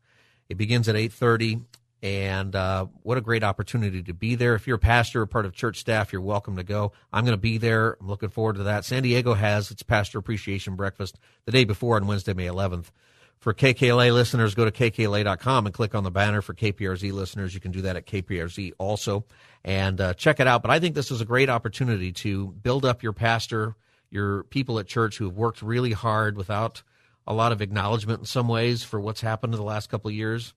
It 0.50 0.58
begins 0.58 0.90
at 0.90 0.96
8:30 0.96 1.62
and 2.06 2.56
uh, 2.56 2.86
what 3.02 3.18
a 3.18 3.22
great 3.22 3.44
opportunity 3.44 4.04
to 4.04 4.14
be 4.14 4.36
there. 4.36 4.54
If 4.54 4.68
you're 4.68 4.76
a 4.76 4.80
pastor 4.80 5.24
or 5.24 5.26
part 5.26 5.48
of 5.48 5.54
church 5.54 5.80
staff, 5.80 6.14
you're 6.14 6.22
welcome 6.22 6.56
to 6.58 6.64
go. 6.64 6.92
I'm 7.12 7.26
going 7.26 7.36
to 7.36 7.42
be 7.42 7.58
there. 7.58 7.98
I'm 8.00 8.08
looking 8.08 8.30
forward 8.30 8.58
to 8.58 8.64
that. 8.66 8.86
San 8.86 9.02
Diego 9.02 9.34
has 9.34 9.72
its 9.72 9.82
pastor 9.82 10.20
appreciation 10.20 10.76
breakfast 10.76 11.18
the 11.46 11.52
day 11.52 11.64
before 11.64 11.96
on 11.96 12.06
Wednesday, 12.06 12.36
May 12.36 12.46
11th. 12.46 12.92
For 13.40 13.56
KKLA 13.56 14.14
listeners, 14.14 14.54
go 14.54 14.66
to 14.66 14.72
kkla.com 14.72 15.66
and 15.66 15.74
click 15.74 15.96
on 15.96 16.04
the 16.04 16.12
banner. 16.12 16.44
For 16.44 16.54
KPRZ 16.54 17.12
listeners, 17.12 17.56
you 17.56 17.60
can 17.60 17.72
do 17.72 17.82
that 17.82 17.96
at 17.96 18.06
KPRZ 18.06 18.74
also 18.78 19.26
and 19.64 20.00
uh, 20.00 20.14
check 20.14 20.40
it 20.40 20.46
out. 20.46 20.62
But 20.62 20.70
I 20.70 20.80
think 20.80 20.94
this 20.94 21.10
is 21.10 21.22
a 21.22 21.26
great 21.26 21.50
opportunity 21.50 22.12
to 22.12 22.50
build 22.50 22.86
up 22.86 23.02
your 23.02 23.14
pastor, 23.14 23.76
your 24.12 24.44
people 24.44 24.78
at 24.78 24.86
church 24.86 25.18
who 25.18 25.26
have 25.26 25.36
worked 25.36 25.64
really 25.64 25.94
hard 25.94 26.38
without 26.38 26.84
a 27.26 27.34
lot 27.34 27.52
of 27.52 27.64
acknowledgement 27.64 28.20
in 28.20 28.26
some 28.26 28.48
ways 28.48 28.84
for 28.84 29.00
what's 29.00 29.22
happened 29.22 29.56
in 29.56 29.60
the 29.60 29.66
last 29.66 29.90
couple 29.90 30.10
of 30.10 30.14
years 30.14 30.54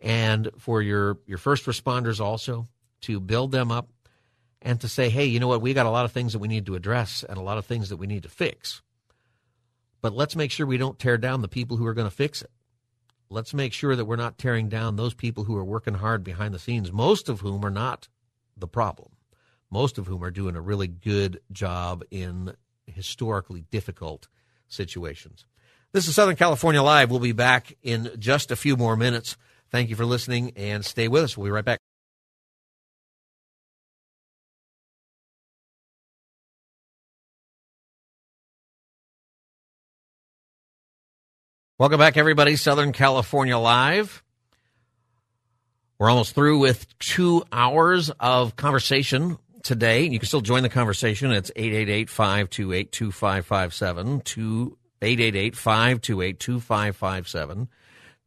and 0.00 0.50
for 0.58 0.82
your 0.82 1.18
your 1.26 1.38
first 1.38 1.64
responders 1.64 2.20
also 2.20 2.66
to 3.02 3.20
build 3.20 3.52
them 3.52 3.70
up 3.70 3.88
and 4.62 4.80
to 4.80 4.88
say, 4.88 5.10
hey, 5.10 5.26
you 5.26 5.38
know 5.38 5.48
what, 5.48 5.60
we 5.60 5.74
got 5.74 5.86
a 5.86 5.90
lot 5.90 6.04
of 6.04 6.12
things 6.12 6.32
that 6.32 6.38
we 6.38 6.48
need 6.48 6.66
to 6.66 6.74
address 6.74 7.24
and 7.28 7.38
a 7.38 7.42
lot 7.42 7.58
of 7.58 7.66
things 7.66 7.90
that 7.90 7.98
we 7.98 8.06
need 8.06 8.22
to 8.24 8.28
fix. 8.28 8.82
But 10.00 10.14
let's 10.14 10.36
make 10.36 10.50
sure 10.50 10.66
we 10.66 10.78
don't 10.78 10.98
tear 10.98 11.18
down 11.18 11.42
the 11.42 11.48
people 11.48 11.76
who 11.76 11.86
are 11.86 11.94
going 11.94 12.08
to 12.08 12.14
fix 12.14 12.42
it. 12.42 12.50
Let's 13.28 13.54
make 13.54 13.72
sure 13.72 13.96
that 13.96 14.04
we're 14.04 14.16
not 14.16 14.38
tearing 14.38 14.68
down 14.68 14.96
those 14.96 15.14
people 15.14 15.44
who 15.44 15.56
are 15.56 15.64
working 15.64 15.94
hard 15.94 16.22
behind 16.22 16.54
the 16.54 16.58
scenes, 16.58 16.92
most 16.92 17.28
of 17.28 17.40
whom 17.40 17.64
are 17.64 17.70
not 17.70 18.08
the 18.56 18.68
problem, 18.68 19.12
most 19.70 19.98
of 19.98 20.06
whom 20.06 20.22
are 20.22 20.30
doing 20.30 20.56
a 20.56 20.60
really 20.60 20.86
good 20.86 21.40
job 21.50 22.04
in 22.10 22.54
historically 22.86 23.62
difficult 23.70 24.28
situations. 24.68 25.44
This 25.92 26.08
is 26.08 26.14
Southern 26.14 26.36
California 26.36 26.82
Live. 26.82 27.10
We'll 27.10 27.20
be 27.20 27.32
back 27.32 27.76
in 27.82 28.10
just 28.18 28.50
a 28.50 28.56
few 28.56 28.76
more 28.76 28.96
minutes. 28.96 29.36
Thank 29.70 29.90
you 29.90 29.96
for 29.96 30.04
listening 30.04 30.52
and 30.56 30.84
stay 30.84 31.08
with 31.08 31.24
us. 31.24 31.36
We'll 31.36 31.46
be 31.46 31.50
right 31.50 31.64
back. 31.64 31.80
Welcome 41.78 41.98
back, 41.98 42.16
everybody. 42.16 42.56
Southern 42.56 42.92
California 42.92 43.58
Live. 43.58 44.22
We're 45.98 46.08
almost 46.08 46.34
through 46.34 46.58
with 46.60 46.98
two 46.98 47.44
hours 47.52 48.10
of 48.20 48.56
conversation 48.56 49.36
today. 49.62 50.04
You 50.04 50.18
can 50.18 50.26
still 50.26 50.40
join 50.40 50.62
the 50.62 50.68
conversation. 50.70 51.32
It's 51.32 51.50
888 51.54 52.08
528 52.08 52.92
2557. 52.92 54.22
888 55.02 55.56
528 55.56 56.40
2557. 56.40 57.68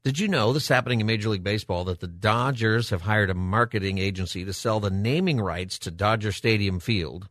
Did 0.03 0.17
you 0.17 0.27
know 0.27 0.53
this 0.53 0.67
happening 0.67 1.01
in 1.01 1.05
Major 1.05 1.29
League 1.29 1.43
Baseball 1.43 1.83
that 1.85 1.99
the 1.99 2.07
Dodgers 2.07 2.89
have 2.89 3.01
hired 3.01 3.29
a 3.29 3.33
marketing 3.33 3.97
agency 3.97 4.45
to 4.45 4.53
sell 4.53 4.79
the 4.79 4.89
naming 4.89 5.41
rights 5.41 5.77
to 5.79 5.91
Dodger 5.91 6.31
Stadium 6.31 6.79
Field 6.79 7.27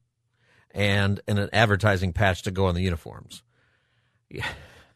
and, 0.73 1.21
and 1.27 1.39
an 1.39 1.49
advertising 1.53 2.13
patch 2.13 2.43
to 2.43 2.51
go 2.51 2.67
on 2.67 2.75
the 2.75 2.83
uniforms? 2.83 3.43
Yeah 4.29 4.47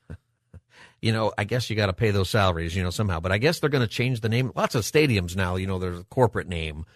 you 1.02 1.12
know, 1.12 1.32
I 1.36 1.44
guess 1.44 1.68
you 1.68 1.76
got 1.76 1.86
to 1.86 1.92
pay 1.92 2.12
those 2.12 2.30
salaries, 2.30 2.74
you 2.76 2.82
know, 2.82 2.90
somehow. 2.90 3.20
But 3.20 3.32
I 3.32 3.38
guess 3.38 3.58
they're 3.58 3.68
going 3.68 3.86
to 3.86 3.92
change 3.92 4.20
the 4.20 4.28
name. 4.28 4.52
Lots 4.54 4.74
of 4.74 4.84
stadiums 4.84 5.36
now, 5.36 5.56
you 5.56 5.66
know, 5.66 5.78
there's 5.78 6.00
a 6.00 6.04
corporate 6.04 6.48
name, 6.48 6.86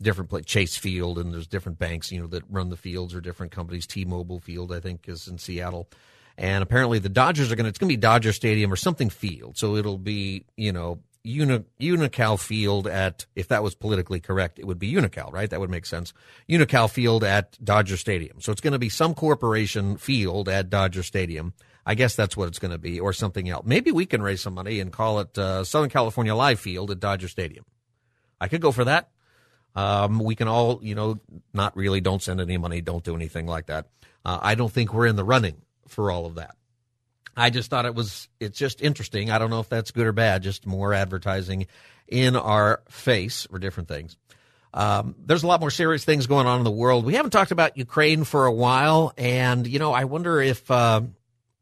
different 0.00 0.30
place, 0.30 0.44
Chase 0.44 0.76
Field, 0.76 1.18
and 1.18 1.32
there's 1.32 1.46
different 1.46 1.78
banks, 1.78 2.12
you 2.12 2.20
know, 2.20 2.26
that 2.28 2.44
run 2.50 2.68
the 2.68 2.76
fields 2.76 3.14
or 3.14 3.20
different 3.20 3.52
companies. 3.52 3.86
T-Mobile 3.86 4.40
Field, 4.40 4.72
I 4.72 4.80
think, 4.80 5.08
is 5.08 5.26
in 5.26 5.38
Seattle. 5.38 5.88
And 6.36 6.62
apparently 6.62 6.98
the 6.98 7.08
Dodgers 7.08 7.52
are 7.52 7.56
going 7.56 7.64
to, 7.64 7.68
it's 7.68 7.78
going 7.78 7.88
to 7.88 7.92
be 7.92 8.00
Dodger 8.00 8.32
Stadium 8.32 8.72
or 8.72 8.76
something 8.76 9.10
field. 9.10 9.56
So 9.56 9.76
it'll 9.76 9.98
be, 9.98 10.46
you 10.56 10.72
know, 10.72 11.00
Uni, 11.22 11.64
Unocal 11.80 12.38
Field 12.38 12.86
at, 12.86 13.24
if 13.34 13.48
that 13.48 13.62
was 13.62 13.74
politically 13.74 14.20
correct, 14.20 14.58
it 14.58 14.66
would 14.66 14.78
be 14.78 14.92
Unocal, 14.92 15.32
right? 15.32 15.48
That 15.48 15.58
would 15.58 15.70
make 15.70 15.86
sense. 15.86 16.12
Unocal 16.50 16.90
Field 16.90 17.24
at 17.24 17.56
Dodger 17.64 17.96
Stadium. 17.96 18.40
So 18.40 18.52
it's 18.52 18.60
going 18.60 18.72
to 18.74 18.78
be 18.78 18.90
some 18.90 19.14
corporation 19.14 19.96
field 19.96 20.48
at 20.50 20.68
Dodger 20.68 21.02
Stadium. 21.02 21.54
I 21.86 21.94
guess 21.94 22.14
that's 22.14 22.36
what 22.36 22.48
it's 22.48 22.58
going 22.58 22.72
to 22.72 22.78
be, 22.78 23.00
or 23.00 23.12
something 23.12 23.48
else. 23.48 23.64
Maybe 23.66 23.90
we 23.90 24.06
can 24.06 24.22
raise 24.22 24.40
some 24.40 24.54
money 24.54 24.80
and 24.80 24.92
call 24.92 25.20
it 25.20 25.36
uh, 25.38 25.64
Southern 25.64 25.90
California 25.90 26.34
Live 26.34 26.60
Field 26.60 26.90
at 26.90 27.00
Dodger 27.00 27.28
Stadium. 27.28 27.64
I 28.40 28.48
could 28.48 28.60
go 28.60 28.72
for 28.72 28.84
that. 28.84 29.10
Um, 29.74 30.18
we 30.18 30.34
can 30.34 30.48
all, 30.48 30.80
you 30.82 30.94
know, 30.94 31.20
not 31.52 31.76
really, 31.76 32.00
don't 32.00 32.22
send 32.22 32.40
any 32.40 32.56
money, 32.58 32.80
don't 32.80 33.04
do 33.04 33.16
anything 33.16 33.46
like 33.46 33.66
that. 33.66 33.88
Uh, 34.24 34.38
I 34.40 34.54
don't 34.54 34.72
think 34.72 34.94
we're 34.94 35.06
in 35.06 35.16
the 35.16 35.24
running 35.24 35.56
for 35.88 36.10
all 36.10 36.26
of 36.26 36.36
that. 36.36 36.56
I 37.36 37.50
just 37.50 37.70
thought 37.70 37.84
it 37.84 37.94
was, 37.94 38.28
it's 38.38 38.58
just 38.58 38.80
interesting. 38.80 39.30
I 39.30 39.38
don't 39.38 39.50
know 39.50 39.60
if 39.60 39.68
that's 39.68 39.90
good 39.90 40.06
or 40.06 40.12
bad, 40.12 40.42
just 40.42 40.66
more 40.66 40.94
advertising 40.94 41.66
in 42.06 42.36
our 42.36 42.82
face 42.88 43.46
for 43.50 43.58
different 43.58 43.88
things. 43.88 44.16
Um, 44.72 45.14
there's 45.18 45.44
a 45.44 45.46
lot 45.46 45.60
more 45.60 45.70
serious 45.70 46.04
things 46.04 46.26
going 46.26 46.46
on 46.46 46.58
in 46.58 46.64
the 46.64 46.70
world. 46.70 47.04
We 47.04 47.14
haven't 47.14 47.30
talked 47.30 47.52
about 47.52 47.76
Ukraine 47.76 48.24
for 48.24 48.46
a 48.46 48.52
while, 48.52 49.12
and 49.16 49.66
you 49.66 49.78
know, 49.78 49.92
I 49.92 50.04
wonder 50.04 50.40
if 50.40 50.68
uh, 50.68 51.02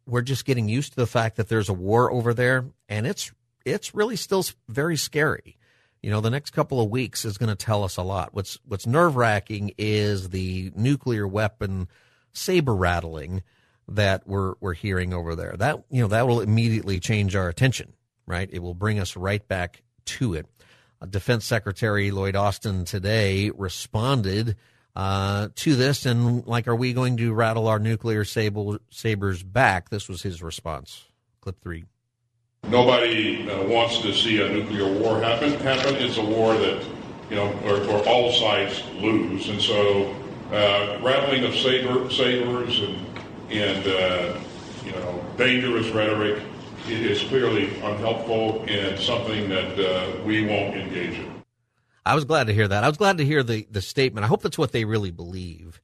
we're 0.07 0.23
just 0.23 0.47
getting 0.47 0.69
used 0.69 0.93
to 0.93 0.97
the 0.97 1.07
fact 1.07 1.37
that 1.37 1.49
there's 1.49 1.69
a 1.69 1.75
war 1.75 2.11
over 2.11 2.33
there, 2.33 2.65
and 2.89 3.07
it's 3.07 3.31
it's 3.67 3.95
really 3.95 4.17
still 4.17 4.45
very 4.69 4.97
scary. 4.97 5.59
You 6.03 6.11
know, 6.11 6.23
the 6.23 6.31
next 6.31 6.51
couple 6.51 6.81
of 6.81 6.89
weeks 6.89 7.27
is 7.27 7.39
going 7.39 7.51
to 7.51 7.55
tell 7.55 7.85
us 7.85 7.99
a 7.99 8.03
lot. 8.03 8.33
What's 8.33 8.59
what's 8.67 8.87
nerve 8.87 9.15
wracking 9.15 9.73
is 9.77 10.31
the 10.31 10.73
nuclear 10.75 11.29
weapon 11.29 11.89
saber 12.33 12.75
rattling 12.75 13.43
that 13.89 14.27
we're 14.27 14.55
we're 14.61 14.75
hearing 14.75 15.13
over 15.13 15.35
there. 15.35 15.55
That 15.57 15.85
you 15.91 16.03
know 16.03 16.09
that 16.09 16.27
will 16.27 16.41
immediately 16.41 17.01
change 17.01 17.37
our 17.37 17.49
attention, 17.49 17.93
right? 18.27 18.49
It 18.53 18.61
will 18.61 18.75
bring 18.75 18.99
us 18.99 19.17
right 19.17 19.47
back 19.47 19.83
to 20.07 20.35
it. 20.35 20.47
Uh, 21.01 21.07
Defense 21.07 21.45
Secretary 21.45 22.11
Lloyd 22.11 22.37
Austin 22.37 22.85
today 22.85 23.51
responded 23.51 24.57
uh, 24.95 25.49
to 25.57 25.75
this, 25.75 26.07
and 26.07 26.47
like, 26.47 26.69
are 26.69 26.77
we 26.77 26.93
going 26.93 27.17
to 27.17 27.33
rattle 27.33 27.67
our 27.67 27.79
nuclear 27.79 28.25
sable, 28.25 28.79
sabers 28.91 29.43
back? 29.43 29.89
This 29.91 30.09
was 30.09 30.23
his 30.23 30.43
response. 30.43 31.09
Clip 31.41 31.61
three. 31.61 31.85
Nobody 32.65 33.51
uh, 33.51 33.65
wants 33.65 34.01
to 34.03 34.13
see 34.13 34.41
a 34.41 34.49
nuclear 34.49 34.87
war 35.01 35.21
happen. 35.21 35.53
Happen. 35.55 35.97
It's 35.97 36.19
a 36.19 36.25
war 36.25 36.55
that 36.55 36.85
you 37.29 37.37
know 37.37 37.49
where, 37.49 37.83
all 38.07 38.31
sides 38.31 38.83
lose, 39.01 39.49
and 39.49 39.61
so 39.61 40.15
uh, 40.53 41.01
rattling 41.03 41.45
of 41.45 41.55
saber, 41.57 42.09
sabers 42.11 42.79
and 42.81 43.12
and 43.53 43.87
uh, 43.87 44.41
you 44.85 44.93
know 44.93 45.25
dangerous 45.37 45.89
rhetoric 45.89 46.43
is 46.89 47.23
clearly 47.23 47.69
unhelpful 47.81 48.65
and 48.69 48.99
something 48.99 49.49
that 49.49 49.79
uh, 49.79 50.23
we 50.25 50.45
won't 50.45 50.75
engage 50.75 51.19
in. 51.19 51.43
I 52.05 52.15
was 52.15 52.25
glad 52.25 52.49
to 52.49 52.55
hear 52.55 52.67
that. 52.67 52.83
I 52.83 52.89
was 52.89 52.97
glad 52.97 53.19
to 53.19 53.25
hear 53.25 53.43
the, 53.43 53.67
the 53.71 53.81
statement. 53.81 54.25
I 54.25 54.29
hope 54.29 54.43
that's 54.43 54.59
what 54.59 54.73
they 54.73 54.85
really 54.85 55.13
believe 55.13 55.81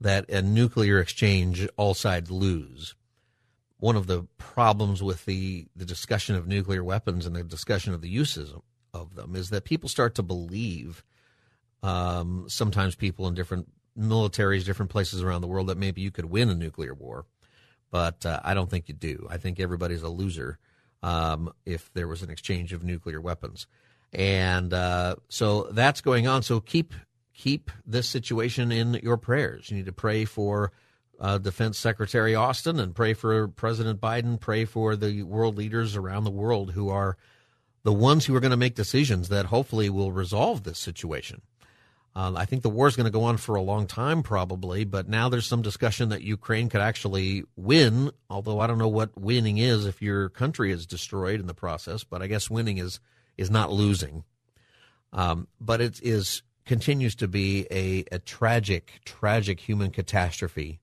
that 0.00 0.28
a 0.28 0.42
nuclear 0.42 1.00
exchange, 1.00 1.66
all 1.76 1.94
sides 1.94 2.30
lose. 2.30 2.94
One 3.78 3.96
of 3.96 4.06
the 4.06 4.26
problems 4.36 5.02
with 5.02 5.24
the, 5.24 5.66
the 5.74 5.86
discussion 5.86 6.36
of 6.36 6.46
nuclear 6.46 6.84
weapons 6.84 7.24
and 7.24 7.34
the 7.34 7.42
discussion 7.42 7.94
of 7.94 8.02
the 8.02 8.08
uses 8.08 8.52
of 8.92 9.14
them 9.14 9.34
is 9.34 9.50
that 9.50 9.64
people 9.64 9.88
start 9.88 10.14
to 10.16 10.22
believe, 10.22 11.02
um, 11.82 12.44
sometimes 12.48 12.94
people 12.94 13.26
in 13.26 13.34
different 13.34 13.68
militaries, 13.98 14.64
different 14.64 14.90
places 14.90 15.22
around 15.22 15.40
the 15.40 15.48
world, 15.48 15.68
that 15.68 15.78
maybe 15.78 16.00
you 16.00 16.10
could 16.10 16.26
win 16.26 16.48
a 16.50 16.54
nuclear 16.54 16.94
war. 16.94 17.26
But 17.90 18.26
uh, 18.26 18.40
I 18.42 18.54
don't 18.54 18.68
think 18.68 18.88
you 18.88 18.94
do. 18.94 19.26
I 19.30 19.36
think 19.36 19.60
everybody's 19.60 20.02
a 20.02 20.08
loser 20.08 20.58
um, 21.02 21.52
if 21.64 21.92
there 21.92 22.08
was 22.08 22.22
an 22.22 22.30
exchange 22.30 22.72
of 22.72 22.82
nuclear 22.82 23.20
weapons 23.20 23.66
and 24.14 24.72
uh, 24.72 25.16
so 25.28 25.64
that's 25.72 26.00
going 26.00 26.26
on. 26.26 26.42
So 26.42 26.60
keep 26.60 26.94
keep 27.34 27.70
this 27.84 28.08
situation 28.08 28.70
in 28.70 28.94
your 29.02 29.16
prayers. 29.16 29.70
You 29.70 29.76
need 29.76 29.86
to 29.86 29.92
pray 29.92 30.24
for 30.24 30.72
uh, 31.18 31.38
Defense 31.38 31.78
Secretary 31.78 32.34
Austin 32.34 32.78
and 32.78 32.94
pray 32.94 33.14
for 33.14 33.48
President 33.48 34.00
Biden. 34.00 34.38
Pray 34.38 34.64
for 34.64 34.94
the 34.94 35.22
world 35.24 35.56
leaders 35.56 35.96
around 35.96 36.24
the 36.24 36.30
world 36.30 36.72
who 36.72 36.88
are 36.88 37.16
the 37.82 37.92
ones 37.92 38.24
who 38.24 38.34
are 38.34 38.40
going 38.40 38.52
to 38.52 38.56
make 38.56 38.76
decisions 38.76 39.28
that 39.28 39.46
hopefully 39.46 39.90
will 39.90 40.12
resolve 40.12 40.62
this 40.62 40.78
situation. 40.78 41.42
Uh, 42.16 42.32
I 42.36 42.44
think 42.44 42.62
the 42.62 42.70
war 42.70 42.86
is 42.86 42.94
going 42.94 43.06
to 43.06 43.10
go 43.10 43.24
on 43.24 43.38
for 43.38 43.56
a 43.56 43.62
long 43.62 43.88
time, 43.88 44.22
probably, 44.22 44.84
but 44.84 45.08
now 45.08 45.28
there's 45.28 45.46
some 45.46 45.62
discussion 45.62 46.10
that 46.10 46.22
Ukraine 46.22 46.68
could 46.68 46.80
actually 46.80 47.42
win. 47.56 48.12
Although 48.30 48.60
I 48.60 48.68
don't 48.68 48.78
know 48.78 48.86
what 48.86 49.20
winning 49.20 49.58
is 49.58 49.84
if 49.84 50.00
your 50.00 50.28
country 50.28 50.70
is 50.70 50.86
destroyed 50.86 51.40
in 51.40 51.46
the 51.46 51.54
process, 51.54 52.04
but 52.04 52.22
I 52.22 52.28
guess 52.28 52.48
winning 52.48 52.78
is 52.78 53.00
is 53.36 53.50
not 53.50 53.72
losing. 53.72 54.22
Um, 55.12 55.48
but 55.60 55.80
it 55.80 56.00
is 56.02 56.42
continues 56.64 57.14
to 57.16 57.28
be 57.28 57.66
a, 57.70 58.04
a 58.12 58.18
tragic, 58.18 59.00
tragic 59.04 59.60
human 59.60 59.90
catastrophe. 59.90 60.80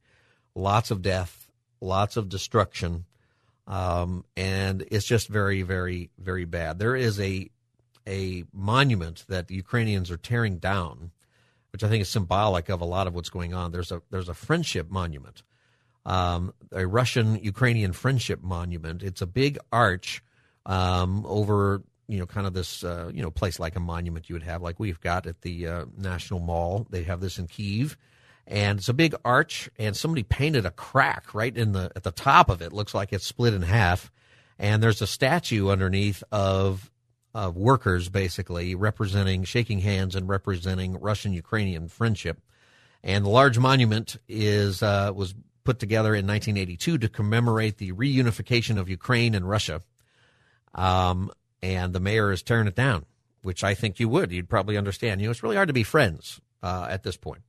Lots 0.53 0.91
of 0.91 1.01
death, 1.01 1.47
lots 1.79 2.17
of 2.17 2.27
destruction, 2.27 3.05
um, 3.67 4.25
and 4.35 4.85
it's 4.91 5.05
just 5.05 5.29
very, 5.29 5.61
very, 5.61 6.09
very 6.17 6.45
bad. 6.45 6.77
There 6.77 6.95
is 6.95 7.19
a 7.21 7.49
a 8.07 8.43
monument 8.51 9.23
that 9.29 9.47
the 9.47 9.55
Ukrainians 9.55 10.11
are 10.11 10.17
tearing 10.17 10.57
down, 10.57 11.11
which 11.71 11.83
I 11.83 11.89
think 11.89 12.01
is 12.01 12.09
symbolic 12.09 12.69
of 12.69 12.81
a 12.81 12.85
lot 12.85 13.07
of 13.07 13.13
what's 13.15 13.29
going 13.29 13.53
on. 13.53 13.71
There's 13.71 13.91
a 13.91 14.01
there's 14.09 14.29
a 14.29 14.33
friendship 14.33 14.89
monument, 14.89 15.43
um, 16.05 16.53
a 16.71 16.85
Russian 16.85 17.35
Ukrainian 17.43 17.93
friendship 17.93 18.41
monument. 18.41 19.03
It's 19.03 19.21
a 19.21 19.27
big 19.27 19.57
arch 19.71 20.23
um, 20.65 21.25
over 21.25 21.83
you 22.11 22.19
know, 22.19 22.25
kind 22.25 22.45
of 22.45 22.53
this, 22.53 22.83
uh, 22.83 23.09
you 23.13 23.21
know, 23.21 23.31
place 23.31 23.57
like 23.57 23.77
a 23.77 23.79
monument 23.79 24.27
you 24.27 24.35
would 24.35 24.43
have, 24.43 24.61
like 24.61 24.81
we've 24.81 24.99
got 24.99 25.25
at 25.25 25.41
the 25.43 25.65
uh, 25.65 25.85
National 25.97 26.41
Mall. 26.41 26.85
They 26.89 27.03
have 27.03 27.21
this 27.21 27.39
in 27.39 27.47
Kiev, 27.47 27.95
and 28.45 28.79
it's 28.79 28.89
a 28.89 28.93
big 28.93 29.15
arch, 29.23 29.69
and 29.79 29.95
somebody 29.95 30.23
painted 30.23 30.65
a 30.65 30.71
crack 30.71 31.33
right 31.33 31.55
in 31.55 31.71
the 31.71 31.89
at 31.95 32.03
the 32.03 32.11
top 32.11 32.49
of 32.49 32.61
it. 32.61 32.73
Looks 32.73 32.93
like 32.93 33.13
it's 33.13 33.25
split 33.25 33.53
in 33.53 33.61
half, 33.61 34.11
and 34.59 34.83
there's 34.83 35.01
a 35.01 35.07
statue 35.07 35.69
underneath 35.69 36.21
of 36.33 36.91
of 37.33 37.55
workers, 37.55 38.09
basically 38.09 38.75
representing, 38.75 39.43
shaking 39.43 39.79
hands 39.79 40.15
and 40.15 40.27
representing 40.27 40.99
Russian 40.99 41.33
Ukrainian 41.33 41.87
friendship. 41.87 42.41
And 43.03 43.25
the 43.25 43.29
large 43.29 43.57
monument 43.57 44.17
is 44.27 44.83
uh, 44.83 45.11
was 45.15 45.33
put 45.63 45.79
together 45.79 46.09
in 46.09 46.27
1982 46.27 46.97
to 46.99 47.09
commemorate 47.09 47.77
the 47.77 47.91
reunification 47.93 48.77
of 48.77 48.89
Ukraine 48.89 49.35
and 49.35 49.47
Russia. 49.47 49.81
Um, 50.73 51.31
and 51.61 51.93
the 51.93 51.99
mayor 51.99 52.31
is 52.31 52.41
tearing 52.41 52.67
it 52.67 52.75
down, 52.75 53.05
which 53.43 53.63
I 53.63 53.73
think 53.73 53.99
you 53.99 54.09
would. 54.09 54.31
You'd 54.31 54.49
probably 54.49 54.77
understand. 54.77 55.21
You 55.21 55.27
know, 55.27 55.31
it's 55.31 55.43
really 55.43 55.55
hard 55.55 55.67
to 55.67 55.73
be 55.73 55.83
friends 55.83 56.41
uh, 56.63 56.87
at 56.89 57.03
this 57.03 57.17
point. 57.17 57.41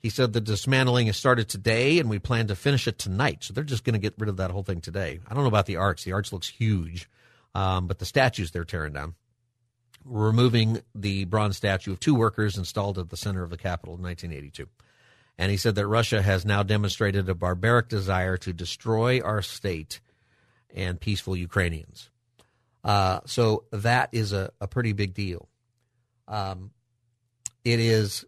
He 0.00 0.10
said 0.10 0.32
the 0.32 0.40
dismantling 0.40 1.06
has 1.06 1.16
started 1.16 1.48
today, 1.48 1.98
and 1.98 2.10
we 2.10 2.18
plan 2.18 2.48
to 2.48 2.56
finish 2.56 2.86
it 2.86 2.98
tonight. 2.98 3.42
So 3.42 3.54
they're 3.54 3.64
just 3.64 3.84
going 3.84 3.94
to 3.94 3.98
get 4.00 4.14
rid 4.18 4.28
of 4.28 4.36
that 4.36 4.50
whole 4.50 4.62
thing 4.62 4.80
today. 4.80 5.20
I 5.26 5.34
don't 5.34 5.44
know 5.44 5.48
about 5.48 5.66
the 5.66 5.76
arch. 5.76 6.04
The 6.04 6.12
arch 6.12 6.30
looks 6.32 6.48
huge, 6.48 7.08
um, 7.54 7.86
but 7.86 7.98
the 7.98 8.04
statues 8.04 8.50
they're 8.50 8.64
tearing 8.64 8.92
down. 8.92 9.14
Removing 10.04 10.82
the 10.94 11.24
bronze 11.24 11.56
statue 11.56 11.92
of 11.92 12.00
two 12.00 12.14
workers 12.14 12.58
installed 12.58 12.98
at 12.98 13.08
the 13.08 13.16
center 13.16 13.42
of 13.42 13.50
the 13.50 13.56
capital 13.56 13.94
in 13.94 14.02
1982. 14.02 14.68
And 15.38 15.50
he 15.50 15.56
said 15.56 15.74
that 15.76 15.86
Russia 15.86 16.20
has 16.20 16.44
now 16.44 16.62
demonstrated 16.62 17.28
a 17.28 17.34
barbaric 17.34 17.88
desire 17.88 18.36
to 18.38 18.52
destroy 18.52 19.20
our 19.20 19.40
state 19.42 20.00
and 20.74 21.00
peaceful 21.00 21.36
Ukrainians. 21.36 22.10
Uh, 22.84 23.20
so 23.24 23.64
that 23.72 24.10
is 24.12 24.32
a, 24.32 24.50
a 24.60 24.68
pretty 24.68 24.92
big 24.92 25.14
deal. 25.14 25.48
Um, 26.28 26.70
it 27.64 27.80
is 27.80 28.26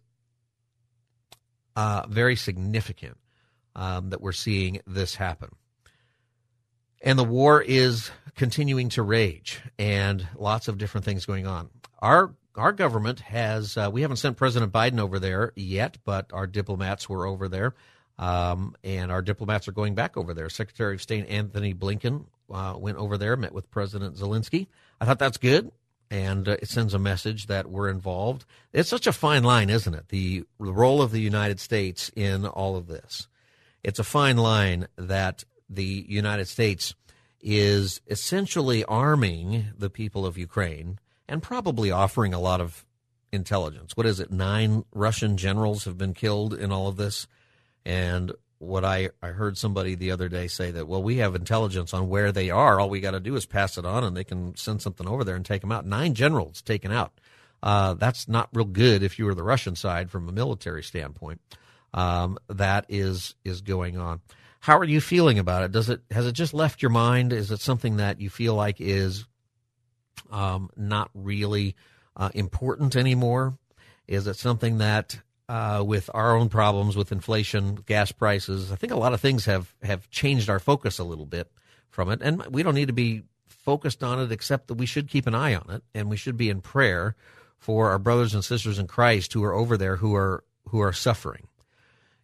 uh, 1.75 2.07
very 2.09 2.35
significant 2.35 3.17
um, 3.75 4.09
that 4.09 4.19
we're 4.19 4.31
seeing 4.31 4.81
this 4.87 5.15
happen. 5.15 5.49
And 7.01 7.17
the 7.17 7.23
war 7.23 7.61
is 7.61 8.11
continuing 8.35 8.89
to 8.89 9.03
rage, 9.03 9.61
and 9.77 10.27
lots 10.35 10.67
of 10.67 10.77
different 10.77 11.05
things 11.05 11.25
going 11.25 11.47
on. 11.47 11.69
Our 11.99 12.33
our 12.55 12.71
government 12.71 13.19
has 13.21 13.77
uh, 13.77 13.89
we 13.91 14.01
haven't 14.01 14.17
sent 14.17 14.37
President 14.37 14.71
Biden 14.71 14.99
over 14.99 15.19
there 15.19 15.53
yet, 15.55 15.97
but 16.05 16.31
our 16.33 16.47
diplomats 16.47 17.07
were 17.07 17.25
over 17.27 17.47
there, 17.47 17.75
um, 18.17 18.75
and 18.83 19.11
our 19.11 19.21
diplomats 19.21 19.67
are 19.67 19.73
going 19.73 19.95
back 19.95 20.17
over 20.17 20.33
there. 20.33 20.49
Secretary 20.49 20.95
of 20.95 21.01
State 21.01 21.27
Antony 21.29 21.73
Blinken 21.73 22.25
uh, 22.51 22.73
went 22.77 22.97
over 22.97 23.17
there, 23.17 23.35
met 23.37 23.53
with 23.53 23.69
President 23.69 24.15
Zelensky. 24.15 24.67
I 24.99 25.05
thought 25.05 25.19
that's 25.19 25.37
good, 25.37 25.71
and 26.09 26.47
uh, 26.47 26.57
it 26.61 26.69
sends 26.69 26.93
a 26.93 26.99
message 26.99 27.47
that 27.47 27.69
we're 27.69 27.89
involved. 27.89 28.45
It's 28.73 28.89
such 28.89 29.07
a 29.07 29.13
fine 29.13 29.43
line, 29.43 29.69
isn't 29.69 29.93
it? 29.93 30.09
The, 30.09 30.45
the 30.59 30.73
role 30.73 31.01
of 31.01 31.11
the 31.11 31.21
United 31.21 31.59
States 31.59 32.09
in 32.15 32.45
all 32.45 32.75
of 32.75 32.87
this. 32.87 33.27
It's 33.83 33.99
a 33.99 34.03
fine 34.03 34.37
line 34.37 34.87
that 34.97 35.43
the 35.69 36.05
United 36.07 36.47
States 36.47 36.95
is 37.41 38.01
essentially 38.07 38.83
arming 38.85 39.67
the 39.77 39.89
people 39.89 40.25
of 40.25 40.37
Ukraine 40.37 40.99
and 41.27 41.43
probably 41.43 41.91
offering 41.91 42.33
a 42.33 42.39
lot 42.39 42.61
of 42.61 42.85
intelligence. 43.31 43.95
What 43.95 44.05
is 44.05 44.19
it? 44.19 44.31
Nine 44.31 44.83
Russian 44.93 45.37
generals 45.37 45.85
have 45.85 45.97
been 45.97 46.13
killed 46.13 46.53
in 46.53 46.71
all 46.71 46.87
of 46.87 46.97
this. 46.97 47.27
And 47.85 48.31
what 48.59 48.83
I, 48.83 49.09
I 49.21 49.27
heard 49.27 49.57
somebody 49.57 49.95
the 49.95 50.11
other 50.11 50.29
day 50.29 50.47
say 50.47 50.71
that, 50.71 50.87
well, 50.87 51.03
we 51.03 51.17
have 51.17 51.35
intelligence 51.35 51.93
on 51.93 52.09
where 52.09 52.31
they 52.31 52.49
are. 52.49 52.79
All 52.79 52.89
we 52.89 52.99
got 52.99 53.11
to 53.11 53.19
do 53.19 53.35
is 53.35 53.45
pass 53.45 53.77
it 53.77 53.85
on 53.85 54.03
and 54.03 54.17
they 54.17 54.23
can 54.23 54.55
send 54.55 54.81
something 54.81 55.07
over 55.07 55.23
there 55.23 55.35
and 55.35 55.45
take 55.45 55.61
them 55.61 55.71
out. 55.71 55.85
Nine 55.85 56.13
generals 56.13 56.61
taken 56.61 56.91
out. 56.91 57.13
Uh, 57.61 57.93
that's 57.93 58.27
not 58.27 58.49
real 58.53 58.65
good 58.65 59.03
if 59.03 59.17
you 59.17 59.25
were 59.25 59.35
the 59.35 59.43
Russian 59.43 59.75
side 59.75 60.09
from 60.09 60.27
a 60.27 60.31
military 60.31 60.83
standpoint. 60.83 61.41
Um, 61.93 62.37
that 62.49 62.85
is 62.89 63.35
is 63.43 63.61
going 63.61 63.97
on. 63.97 64.21
How 64.59 64.77
are 64.77 64.83
you 64.83 65.01
feeling 65.01 65.39
about 65.39 65.63
it? 65.63 65.71
Does 65.71 65.89
it 65.89 66.01
has 66.11 66.25
it 66.25 66.33
just 66.33 66.53
left 66.53 66.81
your 66.81 66.91
mind? 66.91 67.33
Is 67.33 67.51
it 67.51 67.59
something 67.59 67.97
that 67.97 68.19
you 68.19 68.29
feel 68.29 68.55
like 68.55 68.79
is 68.79 69.25
um, 70.31 70.69
not 70.75 71.09
really 71.13 71.75
uh, 72.15 72.29
important 72.33 72.95
anymore? 72.95 73.57
Is 74.07 74.27
it 74.27 74.35
something 74.35 74.77
that, 74.79 75.19
uh, 75.49 75.83
with 75.85 76.09
our 76.13 76.35
own 76.35 76.49
problems 76.49 76.95
with 76.95 77.11
inflation, 77.11 77.75
gas 77.75 78.11
prices, 78.11 78.71
I 78.71 78.75
think 78.75 78.93
a 78.93 78.97
lot 78.97 79.13
of 79.13 79.21
things 79.21 79.45
have 79.45 79.73
have 79.83 80.09
changed 80.09 80.49
our 80.49 80.59
focus 80.59 80.99
a 80.99 81.03
little 81.03 81.25
bit 81.25 81.51
from 81.89 82.09
it, 82.09 82.21
and 82.21 82.45
we 82.47 82.63
don't 82.63 82.75
need 82.75 82.87
to 82.87 82.93
be 82.93 83.23
focused 83.47 84.03
on 84.03 84.19
it, 84.19 84.31
except 84.31 84.67
that 84.67 84.75
we 84.75 84.85
should 84.85 85.09
keep 85.09 85.27
an 85.27 85.35
eye 85.35 85.55
on 85.55 85.69
it, 85.69 85.83
and 85.93 86.09
we 86.09 86.17
should 86.17 86.37
be 86.37 86.49
in 86.49 86.61
prayer 86.61 87.15
for 87.57 87.89
our 87.89 87.99
brothers 87.99 88.33
and 88.33 88.43
sisters 88.43 88.79
in 88.79 88.87
Christ 88.87 89.33
who 89.33 89.43
are 89.43 89.53
over 89.53 89.77
there 89.77 89.97
who 89.97 90.15
are 90.15 90.43
who 90.69 90.79
are 90.79 90.93
suffering. 90.93 91.47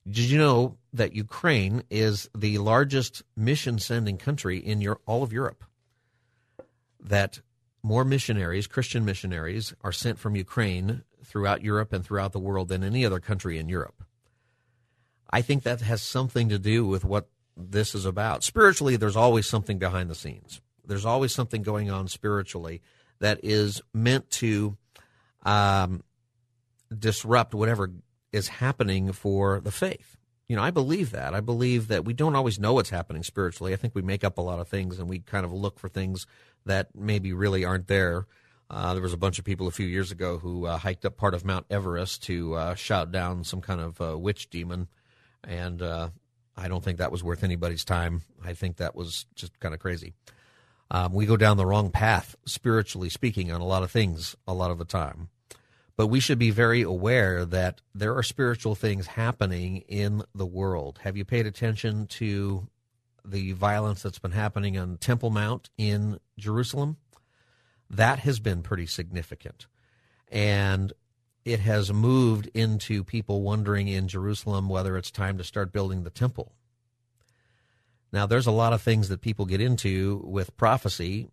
Did 0.07 0.25
you 0.25 0.37
know 0.37 0.77
that 0.91 1.13
Ukraine 1.13 1.83
is 1.89 2.29
the 2.35 2.57
largest 2.57 3.23
mission 3.37 3.79
sending 3.79 4.17
country 4.17 4.57
in 4.57 4.81
your, 4.81 4.99
all 5.05 5.23
of 5.23 5.31
Europe? 5.31 5.63
That 6.99 7.39
more 7.81 8.03
missionaries, 8.03 8.67
Christian 8.67 9.05
missionaries, 9.05 9.73
are 9.81 9.91
sent 9.91 10.19
from 10.19 10.35
Ukraine 10.35 11.03
throughout 11.23 11.63
Europe 11.63 11.93
and 11.93 12.05
throughout 12.05 12.33
the 12.33 12.39
world 12.39 12.67
than 12.67 12.83
any 12.83 13.05
other 13.05 13.19
country 13.19 13.57
in 13.57 13.69
Europe. 13.69 14.03
I 15.29 15.41
think 15.41 15.63
that 15.63 15.81
has 15.81 16.01
something 16.01 16.49
to 16.49 16.59
do 16.59 16.85
with 16.85 17.03
what 17.03 17.29
this 17.55 17.95
is 17.95 18.05
about. 18.05 18.43
Spiritually, 18.43 18.95
there's 18.97 19.15
always 19.15 19.47
something 19.47 19.79
behind 19.79 20.09
the 20.09 20.15
scenes. 20.15 20.61
There's 20.85 21.05
always 21.05 21.33
something 21.33 21.61
going 21.61 21.89
on 21.89 22.07
spiritually 22.07 22.81
that 23.19 23.39
is 23.43 23.81
meant 23.93 24.29
to 24.31 24.77
um, 25.43 26.03
disrupt 26.97 27.53
whatever 27.53 27.89
is 28.34 28.47
happening 28.47 29.11
for 29.11 29.59
the 29.59 29.71
faith. 29.71 30.17
You 30.47 30.57
know, 30.57 30.63
I 30.63 30.71
believe 30.71 31.11
that. 31.11 31.34
I 31.34 31.39
believe 31.39 31.88
that 31.88 32.03
we 32.03 32.13
don't 32.13 32.36
always 32.36 32.59
know 32.59 32.73
what's 32.73 32.89
happening 32.89 33.23
spiritually. 33.23 33.73
I 33.73 33.77
think 33.77 33.95
we 33.95 34.01
make 34.01 34.23
up 34.23 34.38
a 34.38 34.41
lot 34.41 34.59
of 34.59 34.67
things 34.67 34.99
and 34.99 35.07
we 35.07 35.19
kind 35.19 35.45
of 35.45 35.53
look 35.53 35.79
for 35.79 35.88
things 35.88 36.27
that 36.65 36.89
maybe 36.93 37.31
really 37.31 37.63
aren't 37.63 37.88
there. 37.88 38.27
Uh, 38.69 38.93
there 38.93 39.03
was 39.03 39.13
a 39.13 39.17
bunch 39.17 39.39
of 39.39 39.45
people 39.45 39.67
a 39.67 39.71
few 39.71 39.86
years 39.86 40.11
ago 40.11 40.38
who 40.38 40.65
uh, 40.65 40.77
hiked 40.77 41.05
up 41.05 41.15
part 41.15 41.34
of 41.34 41.45
Mount 41.45 41.65
Everest 41.69 42.23
to 42.23 42.55
uh, 42.55 42.75
shout 42.75 43.11
down 43.11 43.43
some 43.43 43.61
kind 43.61 43.79
of 43.79 44.01
uh, 44.01 44.17
witch 44.17 44.49
demon, 44.49 44.88
and 45.43 45.81
uh, 45.81 46.09
I 46.57 46.67
don't 46.69 46.84
think 46.84 46.97
that 46.97 47.11
was 47.11 47.23
worth 47.23 47.43
anybody's 47.43 47.86
time. 47.86 48.23
I 48.43 48.53
think 48.53 48.77
that 48.77 48.95
was 48.95 49.27
just 49.36 49.59
kind 49.59 49.75
of 49.75 49.79
crazy. 49.79 50.13
Um, 50.89 51.13
we 51.13 51.25
go 51.25 51.38
down 51.38 51.57
the 51.57 51.65
wrong 51.65 51.91
path, 51.91 52.36
spiritually 52.45 53.09
speaking, 53.09 53.51
on 53.51 53.61
a 53.61 53.65
lot 53.65 53.84
of 53.84 53.91
things 53.91 54.36
a 54.47 54.53
lot 54.53 54.71
of 54.71 54.77
the 54.77 54.86
time. 54.86 55.29
But 55.95 56.07
we 56.07 56.19
should 56.19 56.39
be 56.39 56.49
very 56.49 56.81
aware 56.81 57.45
that 57.45 57.81
there 57.93 58.15
are 58.15 58.23
spiritual 58.23 58.73
things 58.73 59.07
happening 59.07 59.77
in 59.87 60.23
the 60.33 60.45
world. 60.45 60.99
Have 61.03 61.15
you 61.15 61.23
paid 61.23 61.45
attention 61.45 62.07
to 62.07 62.67
the 63.23 63.51
violence 63.51 64.01
that's 64.01 64.19
been 64.19 64.31
happening 64.31 64.77
on 64.77 64.97
Temple 64.97 65.29
Mount 65.29 65.69
in 65.77 66.19
Jerusalem? 66.37 66.97
That 67.89 68.19
has 68.19 68.39
been 68.39 68.63
pretty 68.63 68.87
significant. 68.87 69.67
And 70.29 70.93
it 71.45 71.59
has 71.59 71.93
moved 71.93 72.49
into 72.53 73.03
people 73.03 73.41
wondering 73.41 73.87
in 73.87 74.07
Jerusalem 74.07 74.69
whether 74.69 74.97
it's 74.97 75.11
time 75.11 75.37
to 75.37 75.43
start 75.43 75.71
building 75.71 76.03
the 76.03 76.09
temple. 76.09 76.53
Now, 78.11 78.25
there's 78.25 78.47
a 78.47 78.51
lot 78.51 78.73
of 78.73 78.81
things 78.81 79.09
that 79.09 79.21
people 79.21 79.45
get 79.45 79.59
into 79.59 80.21
with 80.23 80.55
prophecy, 80.55 81.29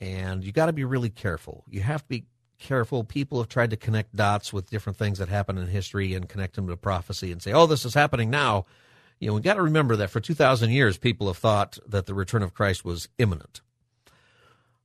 and 0.00 0.44
you 0.44 0.52
got 0.52 0.66
to 0.66 0.72
be 0.72 0.84
really 0.84 1.10
careful. 1.10 1.64
You 1.68 1.80
have 1.80 2.02
to 2.02 2.08
be 2.08 2.26
careful. 2.58 3.04
People 3.04 3.38
have 3.38 3.48
tried 3.48 3.70
to 3.70 3.76
connect 3.76 4.14
dots 4.14 4.52
with 4.52 4.70
different 4.70 4.98
things 4.98 5.18
that 5.18 5.28
happen 5.28 5.58
in 5.58 5.66
history 5.68 6.14
and 6.14 6.28
connect 6.28 6.56
them 6.56 6.68
to 6.68 6.76
prophecy 6.76 7.32
and 7.32 7.42
say, 7.42 7.52
oh, 7.52 7.66
this 7.66 7.84
is 7.84 7.94
happening 7.94 8.30
now. 8.30 8.66
You 9.20 9.28
know, 9.28 9.34
we 9.34 9.40
got 9.40 9.54
to 9.54 9.62
remember 9.62 9.96
that 9.96 10.10
for 10.10 10.20
2,000 10.20 10.70
years, 10.70 10.98
people 10.98 11.26
have 11.26 11.38
thought 11.38 11.78
that 11.86 12.06
the 12.06 12.14
return 12.14 12.42
of 12.42 12.54
Christ 12.54 12.84
was 12.84 13.08
imminent. 13.18 13.60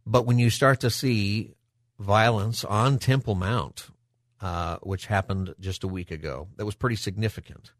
But 0.05 0.25
when 0.25 0.39
you 0.39 0.49
start 0.49 0.79
to 0.81 0.89
see 0.89 1.53
violence 1.99 2.63
on 2.63 2.99
Temple 2.99 3.35
Mount, 3.35 3.87
uh, 4.41 4.77
which 4.81 5.05
happened 5.05 5.53
just 5.59 5.83
a 5.83 5.87
week 5.87 6.11
ago, 6.11 6.47
that 6.57 6.65
was 6.65 6.75
pretty 6.75 6.95
significant. 6.95 7.71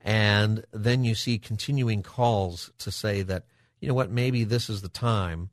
And 0.00 0.64
then 0.72 1.04
you 1.04 1.14
see 1.14 1.38
continuing 1.38 2.02
calls 2.02 2.72
to 2.78 2.90
say 2.90 3.22
that, 3.22 3.44
you 3.80 3.88
know 3.88 3.94
what, 3.94 4.10
maybe 4.10 4.44
this 4.44 4.68
is 4.68 4.82
the 4.82 4.88
time 4.88 5.50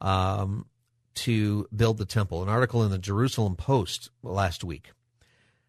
um, 0.00 0.66
to 1.14 1.68
build 1.74 1.98
the 1.98 2.04
temple. 2.04 2.42
An 2.42 2.48
article 2.48 2.82
in 2.82 2.90
the 2.90 2.98
Jerusalem 2.98 3.56
Post 3.56 4.10
last 4.22 4.64
week 4.64 4.92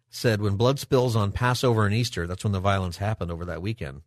said 0.10 0.42
when 0.42 0.56
blood 0.56 0.80
spills 0.80 1.16
on 1.16 1.32
Passover 1.32 1.86
and 1.86 1.94
Easter, 1.94 2.26
that's 2.26 2.44
when 2.44 2.54
the 2.54 2.60
violence 2.60 2.98
happened 2.98 3.32
over 3.32 3.46
that 3.46 3.62
weekend. 3.62 4.02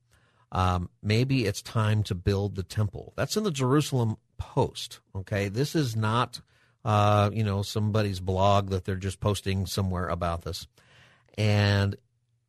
Um, 0.50 0.88
maybe 1.02 1.44
it's 1.44 1.60
time 1.60 2.02
to 2.04 2.14
build 2.14 2.54
the 2.54 2.62
temple. 2.62 3.12
That's 3.16 3.36
in 3.36 3.44
the 3.44 3.50
Jerusalem 3.50 4.16
Post. 4.38 5.00
Okay, 5.14 5.48
this 5.48 5.74
is 5.74 5.94
not 5.94 6.40
uh, 6.84 7.30
you 7.32 7.44
know 7.44 7.62
somebody's 7.62 8.20
blog 8.20 8.70
that 8.70 8.84
they're 8.84 8.96
just 8.96 9.20
posting 9.20 9.66
somewhere 9.66 10.08
about 10.08 10.42
this. 10.42 10.66
And 11.36 11.96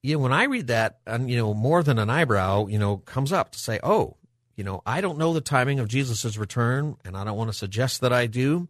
you 0.02 0.16
know, 0.16 0.20
when 0.20 0.34
I 0.34 0.46
read 0.46 0.68
that, 0.68 1.00
you 1.26 1.38
know, 1.38 1.54
more 1.54 1.84
than 1.84 2.00
an 2.00 2.10
eyebrow, 2.10 2.68
you 2.68 2.80
know, 2.80 2.98
comes 2.98 3.34
up 3.34 3.52
to 3.52 3.60
say, 3.60 3.80
oh, 3.84 4.16
you 4.60 4.66
know, 4.66 4.82
I 4.86 5.00
don't 5.00 5.18
know 5.18 5.32
the 5.32 5.40
timing 5.40 5.80
of 5.80 5.88
Jesus' 5.88 6.36
return, 6.36 6.98
and 7.06 7.16
I 7.16 7.24
don't 7.24 7.38
want 7.38 7.50
to 7.50 7.58
suggest 7.58 8.02
that 8.02 8.12
I 8.12 8.28
do. 8.28 8.68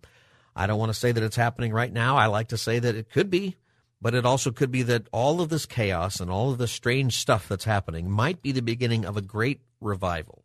I 0.56 0.68
don't 0.68 0.78
want 0.78 0.92
to 0.92 1.00
say 1.00 1.12
that 1.12 1.24
it's 1.24 1.36
happening 1.36 1.74
right 1.74 1.92
now. 1.92 2.16
I 2.16 2.28
like 2.28 2.50
to 2.50 2.60
say 2.60 2.78
that 2.78 2.94
it 2.94 3.10
could 3.10 3.32
be, 3.32 3.56
but 4.00 4.14
it 4.14 4.24
also 4.24 4.52
could 4.52 4.70
be 4.70 4.84
that 4.84 5.08
all 5.12 5.42
of 5.42 5.50
this 5.50 5.66
chaos 5.66 6.20
and 6.20 6.30
all 6.30 6.52
of 6.52 6.60
this 6.60 6.72
strange 6.72 7.18
stuff 7.18 7.48
that's 7.48 7.66
happening 7.66 8.08
might 8.08 8.44
be 8.44 8.52
the 8.52 8.62
beginning 8.62 9.04
of 9.04 9.18
a 9.18 9.22
great 9.24 9.62
revival. 9.82 10.44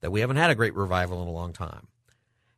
That 0.00 0.10
we 0.10 0.18
haven't 0.18 0.38
had 0.38 0.50
a 0.50 0.56
great 0.56 0.74
revival 0.74 1.22
in 1.22 1.28
a 1.28 1.32
long 1.32 1.52
time. 1.52 1.86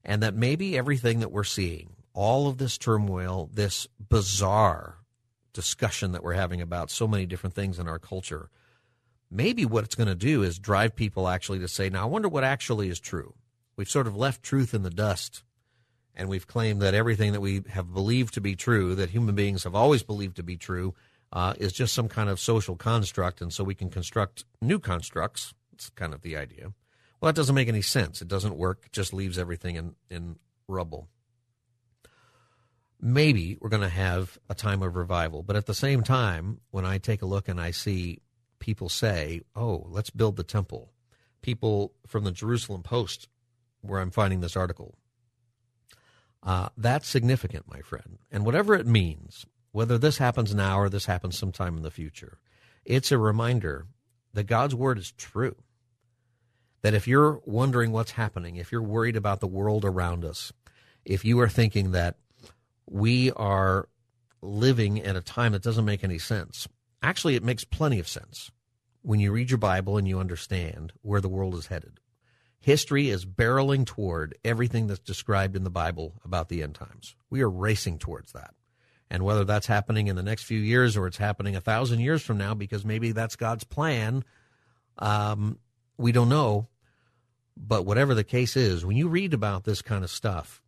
And 0.02 0.22
that 0.22 0.34
maybe 0.34 0.78
everything 0.78 1.20
that 1.20 1.30
we're 1.30 1.44
seeing, 1.44 1.96
all 2.14 2.48
of 2.48 2.56
this 2.56 2.78
turmoil, 2.78 3.50
this 3.52 3.88
bizarre 4.08 5.00
discussion 5.52 6.12
that 6.12 6.24
we're 6.24 6.32
having 6.32 6.62
about 6.62 6.90
so 6.90 7.06
many 7.06 7.26
different 7.26 7.54
things 7.54 7.78
in 7.78 7.86
our 7.86 7.98
culture, 7.98 8.48
maybe 9.30 9.64
what 9.64 9.84
it's 9.84 9.94
going 9.94 10.08
to 10.08 10.14
do 10.14 10.42
is 10.42 10.58
drive 10.58 10.94
people 10.94 11.28
actually 11.28 11.58
to 11.60 11.68
say, 11.68 11.88
now, 11.88 12.02
I 12.02 12.06
wonder 12.06 12.28
what 12.28 12.44
actually 12.44 12.88
is 12.88 13.00
true. 13.00 13.34
We've 13.76 13.88
sort 13.88 14.06
of 14.06 14.16
left 14.16 14.42
truth 14.42 14.72
in 14.74 14.82
the 14.82 14.90
dust, 14.90 15.42
and 16.14 16.28
we've 16.28 16.46
claimed 16.46 16.80
that 16.82 16.94
everything 16.94 17.32
that 17.32 17.40
we 17.40 17.62
have 17.68 17.92
believed 17.92 18.34
to 18.34 18.40
be 18.40 18.56
true, 18.56 18.94
that 18.94 19.10
human 19.10 19.34
beings 19.34 19.64
have 19.64 19.74
always 19.74 20.02
believed 20.02 20.36
to 20.36 20.42
be 20.42 20.56
true, 20.56 20.94
uh, 21.32 21.54
is 21.58 21.72
just 21.72 21.92
some 21.92 22.08
kind 22.08 22.30
of 22.30 22.40
social 22.40 22.76
construct, 22.76 23.40
and 23.40 23.52
so 23.52 23.64
we 23.64 23.74
can 23.74 23.90
construct 23.90 24.44
new 24.62 24.78
constructs. 24.78 25.52
It's 25.72 25.90
kind 25.90 26.14
of 26.14 26.22
the 26.22 26.36
idea. 26.36 26.72
Well, 27.20 27.28
that 27.28 27.36
doesn't 27.36 27.54
make 27.54 27.68
any 27.68 27.82
sense. 27.82 28.22
It 28.22 28.28
doesn't 28.28 28.56
work. 28.56 28.82
It 28.86 28.92
just 28.92 29.12
leaves 29.12 29.38
everything 29.38 29.76
in, 29.76 29.94
in 30.08 30.36
rubble. 30.68 31.08
Maybe 33.00 33.58
we're 33.60 33.68
going 33.68 33.82
to 33.82 33.88
have 33.88 34.38
a 34.48 34.54
time 34.54 34.82
of 34.82 34.96
revival, 34.96 35.42
but 35.42 35.56
at 35.56 35.66
the 35.66 35.74
same 35.74 36.02
time, 36.02 36.60
when 36.70 36.86
I 36.86 36.96
take 36.96 37.20
a 37.20 37.26
look 37.26 37.48
and 37.48 37.60
I 37.60 37.72
see 37.72 38.20
people 38.58 38.88
say, 38.88 39.42
oh, 39.54 39.86
let's 39.88 40.10
build 40.10 40.36
the 40.36 40.42
temple. 40.44 40.92
People 41.42 41.92
from 42.06 42.24
the 42.24 42.32
Jerusalem 42.32 42.82
Post, 42.82 43.28
where 43.82 44.00
I'm 44.00 44.10
finding 44.10 44.40
this 44.40 44.56
article, 44.56 44.96
uh, 46.42 46.68
that's 46.76 47.08
significant, 47.08 47.66
my 47.68 47.80
friend. 47.80 48.18
And 48.30 48.44
whatever 48.44 48.74
it 48.74 48.86
means, 48.86 49.46
whether 49.72 49.98
this 49.98 50.18
happens 50.18 50.54
now 50.54 50.78
or 50.78 50.88
this 50.88 51.06
happens 51.06 51.38
sometime 51.38 51.76
in 51.76 51.82
the 51.82 51.90
future, 51.90 52.38
it's 52.84 53.12
a 53.12 53.18
reminder 53.18 53.86
that 54.32 54.44
God's 54.44 54.74
word 54.74 54.98
is 54.98 55.12
true. 55.12 55.56
that 56.82 56.94
if 56.94 57.08
you're 57.08 57.40
wondering 57.44 57.90
what's 57.90 58.12
happening, 58.12 58.56
if 58.56 58.70
you're 58.70 58.80
worried 58.80 59.16
about 59.16 59.40
the 59.40 59.46
world 59.48 59.84
around 59.84 60.24
us, 60.24 60.52
if 61.04 61.24
you 61.24 61.40
are 61.40 61.48
thinking 61.48 61.90
that 61.92 62.16
we 62.88 63.32
are 63.32 63.88
living 64.40 65.02
at 65.02 65.16
a 65.16 65.20
time 65.20 65.50
that 65.50 65.62
doesn't 65.62 65.84
make 65.84 66.04
any 66.04 66.18
sense, 66.18 66.68
actually, 67.02 67.36
it 67.36 67.44
makes 67.44 67.64
plenty 67.64 67.98
of 67.98 68.08
sense 68.08 68.50
when 69.02 69.20
you 69.20 69.32
read 69.32 69.50
your 69.50 69.58
Bible 69.58 69.96
and 69.96 70.08
you 70.08 70.18
understand 70.18 70.92
where 71.02 71.20
the 71.20 71.28
world 71.28 71.54
is 71.54 71.68
headed. 71.68 72.00
History 72.60 73.10
is 73.10 73.24
barreling 73.24 73.86
toward 73.86 74.36
everything 74.44 74.88
that's 74.88 74.98
described 74.98 75.54
in 75.54 75.62
the 75.62 75.70
Bible 75.70 76.14
about 76.24 76.48
the 76.48 76.62
end 76.62 76.74
times. 76.74 77.14
We 77.30 77.40
are 77.42 77.50
racing 77.50 77.98
towards 77.98 78.32
that. 78.32 78.54
And 79.08 79.22
whether 79.22 79.44
that's 79.44 79.68
happening 79.68 80.08
in 80.08 80.16
the 80.16 80.22
next 80.22 80.42
few 80.42 80.58
years 80.58 80.96
or 80.96 81.06
it's 81.06 81.16
happening 81.16 81.54
a 81.54 81.60
thousand 81.60 82.00
years 82.00 82.22
from 82.22 82.38
now, 82.38 82.54
because 82.54 82.84
maybe 82.84 83.12
that's 83.12 83.36
God's 83.36 83.62
plan, 83.62 84.24
um, 84.98 85.60
we 85.96 86.10
don't 86.10 86.28
know. 86.28 86.66
But 87.56 87.86
whatever 87.86 88.14
the 88.14 88.24
case 88.24 88.56
is, 88.56 88.84
when 88.84 88.96
you 88.96 89.08
read 89.08 89.32
about 89.32 89.64
this 89.64 89.80
kind 89.80 90.02
of 90.02 90.10
stuff, 90.10 90.60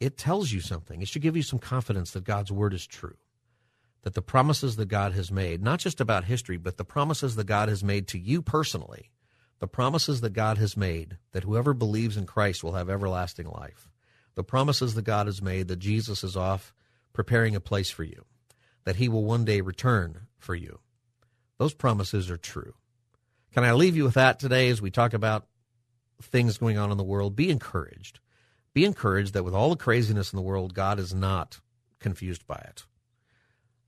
it 0.00 0.16
tells 0.16 0.50
you 0.50 0.60
something. 0.60 1.02
It 1.02 1.08
should 1.08 1.22
give 1.22 1.36
you 1.36 1.42
some 1.42 1.58
confidence 1.58 2.12
that 2.12 2.24
God's 2.24 2.50
word 2.50 2.72
is 2.72 2.86
true, 2.86 3.16
that 4.02 4.14
the 4.14 4.22
promises 4.22 4.76
that 4.76 4.88
God 4.88 5.12
has 5.12 5.30
made, 5.30 5.62
not 5.62 5.78
just 5.78 6.00
about 6.00 6.24
history, 6.24 6.56
but 6.56 6.76
the 6.76 6.84
promises 6.84 7.36
that 7.36 7.46
God 7.46 7.68
has 7.68 7.84
made 7.84 8.08
to 8.08 8.18
you 8.18 8.42
personally, 8.42 9.10
the 9.60 9.68
promises 9.68 10.20
that 10.20 10.32
God 10.32 10.58
has 10.58 10.76
made 10.76 11.18
that 11.32 11.44
whoever 11.44 11.72
believes 11.72 12.16
in 12.16 12.26
Christ 12.26 12.64
will 12.64 12.72
have 12.72 12.90
everlasting 12.90 13.48
life, 13.48 13.88
the 14.34 14.44
promises 14.44 14.94
that 14.94 15.04
God 15.04 15.26
has 15.26 15.40
made 15.40 15.68
that 15.68 15.78
Jesus 15.78 16.24
is 16.24 16.36
off 16.36 16.74
preparing 17.12 17.54
a 17.54 17.60
place 17.60 17.90
for 17.90 18.02
you, 18.02 18.24
that 18.84 18.96
he 18.96 19.08
will 19.08 19.24
one 19.24 19.44
day 19.44 19.60
return 19.60 20.26
for 20.38 20.54
you. 20.54 20.80
Those 21.58 21.74
promises 21.74 22.28
are 22.28 22.36
true. 22.36 22.74
Can 23.52 23.64
I 23.64 23.72
leave 23.72 23.94
you 23.94 24.04
with 24.04 24.14
that 24.14 24.40
today 24.40 24.68
as 24.68 24.82
we 24.82 24.90
talk 24.90 25.12
about 25.12 25.46
things 26.20 26.58
going 26.58 26.78
on 26.78 26.90
in 26.90 26.96
the 26.96 27.04
world? 27.04 27.36
Be 27.36 27.50
encouraged. 27.50 28.18
Be 28.74 28.84
encouraged 28.84 29.34
that 29.34 29.44
with 29.44 29.54
all 29.54 29.70
the 29.70 29.76
craziness 29.76 30.32
in 30.32 30.36
the 30.38 30.42
world, 30.42 30.74
God 30.74 30.98
is 30.98 31.14
not 31.14 31.60
confused 32.00 32.46
by 32.46 32.56
it. 32.56 32.84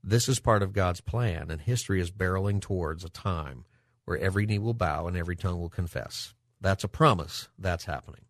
This 0.07 0.29
is 0.29 0.37
part 0.39 0.61
of 0.61 0.71
God's 0.71 1.01
plan, 1.01 1.49
and 1.49 1.59
history 1.59 1.99
is 1.99 2.11
barreling 2.11 2.61
towards 2.61 3.03
a 3.03 3.09
time 3.09 3.65
where 4.05 4.19
every 4.19 4.45
knee 4.45 4.59
will 4.59 4.75
bow 4.75 5.07
and 5.07 5.17
every 5.17 5.35
tongue 5.35 5.59
will 5.59 5.67
confess. 5.67 6.35
That's 6.61 6.83
a 6.83 6.87
promise. 6.87 7.47
That's 7.57 7.85
happening. 7.85 8.21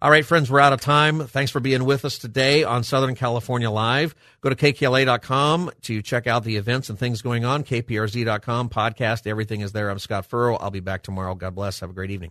All 0.00 0.12
right, 0.12 0.24
friends, 0.24 0.48
we're 0.48 0.60
out 0.60 0.72
of 0.72 0.80
time. 0.80 1.26
Thanks 1.26 1.50
for 1.50 1.58
being 1.58 1.84
with 1.84 2.04
us 2.04 2.18
today 2.18 2.62
on 2.62 2.84
Southern 2.84 3.16
California 3.16 3.68
Live. 3.68 4.14
Go 4.42 4.50
to 4.50 4.54
kkla.com 4.54 5.72
to 5.82 6.02
check 6.02 6.28
out 6.28 6.44
the 6.44 6.56
events 6.56 6.88
and 6.88 6.96
things 6.96 7.20
going 7.20 7.44
on. 7.44 7.64
kprz.com, 7.64 8.68
podcast, 8.68 9.26
everything 9.26 9.60
is 9.60 9.72
there. 9.72 9.90
I'm 9.90 9.98
Scott 9.98 10.26
Furrow. 10.26 10.54
I'll 10.54 10.70
be 10.70 10.78
back 10.78 11.02
tomorrow. 11.02 11.34
God 11.34 11.56
bless. 11.56 11.80
Have 11.80 11.90
a 11.90 11.94
great 11.94 12.12
evening. 12.12 12.30